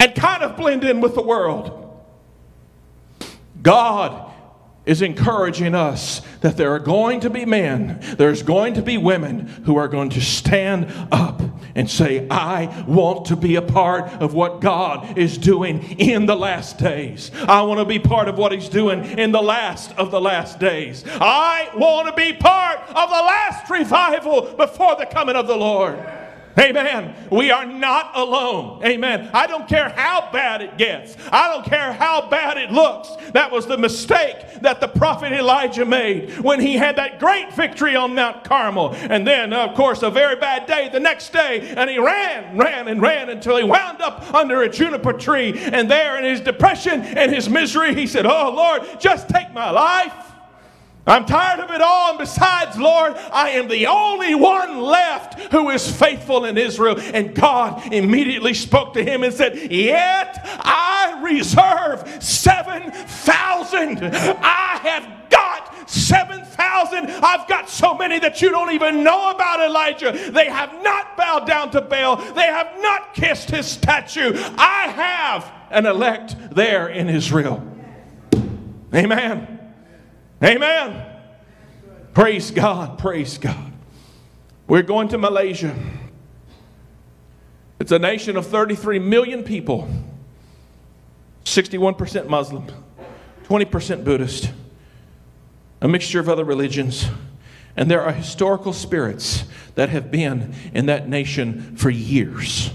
And 0.01 0.15
kind 0.15 0.43
of 0.43 0.57
blend 0.57 0.85
in 0.85 1.01
with 1.01 1.15
the 1.15 1.23
world. 1.23 1.81
God 3.63 4.33
is 4.87 5.01
encouraging 5.03 5.75
us 5.75 6.21
that 6.41 6.57
there 6.57 6.73
are 6.75 6.79
going 6.79 7.21
to 7.21 7.31
be 7.31 7.45
men, 7.45 7.99
there's 8.19 8.43
going 8.43 8.75
to 8.75 8.83
be 8.83 8.99
women 8.99 9.47
who 9.65 9.77
are 9.77 9.89
going 9.89 10.11
to 10.11 10.21
stand 10.21 10.93
up 11.11 11.41
and 11.75 11.91
say, 11.91 12.27
I 12.31 12.85
want 12.87 13.27
to 13.27 13.37
be 13.37 13.57
a 13.57 13.63
part 13.63 14.09
of 14.21 14.35
what 14.35 14.61
God 14.61 15.19
is 15.19 15.39
doing 15.39 15.99
in 15.99 16.27
the 16.27 16.37
last 16.37 16.79
days. 16.79 17.31
I 17.49 17.63
want 17.63 17.81
to 17.81 17.85
be 17.85 17.99
part 17.99 18.29
of 18.29 18.39
what 18.39 18.53
He's 18.53 18.69
doing 18.69 19.05
in 19.19 19.33
the 19.33 19.43
last 19.43 19.93
of 19.93 20.11
the 20.11 20.21
last 20.21 20.59
days. 20.59 21.05
I 21.07 21.71
want 21.75 22.09
to 22.09 22.15
be 22.15 22.33
part 22.33 22.81
of 22.81 23.09
the 23.09 23.15
last 23.15 23.71
revival 23.71 24.55
before 24.57 24.97
the 24.97 25.07
coming 25.07 25.37
of 25.37 25.47
the 25.47 25.57
Lord. 25.57 25.99
Amen. 26.59 27.15
We 27.31 27.51
are 27.51 27.67
not 27.67 28.13
alone. 28.15 28.85
Amen. 28.85 29.29
I 29.35 29.47
don't 29.47 29.69
care 29.69 29.89
how 29.89 30.31
bad 30.33 30.63
it 30.63 30.79
gets. 30.79 31.17
I 31.33 31.53
don't 31.53 31.65
care 31.65 31.93
how 31.93 32.29
bad 32.29 32.59
it 32.59 32.71
looks. 32.71 33.11
That 33.33 33.51
was 33.51 33.67
the 33.67 33.77
mistake 33.77 34.37
that 34.61 34.81
the 34.81 34.87
prophet 34.87 35.33
Elijah 35.33 35.85
made 35.85 36.39
when 36.39 36.61
he 36.61 36.75
had 36.75 36.97
that 36.97 37.19
great 37.19 37.53
victory 37.55 37.97
on 37.97 38.15
Mount 38.15 38.45
Carmel. 38.45 38.95
And 38.95 39.27
then, 39.27 39.53
of 39.53 39.75
course, 39.75 40.03
a 40.03 40.11
very 40.11 40.37
bad 40.37 40.67
day 40.67 40.89
the 40.93 41.01
next 41.01 41.33
day. 41.33 41.75
And 41.77 41.91
he 41.91 41.99
ran, 41.99 42.57
ran, 42.57 42.87
and 42.87 43.03
ran 43.03 43.31
until 43.31 43.57
he 43.57 43.65
wound 43.65 44.01
up 44.01 44.33
under 44.33 44.63
a 44.63 44.69
juniper 44.69 45.13
tree. 45.13 45.59
And 45.59 45.91
there, 45.91 46.19
in 46.19 46.25
his 46.25 46.41
depression 46.41 47.01
and 47.01 47.35
his 47.35 47.49
misery, 47.49 47.95
he 47.95 48.07
said, 48.07 48.27
Oh, 48.27 48.53
Lord, 48.55 49.01
just 49.01 49.29
take 49.29 49.53
my 49.53 49.71
life. 49.71 50.34
I'm 51.07 51.27
tired 51.27 51.61
of 51.61 51.71
it 51.71 51.83
all, 51.83 52.11
and 52.11 52.19
besides, 52.19 52.79
Lord, 52.79 53.15
I 53.31 53.51
am 53.51 53.69
the 53.69 53.87
only 53.87 54.35
one 54.35 54.81
left 54.81 55.39
who 55.53 55.69
is 55.69 55.91
faithful 55.91 56.47
in 56.47 56.57
Israel. 56.57 56.99
And 56.99 57.35
God 57.35 57.93
immediately 57.93 58.55
spoke 58.55 58.95
to 58.95 59.05
him 59.05 59.23
and 59.23 59.33
said, 59.33 59.71
Yet 59.71 60.41
I 60.61 61.21
reserve 61.23 62.23
7,000. 62.23 63.99
I 64.03 64.79
have 64.83 65.29
got 65.29 65.91
7,000. 65.91 67.11
I've 67.11 67.47
got 67.49 67.69
so 67.69 67.95
many 67.95 68.19
that 68.21 68.41
you 68.41 68.51
don't 68.51 68.73
even 68.73 69.05
know 69.05 69.31
about 69.31 69.61
Elijah. 69.61 70.13
They 70.31 70.47
have 70.47 70.73
not 70.83 71.19
bowed 71.19 71.47
down 71.47 71.71
to 71.73 71.83
Baal, 71.83 72.17
they 72.17 72.47
have 72.47 72.71
not 72.81 73.13
kissed 73.13 73.51
his 73.51 73.67
statue. 73.67 74.33
I 74.57 74.89
have 74.89 75.53
an 75.71 75.85
elect 75.85 76.37
there 76.55 76.89
in 76.89 77.11
Israel. 77.11 77.63
Amen. 78.95 79.54
Amen. 80.45 81.07
Praise 82.13 82.51
God. 82.51 82.99
Praise 82.99 83.39
God. 83.39 83.73
We're 84.67 84.83
going 84.83 85.09
to 85.09 85.19
Malaysia. 85.19 85.75
It's 87.81 87.93
a 87.93 87.99
nation 87.99 88.37
of 88.37 88.47
33 88.47 88.99
million 88.99 89.43
people, 89.43 89.89
61% 91.45 92.29
Muslim, 92.29 92.67
20% 93.45 94.05
Buddhist, 94.05 94.51
a 95.81 95.89
mixture 95.89 96.21
of 96.21 96.29
other 96.29 96.45
religions. 96.45 97.07
And 97.77 97.91
there 97.91 98.03
are 98.03 98.13
historical 98.13 98.73
spirits 98.73 99.45
that 99.75 99.89
have 99.89 100.11
been 100.11 100.55
in 100.73 100.87
that 100.87 101.09
nation 101.09 101.77
for 101.77 101.91
years. 101.91 102.71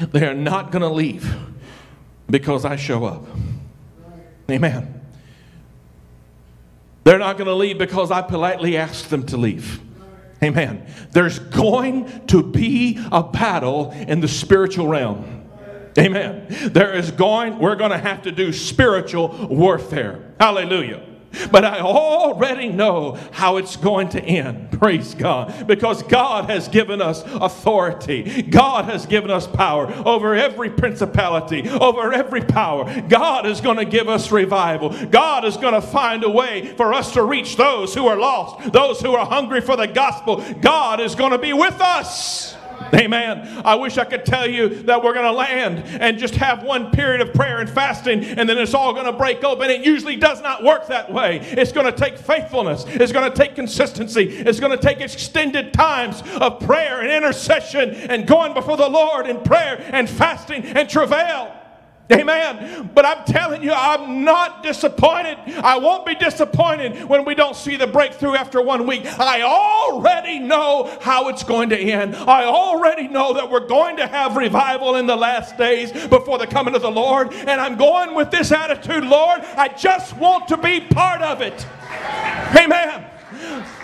They 0.00 0.26
are 0.26 0.34
not 0.34 0.70
going 0.70 0.82
to 0.82 0.88
leave 0.88 1.36
because 2.30 2.64
I 2.64 2.76
show 2.76 3.04
up. 3.04 3.26
Amen. 4.50 4.97
They're 7.04 7.18
not 7.18 7.36
going 7.38 7.46
to 7.46 7.54
leave 7.54 7.78
because 7.78 8.10
I 8.10 8.22
politely 8.22 8.76
asked 8.76 9.10
them 9.10 9.24
to 9.26 9.36
leave. 9.36 9.80
Amen. 10.42 10.86
There's 11.12 11.38
going 11.38 12.26
to 12.28 12.42
be 12.42 12.98
a 13.10 13.22
battle 13.22 13.90
in 13.90 14.20
the 14.20 14.28
spiritual 14.28 14.86
realm. 14.86 15.46
Amen. 15.98 16.46
There 16.72 16.92
is 16.92 17.10
going, 17.10 17.58
we're 17.58 17.74
going 17.74 17.90
to 17.90 17.98
have 17.98 18.22
to 18.22 18.32
do 18.32 18.52
spiritual 18.52 19.48
warfare. 19.48 20.34
Hallelujah. 20.38 21.07
But 21.50 21.64
I 21.64 21.80
already 21.80 22.68
know 22.68 23.18
how 23.32 23.56
it's 23.56 23.76
going 23.76 24.08
to 24.10 24.22
end. 24.22 24.72
Praise 24.72 25.14
God. 25.14 25.66
Because 25.66 26.02
God 26.02 26.48
has 26.50 26.68
given 26.68 27.00
us 27.00 27.22
authority. 27.26 28.42
God 28.42 28.86
has 28.86 29.06
given 29.06 29.30
us 29.30 29.46
power 29.46 29.92
over 30.06 30.34
every 30.34 30.70
principality, 30.70 31.68
over 31.68 32.12
every 32.12 32.40
power. 32.40 33.02
God 33.08 33.46
is 33.46 33.60
going 33.60 33.76
to 33.76 33.84
give 33.84 34.08
us 34.08 34.32
revival. 34.32 34.90
God 35.06 35.44
is 35.44 35.56
going 35.56 35.74
to 35.74 35.82
find 35.82 36.24
a 36.24 36.30
way 36.30 36.74
for 36.76 36.92
us 36.94 37.12
to 37.14 37.22
reach 37.22 37.56
those 37.56 37.94
who 37.94 38.06
are 38.06 38.18
lost, 38.18 38.72
those 38.72 39.00
who 39.00 39.14
are 39.14 39.26
hungry 39.26 39.60
for 39.60 39.76
the 39.76 39.86
gospel. 39.86 40.44
God 40.60 41.00
is 41.00 41.14
going 41.14 41.32
to 41.32 41.38
be 41.38 41.52
with 41.52 41.80
us. 41.80 42.57
Amen. 42.94 43.62
I 43.64 43.74
wish 43.74 43.98
I 43.98 44.04
could 44.04 44.24
tell 44.24 44.48
you 44.48 44.82
that 44.84 45.02
we're 45.02 45.14
going 45.14 45.24
to 45.24 45.32
land 45.32 45.84
and 46.00 46.18
just 46.18 46.34
have 46.36 46.62
one 46.62 46.90
period 46.90 47.20
of 47.20 47.32
prayer 47.34 47.58
and 47.58 47.68
fasting 47.68 48.24
and 48.24 48.48
then 48.48 48.58
it's 48.58 48.74
all 48.74 48.92
going 48.92 49.06
to 49.06 49.12
break 49.12 49.44
open. 49.44 49.70
It 49.70 49.84
usually 49.84 50.16
does 50.16 50.40
not 50.42 50.62
work 50.62 50.86
that 50.88 51.12
way. 51.12 51.38
It's 51.40 51.72
going 51.72 51.86
to 51.86 51.92
take 51.92 52.18
faithfulness, 52.18 52.84
it's 52.86 53.12
going 53.12 53.30
to 53.30 53.36
take 53.36 53.54
consistency, 53.54 54.24
it's 54.24 54.60
going 54.60 54.76
to 54.76 54.82
take 54.82 55.00
extended 55.00 55.72
times 55.72 56.22
of 56.40 56.60
prayer 56.60 57.00
and 57.00 57.10
intercession 57.10 57.90
and 57.90 58.26
going 58.26 58.54
before 58.54 58.76
the 58.76 58.88
Lord 58.88 59.26
in 59.26 59.40
prayer 59.40 59.84
and 59.92 60.08
fasting 60.08 60.64
and 60.64 60.88
travail. 60.88 61.57
Amen. 62.10 62.90
But 62.94 63.04
I'm 63.04 63.24
telling 63.24 63.62
you, 63.62 63.72
I'm 63.72 64.24
not 64.24 64.62
disappointed. 64.62 65.38
I 65.62 65.76
won't 65.76 66.06
be 66.06 66.14
disappointed 66.14 67.04
when 67.04 67.24
we 67.24 67.34
don't 67.34 67.54
see 67.54 67.76
the 67.76 67.86
breakthrough 67.86 68.34
after 68.34 68.62
one 68.62 68.86
week. 68.86 69.04
I 69.18 69.42
already 69.42 70.38
know 70.38 70.96
how 71.02 71.28
it's 71.28 71.42
going 71.42 71.68
to 71.70 71.78
end. 71.78 72.16
I 72.16 72.44
already 72.44 73.08
know 73.08 73.34
that 73.34 73.50
we're 73.50 73.66
going 73.66 73.98
to 73.98 74.06
have 74.06 74.36
revival 74.36 74.96
in 74.96 75.06
the 75.06 75.16
last 75.16 75.58
days 75.58 75.92
before 76.08 76.38
the 76.38 76.46
coming 76.46 76.74
of 76.74 76.82
the 76.82 76.90
Lord. 76.90 77.32
And 77.32 77.60
I'm 77.60 77.76
going 77.76 78.14
with 78.14 78.30
this 78.30 78.52
attitude, 78.52 79.04
Lord, 79.04 79.42
I 79.42 79.68
just 79.68 80.16
want 80.16 80.48
to 80.48 80.56
be 80.56 80.80
part 80.80 81.20
of 81.20 81.42
it. 81.42 81.66
Amen. 82.56 83.04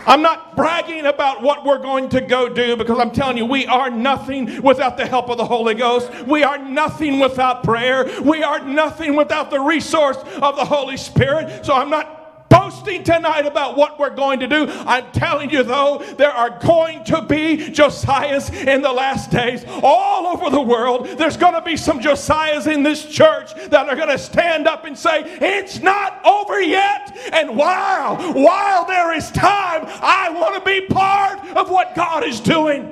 I'm 0.07 0.23
not 0.23 0.57
bragging 0.57 1.07
about 1.07 1.43
what 1.43 1.65
we're 1.65 1.79
going 1.79 2.09
to 2.11 2.21
go 2.21 2.49
do 2.49 2.77
because 2.77 2.99
I'm 2.99 3.11
telling 3.11 3.37
you, 3.37 3.47
we 3.47 3.67
are 3.67 3.91
nothing 3.91 4.63
without 4.63 4.97
the 4.97 5.07
help 5.07 5.31
of 5.31 5.39
the 5.39 5.45
Holy 5.45 5.75
Ghost. 5.75 6.11
We 6.27 6.43
are 6.43 6.59
nothing 6.59 7.19
without 7.19 7.65
prayer. 7.65 8.09
We 8.23 8.43
are 8.43 8.61
nothing 8.61 9.17
without 9.17 9.51
the 9.51 9.61
resource 9.61 10.19
of 10.41 10.57
the 10.57 10.65
Holy 10.65 10.97
Spirit. 10.97 11.65
So 11.65 11.75
I'm 11.75 11.91
not 11.91 12.24
boasting 12.55 13.03
tonight 13.03 13.47
about 13.47 13.77
what 13.77 13.99
we're 13.99 14.15
going 14.15 14.41
to 14.41 14.47
do. 14.47 14.67
I'm 14.69 15.11
telling 15.13 15.51
you, 15.51 15.63
though, 15.63 15.99
there 16.17 16.31
are 16.31 16.59
going 16.61 17.03
to 17.05 17.23
be 17.23 17.57
Josiahs 17.57 18.53
in 18.67 18.81
the 18.81 18.93
last 18.93 19.31
days 19.31 19.65
all 19.83 20.27
over 20.27 20.51
the 20.51 20.61
world. 20.61 21.07
There's 21.19 21.37
going 21.37 21.55
to 21.55 21.63
be 21.63 21.77
some 21.77 22.01
Josiahs 22.01 22.73
in 22.73 22.83
this 22.83 23.07
church 23.07 23.55
that 23.55 23.89
are 23.89 23.97
going 23.97 24.09
to 24.09 24.19
stand 24.19 24.69
up 24.69 24.85
and 24.85 24.97
say, 24.97 25.23
It's 25.25 25.81
not 25.81 26.25
over 26.25 26.61
yet. 26.61 27.17
And 27.33 27.57
while, 27.57 28.17
while 28.35 28.87
there 28.87 29.13
is 29.15 29.31
time, 29.33 29.83
I 29.87 30.31
want 30.31 30.55
to 30.55 30.61
be 30.65 30.87
part 30.87 31.41
of 31.57 31.71
what 31.71 31.95
God 31.95 32.25
is 32.25 32.41
doing. 32.41 32.91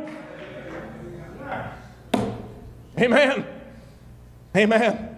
Amen. 2.98 3.46
Amen. 4.56 5.16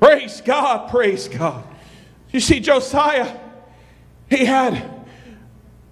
Praise 0.00 0.40
God. 0.40 0.90
Praise 0.90 1.28
God. 1.28 1.67
You 2.32 2.40
see, 2.40 2.60
Josiah, 2.60 3.38
he 4.28 4.44
had 4.44 4.74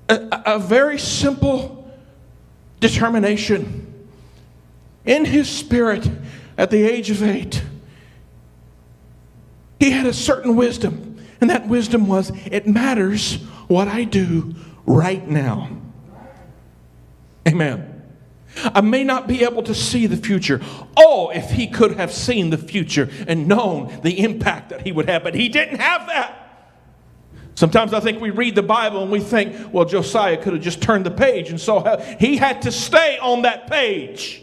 a, 0.08 0.42
a, 0.46 0.58
very 0.58 0.98
simple 0.98 1.90
determination. 2.80 4.08
In 5.04 5.24
his 5.24 5.48
spirit, 5.48 6.08
at 6.58 6.70
the 6.70 6.82
age 6.82 7.10
of 7.10 7.22
eight, 7.22 7.62
he 9.80 9.90
had 9.90 10.06
a 10.06 10.12
certain 10.12 10.56
wisdom. 10.56 11.18
And 11.40 11.50
that 11.50 11.68
wisdom 11.68 12.06
was 12.06 12.32
it 12.46 12.66
matters 12.66 13.36
what 13.68 13.88
I 13.88 14.04
do 14.04 14.54
right 14.86 15.26
now. 15.26 15.68
Amen. 17.46 17.95
I 18.64 18.80
may 18.80 19.04
not 19.04 19.26
be 19.26 19.44
able 19.44 19.62
to 19.64 19.74
see 19.74 20.06
the 20.06 20.16
future. 20.16 20.60
Oh, 20.96 21.30
if 21.30 21.50
he 21.50 21.66
could 21.66 21.92
have 21.92 22.12
seen 22.12 22.50
the 22.50 22.58
future 22.58 23.10
and 23.26 23.46
known 23.46 24.00
the 24.02 24.20
impact 24.20 24.70
that 24.70 24.82
he 24.82 24.92
would 24.92 25.08
have, 25.08 25.22
but 25.22 25.34
he 25.34 25.48
didn't 25.48 25.78
have 25.78 26.06
that. 26.06 26.42
Sometimes 27.54 27.94
I 27.94 28.00
think 28.00 28.20
we 28.20 28.30
read 28.30 28.54
the 28.54 28.62
Bible 28.62 29.02
and 29.02 29.10
we 29.10 29.20
think, 29.20 29.72
well, 29.72 29.86
Josiah 29.86 30.36
could 30.36 30.52
have 30.52 30.62
just 30.62 30.82
turned 30.82 31.06
the 31.06 31.10
page 31.10 31.48
and 31.48 31.58
saw 31.58 31.98
he 32.18 32.36
had 32.36 32.62
to 32.62 32.72
stay 32.72 33.18
on 33.18 33.42
that 33.42 33.66
page. 33.66 34.42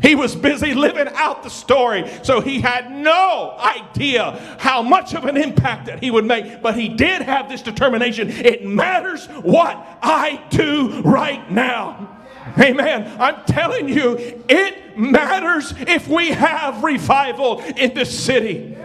He 0.00 0.16
was 0.16 0.34
busy 0.34 0.74
living 0.74 1.08
out 1.14 1.44
the 1.44 1.48
story, 1.48 2.10
so 2.22 2.40
he 2.40 2.60
had 2.60 2.90
no 2.90 3.56
idea 3.58 4.56
how 4.58 4.82
much 4.82 5.14
of 5.14 5.26
an 5.26 5.36
impact 5.36 5.86
that 5.86 6.02
he 6.02 6.10
would 6.10 6.24
make. 6.24 6.60
But 6.60 6.74
he 6.74 6.88
did 6.88 7.22
have 7.22 7.48
this 7.48 7.62
determination 7.62 8.28
it 8.28 8.64
matters 8.66 9.26
what 9.26 9.76
I 10.02 10.44
do 10.50 11.02
right 11.02 11.48
now. 11.50 12.11
Amen. 12.58 13.16
I'm 13.20 13.44
telling 13.44 13.88
you, 13.88 14.44
it 14.48 14.98
matters 14.98 15.74
if 15.78 16.08
we 16.08 16.30
have 16.30 16.82
revival 16.82 17.60
in 17.60 17.94
this 17.94 18.16
city. 18.24 18.76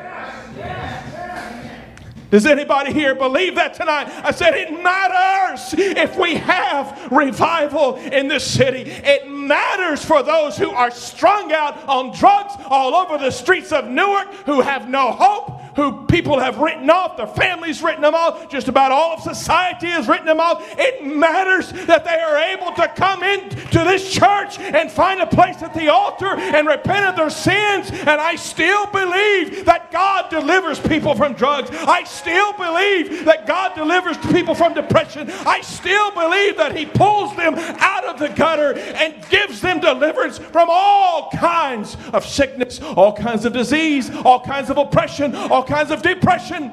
Does 2.30 2.46
anybody 2.46 2.92
here 2.92 3.16
believe 3.16 3.56
that 3.56 3.74
tonight? 3.74 4.10
I 4.24 4.32
said 4.32 4.54
it 4.54 4.72
matters 4.84 5.74
if 5.74 6.18
we 6.18 6.36
have 6.36 7.08
revival 7.10 7.96
in 7.96 8.28
this 8.28 8.46
city. 8.46 8.82
It 8.82 9.30
matters 9.48 10.04
for 10.04 10.24
those 10.24 10.58
who 10.58 10.70
are 10.70 10.92
strung 10.92 11.52
out 11.52 11.78
on 11.88 12.16
drugs 12.16 12.54
all 12.68 12.96
over 12.96 13.18
the 13.18 13.32
streets 13.32 13.72
of 13.72 13.88
Newark 13.88 14.34
who 14.46 14.62
have 14.62 14.90
no 14.90 15.12
hope 15.12 15.58
who 15.78 16.08
people 16.08 16.40
have 16.40 16.58
written 16.58 16.90
off, 16.90 17.18
their 17.18 17.28
families 17.28 17.84
written 17.84 18.02
them 18.02 18.16
off, 18.16 18.50
just 18.50 18.68
about 18.68 18.92
all 18.92 19.14
of 19.14 19.22
society 19.22 19.86
has 19.86 20.08
written 20.08 20.26
them 20.26 20.40
off. 20.40 20.66
It 20.76 21.06
matters 21.06 21.72
that 21.86 22.04
they 22.04 22.20
are 22.20 22.36
able 22.36 22.72
to 22.74 22.88
come 22.96 23.22
into 23.22 23.84
this 23.84 24.12
church 24.12 24.58
and 24.58 24.92
find 24.92 25.22
a 25.22 25.28
place 25.28 25.62
at 25.62 25.76
the 25.76 25.90
altar 25.90 26.36
and 26.36 26.68
repent 26.68 27.06
of 27.06 27.16
their 27.16 27.30
sins. 27.30 27.92
And 27.92 28.20
I 28.20 28.36
still 28.36 28.88
believe 28.88 29.66
that 29.66 29.92
God 29.92 30.32
delivers 30.32 30.80
people 30.80 31.14
from 31.14 31.34
drugs. 31.34 31.70
I 31.72 32.04
still 32.06 32.54
believe 32.54 33.26
that 33.26 33.46
God 33.46 33.76
delivers 33.76 34.18
people 34.34 34.56
from 34.56 34.74
depression. 34.74 35.30
I 35.46 35.62
still 35.62 36.10
believe 36.12 36.58
that 36.58 36.76
He 36.76 36.88
pulls 36.88 37.36
them 37.36 37.54
out 37.56 38.04
of 38.04 38.18
the 38.18 38.30
gutter 38.30 38.74
and 38.74 39.14
gives 39.30 39.37
them 39.62 39.80
deliverance 39.80 40.38
from 40.38 40.68
all 40.70 41.30
kinds 41.32 41.98
of 42.14 42.26
sickness, 42.26 42.82
all 42.82 43.14
kinds 43.14 43.46
of 43.46 43.54
disease, 43.54 44.10
all 44.26 44.40
kinds 44.40 44.70
of 44.70 44.78
oppression, 44.78 45.36
all 45.36 45.64
kinds 45.64 45.92
of 45.92 46.02
depression. 46.02 46.72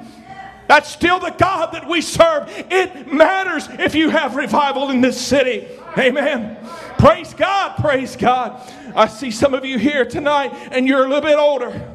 That's 0.67 0.89
still 0.89 1.19
the 1.19 1.31
God 1.31 1.73
that 1.73 1.89
we 1.89 2.01
serve. 2.01 2.49
It 2.71 3.13
matters 3.13 3.69
if 3.71 3.95
you 3.95 4.11
have 4.11 4.35
revival 4.35 4.91
in 4.91 5.01
this 5.01 5.21
city. 5.21 5.69
Amen. 5.99 6.57
Praise 6.99 7.35
God. 7.35 7.77
Praise 7.77 8.17
God. 8.17 8.61
I 8.97 9.07
see 9.07 9.31
some 9.31 9.55
of 9.55 9.65
you 9.65 9.79
here 9.79 10.05
tonight 10.05 10.53
and 10.71 10.89
you're 10.89 11.05
a 11.05 11.09
little 11.09 11.21
bit 11.21 11.39
older. 11.39 11.94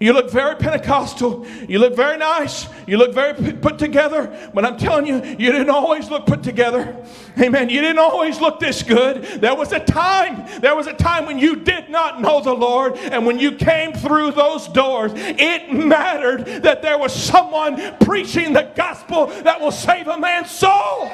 You 0.00 0.12
look 0.12 0.30
very 0.30 0.56
Pentecostal. 0.56 1.46
You 1.68 1.78
look 1.78 1.94
very 1.94 2.18
nice. 2.18 2.66
You 2.86 2.96
look 2.98 3.14
very 3.14 3.34
put 3.54 3.78
together. 3.78 4.50
But 4.52 4.64
I'm 4.64 4.76
telling 4.76 5.06
you, 5.06 5.16
you 5.16 5.52
didn't 5.52 5.70
always 5.70 6.10
look 6.10 6.26
put 6.26 6.42
together. 6.42 6.96
Amen. 7.38 7.68
You 7.70 7.80
didn't 7.80 7.98
always 7.98 8.40
look 8.40 8.58
this 8.60 8.82
good. 8.82 9.22
There 9.40 9.54
was 9.54 9.72
a 9.72 9.80
time, 9.80 10.60
there 10.60 10.74
was 10.74 10.86
a 10.86 10.92
time 10.92 11.26
when 11.26 11.38
you 11.38 11.56
did 11.56 11.90
not 11.90 12.20
know 12.20 12.42
the 12.42 12.52
Lord. 12.52 12.96
And 12.96 13.24
when 13.24 13.38
you 13.38 13.52
came 13.52 13.92
through 13.92 14.32
those 14.32 14.68
doors, 14.68 15.12
it 15.14 15.72
mattered 15.72 16.44
that 16.62 16.82
there 16.82 16.98
was 16.98 17.12
someone 17.14 17.96
preaching 17.98 18.52
the 18.52 18.70
gospel 18.74 19.26
that 19.26 19.60
will 19.60 19.72
save 19.72 20.08
a 20.08 20.18
man's 20.18 20.50
soul. 20.50 21.10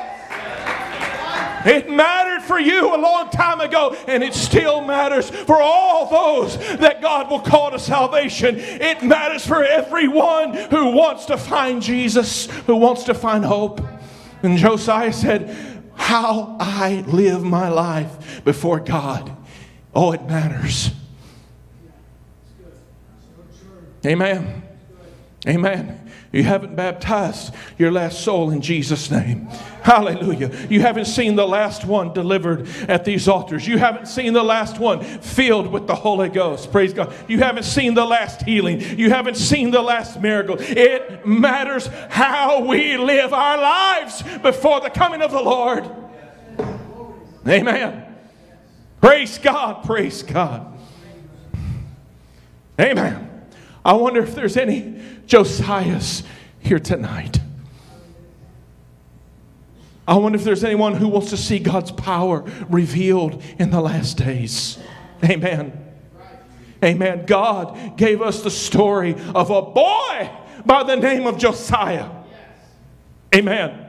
It 1.65 1.91
mattered 1.91 2.43
for 2.43 2.59
you 2.59 2.95
a 2.95 2.97
long 2.97 3.31
time 3.31 3.61
ago, 3.61 3.97
and 4.07 4.23
it 4.23 4.35
still 4.35 4.81
matters 4.81 5.31
for 5.31 5.61
all 5.61 6.09
those 6.09 6.57
that 6.79 7.03
God 7.03 7.31
will 7.31 7.41
call 7.41 7.71
to 7.71 7.79
salvation. 7.79 8.57
It 8.59 9.03
matters 9.03 9.47
for 9.47 9.65
everyone 9.65 10.55
who 10.55 10.91
wants 10.91 11.27
to 11.27 11.37
find 11.37 11.83
Jesus, 11.83 12.47
who 12.67 12.77
wants 12.77 13.05
to 13.05 13.15
find 13.15 13.45
hope. 13.45 13.81
And 14.43 14.57
Josiah 14.57 15.13
said, 15.13 15.55
How 15.95 16.57
I 16.59 17.05
live 17.07 17.43
my 17.43 17.69
life 17.69 18.43
before 18.45 18.81
God. 18.81 19.37
Oh, 19.95 20.13
it 20.13 20.25
matters. 20.25 20.91
Amen. 24.07 24.63
Amen. 25.47 26.00
You 26.33 26.45
haven't 26.45 26.77
baptized 26.77 27.53
your 27.77 27.91
last 27.91 28.21
soul 28.21 28.51
in 28.51 28.61
Jesus' 28.61 29.11
name. 29.11 29.47
Hallelujah. 29.83 30.51
You 30.69 30.81
haven't 30.81 31.07
seen 31.07 31.35
the 31.35 31.47
last 31.47 31.85
one 31.85 32.13
delivered 32.13 32.69
at 32.89 33.05
these 33.05 33.27
altars. 33.27 33.67
You 33.67 33.79
haven't 33.79 34.07
seen 34.07 34.33
the 34.33 34.45
last 34.45 34.79
one 34.79 35.03
filled 35.03 35.73
with 35.73 35.89
the 35.89 35.95
Holy 35.97 36.29
Ghost. 36.29 36.71
Praise 36.71 36.93
God. 36.93 37.13
You 37.27 37.39
haven't 37.39 37.65
seen 37.65 37.95
the 37.95 38.05
last 38.05 38.43
healing. 38.43 38.81
You 38.81 39.11
haven't 39.11 39.39
seen 39.39 39.73
the 39.73 39.83
last 39.83 40.21
miracle. 40.21 40.57
It 40.61 41.27
matters 41.27 41.89
how 42.11 42.65
we 42.65 42.97
live 42.97 43.33
our 43.33 43.59
lives 43.59 44.23
before 44.41 44.81
the 44.81 44.91
coming 44.91 45.23
of 45.23 45.33
the 45.33 45.43
Lord. 45.43 45.91
Amen. 47.49 48.07
Praise 49.01 49.39
God. 49.39 49.83
Praise 49.85 50.23
God. 50.23 50.79
Amen. 52.79 53.30
I 53.85 53.95
wonder 53.95 54.23
if 54.23 54.35
there's 54.35 54.57
any 54.57 55.01
Josiahs 55.27 56.25
here 56.61 56.79
tonight. 56.79 57.41
I 60.07 60.17
wonder 60.17 60.37
if 60.37 60.45
there's 60.45 60.65
anyone 60.65 60.95
who 60.95 61.09
wants 61.09 61.31
to 61.31 61.37
see 61.37 61.59
God's 61.59 61.93
power 61.93 62.45
revealed 62.69 63.43
in 63.59 63.71
the 63.71 63.81
last 63.81 64.17
days. 64.17 64.79
Amen. 65.25 65.87
Amen. 66.83 67.27
God 67.27 67.97
gave 67.97 68.23
us 68.23 68.43
the 68.43 68.51
story 68.51 69.15
of 69.35 69.51
a 69.51 69.63
boy 69.63 70.31
by 70.67 70.83
the 70.83 70.97
name 70.97 71.27
of 71.27 71.39
Josiah. 71.39 72.09
Amen. 73.35 73.80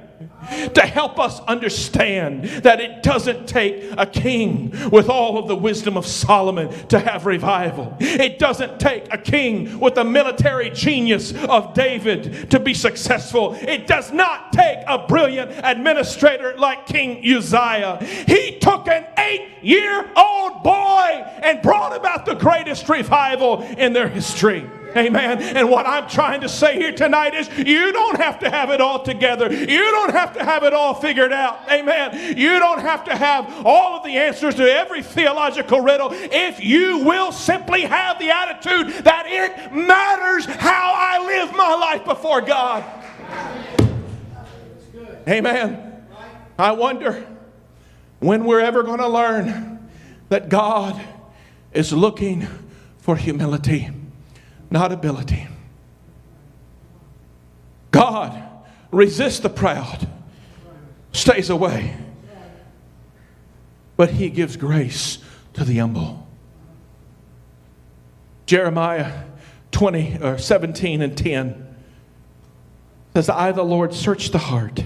To 0.74 0.82
help 0.82 1.20
us 1.20 1.40
understand 1.42 2.44
that 2.64 2.80
it 2.80 3.04
doesn't 3.04 3.48
take 3.48 3.84
a 3.98 4.06
king 4.06 4.74
with 4.90 5.10
all 5.10 5.38
of 5.38 5.48
the 5.48 5.56
wisdom 5.56 5.98
of 5.98 6.06
Solomon 6.06 6.70
to 6.88 7.00
have 7.00 7.26
revival. 7.26 7.96
It 8.00 8.40
doesn't 8.40 8.80
take 8.80 9.14
a 9.14 9.18
king 9.18 9.80
with 9.80 9.96
the 9.96 10.04
military 10.04 10.70
genius 10.70 11.34
of 11.34 11.74
David 11.74 12.50
to 12.52 12.60
be 12.60 12.74
successful. 12.74 13.58
It 13.62 13.88
does 13.88 14.12
not 14.12 14.54
take 14.54 14.80
a 14.88 15.06
brilliant 15.08 15.52
administrator 15.64 16.56
like 16.58 16.86
King 16.86 17.24
Uzziah. 17.26 17.98
He 18.28 18.60
took 18.60 18.88
an 18.88 19.06
eight 19.18 19.50
year 19.62 20.10
old 20.16 20.64
boy 20.64 21.26
and 21.42 21.62
brought 21.62 21.96
about 21.96 22.26
the 22.26 22.36
greatest 22.36 22.90
revival 22.90 23.62
in 23.78 23.94
their 23.94 24.08
history. 24.08 24.70
Amen. 24.96 25.42
And 25.42 25.70
what 25.70 25.86
I'm 25.86 26.08
trying 26.10 26.42
to 26.42 26.50
say 26.50 26.76
here 26.76 26.92
tonight 26.92 27.34
is 27.34 27.50
you 27.58 27.92
don't 27.94 28.18
have 28.18 28.40
to 28.40 28.50
have 28.50 28.70
it 28.72 28.82
all 28.82 29.04
together. 29.04 29.52
You 29.52 29.92
don't 29.92 30.12
have 30.12 30.34
to 30.34 30.44
have 30.44 30.64
it 30.64 30.74
all 30.74 30.94
figured 30.94 31.32
out. 31.32 31.60
Amen. 31.72 32.38
You 32.38 32.60
don't 32.60 32.82
have 32.82 33.06
to 33.06 33.16
have 33.16 33.66
all 33.66 33.98
of 33.98 34.04
the 34.04 34.18
answers 34.18 34.56
to 34.56 34.64
every 34.64 35.02
theological 35.02 35.80
riddle 35.80 36.10
if 36.12 36.64
you 36.64 37.00
will 37.00 37.32
simply 37.32 37.82
have 37.82 38.20
the 38.20 38.32
attitude 38.32 39.06
that 39.06 39.26
it 39.28 39.74
matters 39.74 40.46
how 40.46 40.94
I 40.96 41.26
live 41.26 41.56
my 41.56 41.74
life 41.76 42.06
before 42.06 42.42
God. 42.42 42.84
Amen. 45.28 46.06
I 46.60 46.72
wonder 46.72 47.26
when 48.20 48.44
we're 48.44 48.60
ever 48.60 48.84
going 48.84 49.00
to 49.00 49.08
learn 49.08 49.90
that 50.30 50.50
God 50.50 51.02
is 51.72 51.94
looking 51.94 52.48
for 52.98 53.16
humility 53.16 53.90
not 54.72 54.94
ability. 54.94 55.48
God 57.92 58.42
resists 58.90 59.42
the 59.42 59.50
proud, 59.50 60.08
stays 61.12 61.50
away, 61.50 61.96
but 63.98 64.12
He 64.12 64.30
gives 64.30 64.56
grace 64.56 65.18
to 65.54 65.66
the 65.66 65.78
humble. 65.78 66.28
Jeremiah 68.46 69.26
20 69.72 70.20
or 70.22 70.38
17 70.38 71.02
and 71.02 71.18
10 71.18 71.76
says, 73.14 73.30
I, 73.30 73.52
the 73.52 73.64
Lord, 73.64 73.94
search 73.94 74.32
the 74.32 74.38
heart. 74.38 74.84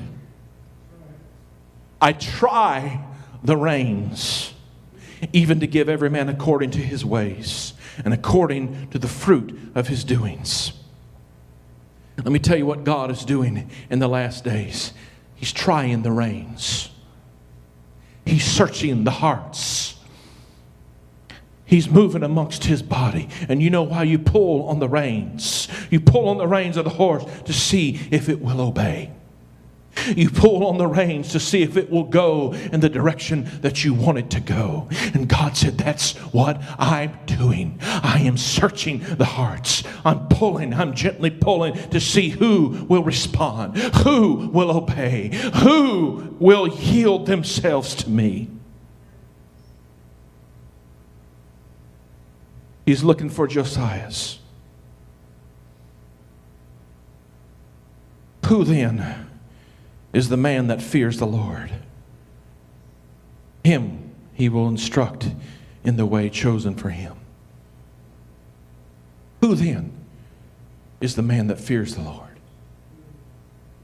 I 2.01 2.13
try 2.13 3.03
the 3.43 3.55
reins, 3.55 4.53
even 5.31 5.59
to 5.59 5.67
give 5.67 5.89
every 5.89 6.09
man 6.09 6.29
according 6.29 6.71
to 6.71 6.79
his 6.79 7.05
ways 7.05 7.74
and 8.03 8.13
according 8.13 8.89
to 8.89 8.99
the 8.99 9.07
fruit 9.07 9.57
of 9.75 9.87
his 9.87 10.03
doings. 10.03 10.73
Let 12.17 12.31
me 12.31 12.39
tell 12.39 12.57
you 12.57 12.65
what 12.65 12.83
God 12.83 13.11
is 13.11 13.25
doing 13.25 13.69
in 13.89 13.99
the 13.99 14.07
last 14.07 14.43
days. 14.43 14.93
He's 15.35 15.51
trying 15.51 16.01
the 16.01 16.11
reins, 16.11 16.89
He's 18.25 18.45
searching 18.45 19.03
the 19.03 19.11
hearts. 19.11 19.95
He's 21.67 21.89
moving 21.89 22.21
amongst 22.21 22.65
his 22.65 22.83
body. 22.83 23.27
And 23.49 23.61
you 23.61 23.71
know 23.71 23.83
why 23.83 24.03
you 24.03 24.19
pull 24.19 24.67
on 24.67 24.79
the 24.79 24.87
reins? 24.87 25.67
You 25.89 25.99
pull 25.99 26.29
on 26.29 26.37
the 26.37 26.47
reins 26.47 26.77
of 26.77 26.83
the 26.83 26.91
horse 26.91 27.25
to 27.45 27.53
see 27.53 27.99
if 28.11 28.29
it 28.29 28.39
will 28.39 28.61
obey. 28.61 29.11
You 30.07 30.29
pull 30.29 30.65
on 30.65 30.77
the 30.77 30.87
reins 30.87 31.31
to 31.31 31.39
see 31.39 31.61
if 31.61 31.77
it 31.77 31.89
will 31.89 32.03
go 32.03 32.53
in 32.53 32.79
the 32.79 32.89
direction 32.89 33.49
that 33.61 33.83
you 33.83 33.93
want 33.93 34.17
it 34.17 34.29
to 34.31 34.39
go. 34.39 34.87
And 35.13 35.27
God 35.27 35.55
said, 35.55 35.77
That's 35.77 36.13
what 36.33 36.61
I'm 36.77 37.17
doing. 37.25 37.79
I 37.81 38.19
am 38.19 38.37
searching 38.37 38.99
the 38.99 39.25
hearts. 39.25 39.83
I'm 40.03 40.27
pulling, 40.27 40.73
I'm 40.73 40.93
gently 40.93 41.31
pulling 41.31 41.73
to 41.89 41.99
see 41.99 42.29
who 42.29 42.85
will 42.87 43.03
respond, 43.03 43.77
who 43.77 44.49
will 44.49 44.71
obey, 44.71 45.31
who 45.63 46.35
will 46.39 46.67
yield 46.67 47.25
themselves 47.25 47.95
to 47.95 48.09
me. 48.09 48.49
He's 52.85 53.03
looking 53.03 53.29
for 53.29 53.47
Josiah's. 53.47 54.39
Who 58.45 58.63
then? 58.63 59.24
Is 60.15 60.29
the 60.29 60.37
man 60.37 60.67
that 60.67 60.81
fears 60.81 61.17
the 61.17 61.27
Lord. 61.27 61.69
Him 63.65 64.15
he 64.33 64.47
will 64.47 64.69
instruct 64.69 65.29
in 65.83 65.97
the 65.97 66.05
way 66.05 66.29
chosen 66.29 66.73
for 66.73 66.89
him. 66.89 67.17
Who 69.41 69.55
then 69.55 69.91
is 71.01 71.17
the 71.17 71.21
man 71.21 71.47
that 71.47 71.59
fears 71.59 71.95
the 71.95 72.01
Lord? 72.01 72.39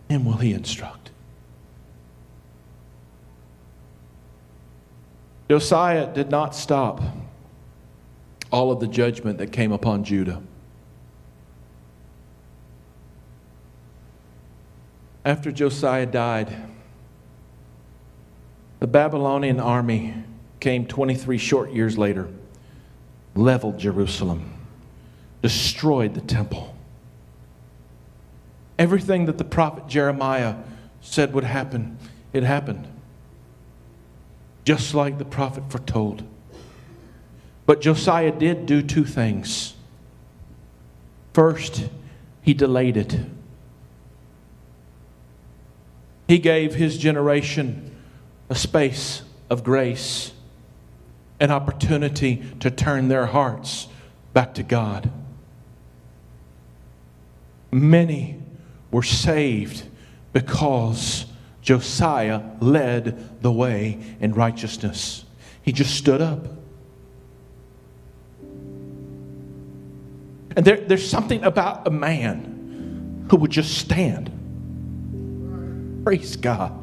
Him 0.08 0.24
will 0.24 0.38
he 0.38 0.54
instruct. 0.54 1.12
Josiah 5.50 6.14
did 6.14 6.32
not 6.32 6.56
stop 6.56 7.02
all 8.52 8.72
of 8.72 8.80
the 8.80 8.88
judgment 8.88 9.38
that 9.40 9.52
came 9.52 9.74
upon 9.74 10.06
Judah. 10.06 10.42
After 15.24 15.52
Josiah 15.52 16.06
died, 16.06 16.56
the 18.80 18.88
Babylonian 18.88 19.60
army 19.60 20.16
came 20.60 20.88
23 20.88 21.38
short 21.38 21.72
years 21.72 21.98
later, 21.98 22.30
leveled 23.36 23.78
Jerusalem, 23.78 24.54
destroyed 25.42 26.16
the 26.16 26.22
temple. 26.22 26.76
Everything 28.80 29.26
that 29.26 29.38
the 29.38 29.44
prophet 29.44 29.88
Jeremiah 29.88 30.56
said 31.02 31.34
would 31.34 31.44
happen, 31.44 32.00
it 32.34 32.44
happened. 32.44 32.88
Just 34.66 34.96
like 34.96 35.20
the 35.20 35.26
prophet 35.26 35.70
foretold. 35.70 36.24
But 37.68 37.82
Josiah 37.82 38.32
did 38.32 38.66
do 38.66 38.82
two 38.82 39.06
things. 39.06 39.76
First, 41.34 41.90
he 42.42 42.54
delayed 42.54 42.98
it. 42.98 43.20
He 46.32 46.40
gave 46.40 46.76
his 46.76 46.98
generation 46.98 47.94
a 48.48 48.56
space 48.56 49.22
of 49.50 49.66
grace, 49.66 50.32
an 51.42 51.52
opportunity 51.52 52.42
to 52.62 52.72
turn 52.72 53.10
their 53.10 53.26
hearts 53.26 53.90
back 54.32 54.54
to 54.54 54.64
God. 54.64 55.12
Many 57.70 58.42
were 58.92 59.04
saved 59.04 59.84
because 60.32 61.26
Josiah 61.62 62.42
led 62.62 63.42
the 63.42 63.52
way 63.52 64.00
in 64.22 64.34
righteousness. 64.34 65.26
He 65.62 65.74
just 65.74 65.96
stood 65.96 66.22
up. 66.22 66.48
And 70.56 70.64
there, 70.64 70.78
there's 70.78 71.10
something 71.10 71.44
about 71.44 71.86
a 71.86 71.92
man 71.92 73.28
who 73.30 73.36
would 73.36 73.52
just 73.52 73.78
stand 73.78 74.32
Praise 76.12 76.36
God. 76.36 76.78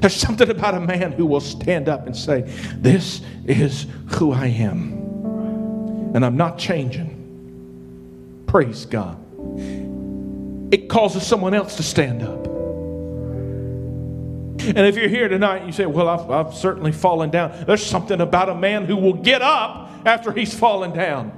There's 0.00 0.16
something 0.16 0.50
about 0.50 0.74
a 0.74 0.80
man 0.80 1.12
who 1.12 1.24
will 1.24 1.38
stand 1.40 1.88
up 1.88 2.08
and 2.08 2.16
say, 2.16 2.40
This 2.74 3.20
is 3.46 3.86
who 4.08 4.32
I 4.32 4.46
am. 4.46 4.94
And 6.16 6.24
I'm 6.24 6.36
not 6.36 6.58
changing. 6.58 8.42
Praise 8.48 8.84
God. 8.84 9.16
It 10.74 10.88
causes 10.88 11.24
someone 11.24 11.54
else 11.54 11.76
to 11.76 11.84
stand 11.84 12.24
up. 12.24 12.44
And 14.66 14.78
if 14.78 14.96
you're 14.96 15.08
here 15.08 15.28
tonight, 15.28 15.64
you 15.64 15.70
say, 15.70 15.86
Well, 15.86 16.08
I've, 16.08 16.28
I've 16.28 16.52
certainly 16.52 16.90
fallen 16.90 17.30
down. 17.30 17.64
There's 17.64 17.86
something 17.86 18.20
about 18.20 18.48
a 18.48 18.54
man 18.56 18.86
who 18.86 18.96
will 18.96 19.12
get 19.12 19.42
up 19.42 19.92
after 20.04 20.32
he's 20.32 20.52
fallen 20.52 20.92
down. 20.92 21.30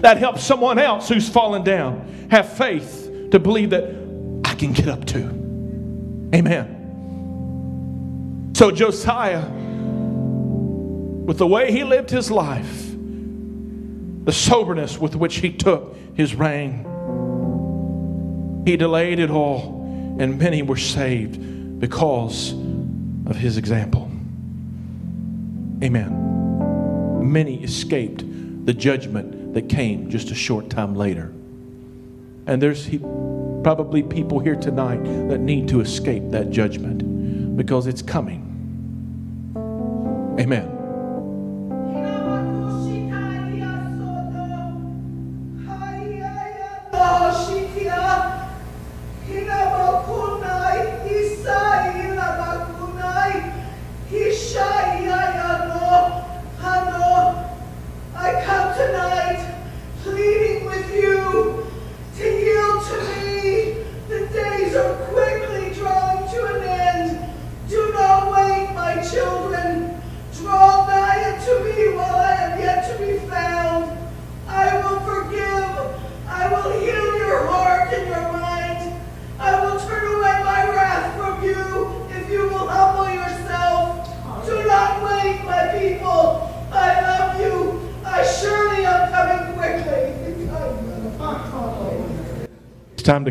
That 0.00 0.16
helps 0.16 0.42
someone 0.42 0.78
else 0.78 1.10
who's 1.10 1.28
fallen 1.28 1.64
down 1.64 2.28
have 2.30 2.50
faith 2.50 3.28
to 3.30 3.38
believe 3.38 3.68
that 3.70 4.01
can 4.66 4.72
get 4.72 4.88
up 4.88 5.04
to. 5.06 5.20
Amen. 6.34 6.78
So 8.54 8.70
Josiah, 8.70 9.44
with 9.44 11.38
the 11.38 11.46
way 11.46 11.72
he 11.72 11.84
lived 11.84 12.10
his 12.10 12.30
life, 12.30 12.90
the 14.24 14.32
soberness 14.32 14.98
with 14.98 15.16
which 15.16 15.36
he 15.36 15.52
took 15.52 15.96
his 16.14 16.34
reign, 16.34 16.84
he 18.64 18.76
delayed 18.76 19.18
it 19.18 19.30
all, 19.30 20.16
and 20.20 20.38
many 20.38 20.62
were 20.62 20.76
saved 20.76 21.80
because 21.80 22.52
of 23.26 23.36
his 23.36 23.56
example. 23.56 24.10
Amen. 25.82 27.32
Many 27.32 27.62
escaped 27.64 28.24
the 28.66 28.72
judgment 28.72 29.54
that 29.54 29.68
came 29.68 30.10
just 30.10 30.30
a 30.30 30.34
short 30.34 30.70
time 30.70 30.94
later. 30.94 31.32
And 32.46 32.62
there's 32.62 32.84
probably 33.62 34.02
people 34.02 34.38
here 34.38 34.56
tonight 34.56 35.02
that 35.28 35.40
need 35.40 35.68
to 35.68 35.80
escape 35.80 36.30
that 36.30 36.50
judgment 36.50 37.56
because 37.56 37.86
it's 37.86 38.02
coming. 38.02 38.40
Amen. 40.40 40.71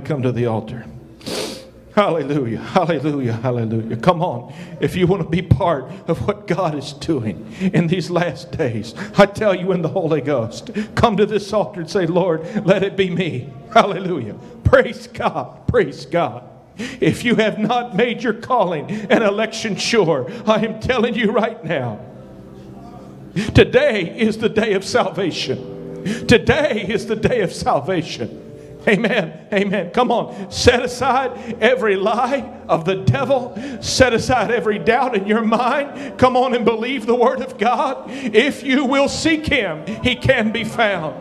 To 0.02 0.08
come 0.08 0.22
to 0.24 0.32
the 0.32 0.46
altar. 0.46 0.86
Hallelujah, 1.96 2.60
hallelujah, 2.60 3.34
hallelujah. 3.34 3.98
Come 3.98 4.22
on. 4.22 4.54
If 4.80 4.96
you 4.96 5.08
want 5.08 5.24
to 5.24 5.30
be 5.30 5.42
part 5.42 5.92
of 6.08 6.26
what 6.26 6.48
God 6.48 6.74
is 6.74 6.94
doing 6.94 7.54
in 7.60 7.88
these 7.88 8.10
last 8.10 8.52
days, 8.52 8.96
I 9.18 9.26
tell 9.26 9.54
you 9.54 9.74
in 9.74 9.82
the 9.82 9.90
Holy 9.90 10.22
Ghost, 10.22 10.72
come 10.96 11.18
to 11.18 11.26
this 11.26 11.52
altar 11.52 11.82
and 11.82 11.90
say, 11.90 12.06
Lord, 12.06 12.66
let 12.66 12.84
it 12.84 12.96
be 12.96 13.10
me. 13.10 13.50
Hallelujah. 13.74 14.36
Praise 14.64 15.08
God, 15.08 15.68
praise 15.68 16.06
God. 16.06 16.48
If 16.78 17.26
you 17.26 17.36
have 17.36 17.60
not 17.60 17.96
made 17.96 18.24
your 18.24 18.34
calling 18.36 18.90
and 18.90 19.22
election 19.24 19.76
sure, 19.76 20.32
I 20.48 20.66
am 20.66 20.80
telling 20.80 21.14
you 21.14 21.32
right 21.32 21.62
now, 21.64 22.00
today 23.54 24.18
is 24.18 24.38
the 24.38 24.50
day 24.50 24.74
of 24.74 24.86
salvation. 24.86 26.26
Today 26.26 26.86
is 26.88 27.06
the 27.06 27.18
day 27.18 27.42
of 27.42 27.52
salvation. 27.52 28.51
Amen. 28.88 29.48
Amen. 29.54 29.92
Come 29.92 30.12
on. 30.12 30.52
Set 30.52 30.84
aside 30.84 31.58
every 31.62 31.96
lie 31.96 32.62
of 32.68 32.86
the 32.86 32.96
devil. 32.96 33.56
Set 33.82 34.14
aside 34.14 34.50
every 34.52 34.80
doubt 34.80 35.16
in 35.16 35.28
your 35.28 35.44
mind. 35.44 36.18
Come 36.18 36.36
on 36.36 36.56
and 36.56 36.66
believe 36.66 37.06
the 37.06 37.16
word 37.16 37.42
of 37.42 37.58
God. 37.58 38.06
If 38.10 38.64
you 38.64 38.86
will 38.86 39.08
seek 39.08 39.46
him, 39.46 39.86
he 40.04 40.16
can 40.16 40.52
be 40.52 40.64
found. 40.64 41.16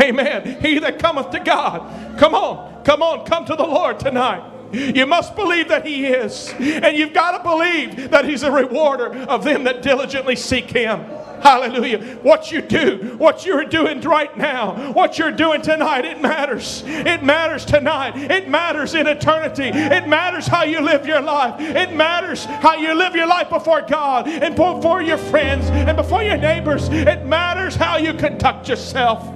Amen. 0.00 0.60
He 0.60 0.78
that 0.78 0.98
cometh 0.98 1.30
to 1.30 1.40
God. 1.40 2.18
Come 2.18 2.34
on. 2.34 2.82
Come 2.84 3.02
on. 3.02 3.24
Come 3.26 3.44
to 3.46 3.56
the 3.56 3.66
Lord 3.66 4.00
tonight. 4.00 4.42
You 4.72 5.06
must 5.06 5.34
believe 5.34 5.68
that 5.68 5.84
He 5.86 6.06
is. 6.06 6.52
And 6.58 6.96
you've 6.96 7.12
got 7.12 7.38
to 7.38 7.42
believe 7.42 8.10
that 8.10 8.24
He's 8.24 8.42
a 8.42 8.50
rewarder 8.50 9.12
of 9.24 9.44
them 9.44 9.64
that 9.64 9.82
diligently 9.82 10.36
seek 10.36 10.70
Him. 10.70 11.04
Hallelujah. 11.42 12.18
What 12.22 12.52
you 12.52 12.60
do, 12.60 13.14
what 13.18 13.46
you're 13.46 13.64
doing 13.64 14.00
right 14.02 14.36
now, 14.36 14.92
what 14.92 15.18
you're 15.18 15.32
doing 15.32 15.62
tonight, 15.62 16.04
it 16.04 16.20
matters. 16.20 16.82
It 16.86 17.22
matters 17.22 17.64
tonight. 17.64 18.16
It 18.16 18.48
matters 18.48 18.94
in 18.94 19.06
eternity. 19.06 19.68
It 19.68 20.06
matters 20.06 20.46
how 20.46 20.64
you 20.64 20.80
live 20.80 21.06
your 21.06 21.20
life. 21.20 21.60
It 21.60 21.94
matters 21.94 22.44
how 22.44 22.74
you 22.74 22.94
live 22.94 23.14
your 23.14 23.26
life 23.26 23.48
before 23.48 23.82
God 23.82 24.28
and 24.28 24.54
before 24.54 25.02
your 25.02 25.18
friends 25.18 25.66
and 25.70 25.96
before 25.96 26.22
your 26.22 26.36
neighbors. 26.36 26.88
It 26.88 27.24
matters 27.24 27.74
how 27.74 27.96
you 27.96 28.12
conduct 28.14 28.68
yourself. 28.68 29.26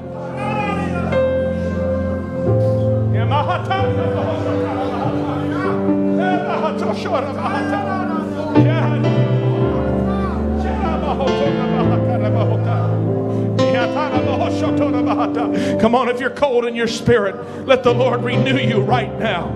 Come 15.81 15.95
on, 15.95 16.09
if 16.09 16.21
you're 16.21 16.31
cold 16.31 16.65
in 16.65 16.75
your 16.75 16.89
spirit, 16.89 17.67
let 17.67 17.83
the 17.83 17.93
Lord 17.93 18.23
renew 18.23 18.59
you 18.59 18.81
right 18.81 19.13
now. 19.19 19.49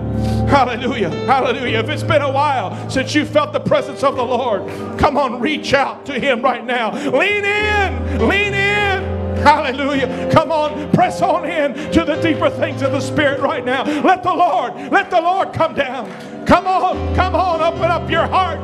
Hallelujah. 0.47 1.09
Hallelujah. 1.09 1.79
If 1.79 1.89
it's 1.89 2.03
been 2.03 2.21
a 2.21 2.31
while 2.31 2.89
since 2.89 3.13
you 3.13 3.25
felt 3.25 3.53
the 3.53 3.59
presence 3.59 4.03
of 4.03 4.15
the 4.15 4.23
Lord, 4.23 4.67
come 4.99 5.17
on, 5.17 5.39
reach 5.39 5.73
out 5.73 6.05
to 6.07 6.19
Him 6.19 6.41
right 6.41 6.65
now. 6.65 6.91
Lean 7.11 7.45
in. 7.45 8.27
Lean 8.27 8.53
in. 8.53 9.19
Hallelujah. 9.39 10.29
Come 10.31 10.51
on, 10.51 10.91
press 10.91 11.21
on 11.21 11.45
in 11.45 11.73
to 11.91 12.03
the 12.03 12.15
deeper 12.21 12.49
things 12.49 12.81
of 12.81 12.91
the 12.91 12.99
Spirit 12.99 13.39
right 13.39 13.63
now. 13.63 13.83
Let 14.01 14.23
the 14.23 14.33
Lord, 14.33 14.73
let 14.91 15.09
the 15.09 15.21
Lord 15.21 15.53
come 15.53 15.73
down. 15.73 16.09
Come 16.45 16.67
on, 16.67 17.15
come 17.15 17.35
on, 17.35 17.61
open 17.61 17.89
up 17.89 18.09
your 18.09 18.27
heart. 18.27 18.59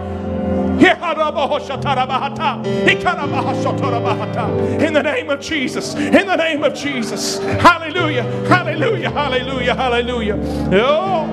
In 4.82 4.94
the 4.94 5.02
name 5.04 5.30
of 5.30 5.40
Jesus. 5.40 5.96
In 5.96 6.28
the 6.28 6.36
name 6.36 6.64
of 6.64 6.74
Jesus. 6.74 7.40
Hallelujah. 7.40 8.24
Hallelujah. 8.48 9.10
Hallelujah. 9.10 9.76
Hallelujah. 9.76 10.36
Oh, 10.74 11.28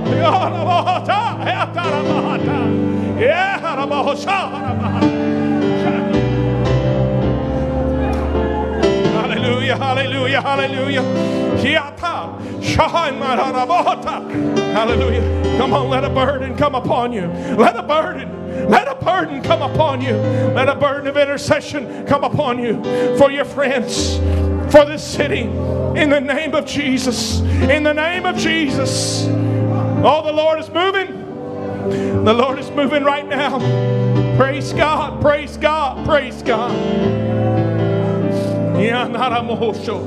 Hallelujah. 9.12 9.76
Hallelujah. 9.76 10.40
Hallelujah. 10.40 11.02
Hallelujah. 14.72 15.56
Come 15.58 15.72
on, 15.74 15.88
let 15.88 16.04
a 16.04 16.10
burden 16.10 16.56
come 16.56 16.74
upon 16.74 17.12
you. 17.12 17.26
Let 17.56 17.76
a 17.76 17.82
burden, 17.82 18.41
let 18.68 18.88
a 18.88 18.94
burden 18.94 19.42
come 19.42 19.62
upon 19.62 20.00
you. 20.00 20.16
Let 20.16 20.68
a 20.68 20.74
burden 20.74 21.06
of 21.08 21.16
intercession 21.16 22.06
come 22.06 22.24
upon 22.24 22.58
you 22.58 22.82
for 23.16 23.30
your 23.30 23.44
friends, 23.44 24.16
for 24.72 24.84
this 24.84 25.02
city. 25.02 25.42
In 25.42 26.10
the 26.10 26.20
name 26.20 26.54
of 26.54 26.66
Jesus. 26.66 27.40
In 27.40 27.82
the 27.82 27.92
name 27.92 28.24
of 28.24 28.36
Jesus. 28.36 29.26
Oh, 30.04 30.22
the 30.24 30.32
Lord 30.32 30.58
is 30.58 30.70
moving. 30.70 31.22
The 32.24 32.32
Lord 32.32 32.58
is 32.58 32.70
moving 32.70 33.04
right 33.04 33.26
now. 33.26 33.58
Praise 34.36 34.72
God. 34.72 35.20
Praise 35.20 35.56
God. 35.56 36.06
Praise 36.06 36.42
God. 36.42 36.72
Mohosho. 39.42 40.00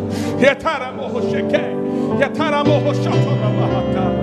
Mohosho. 2.65 4.14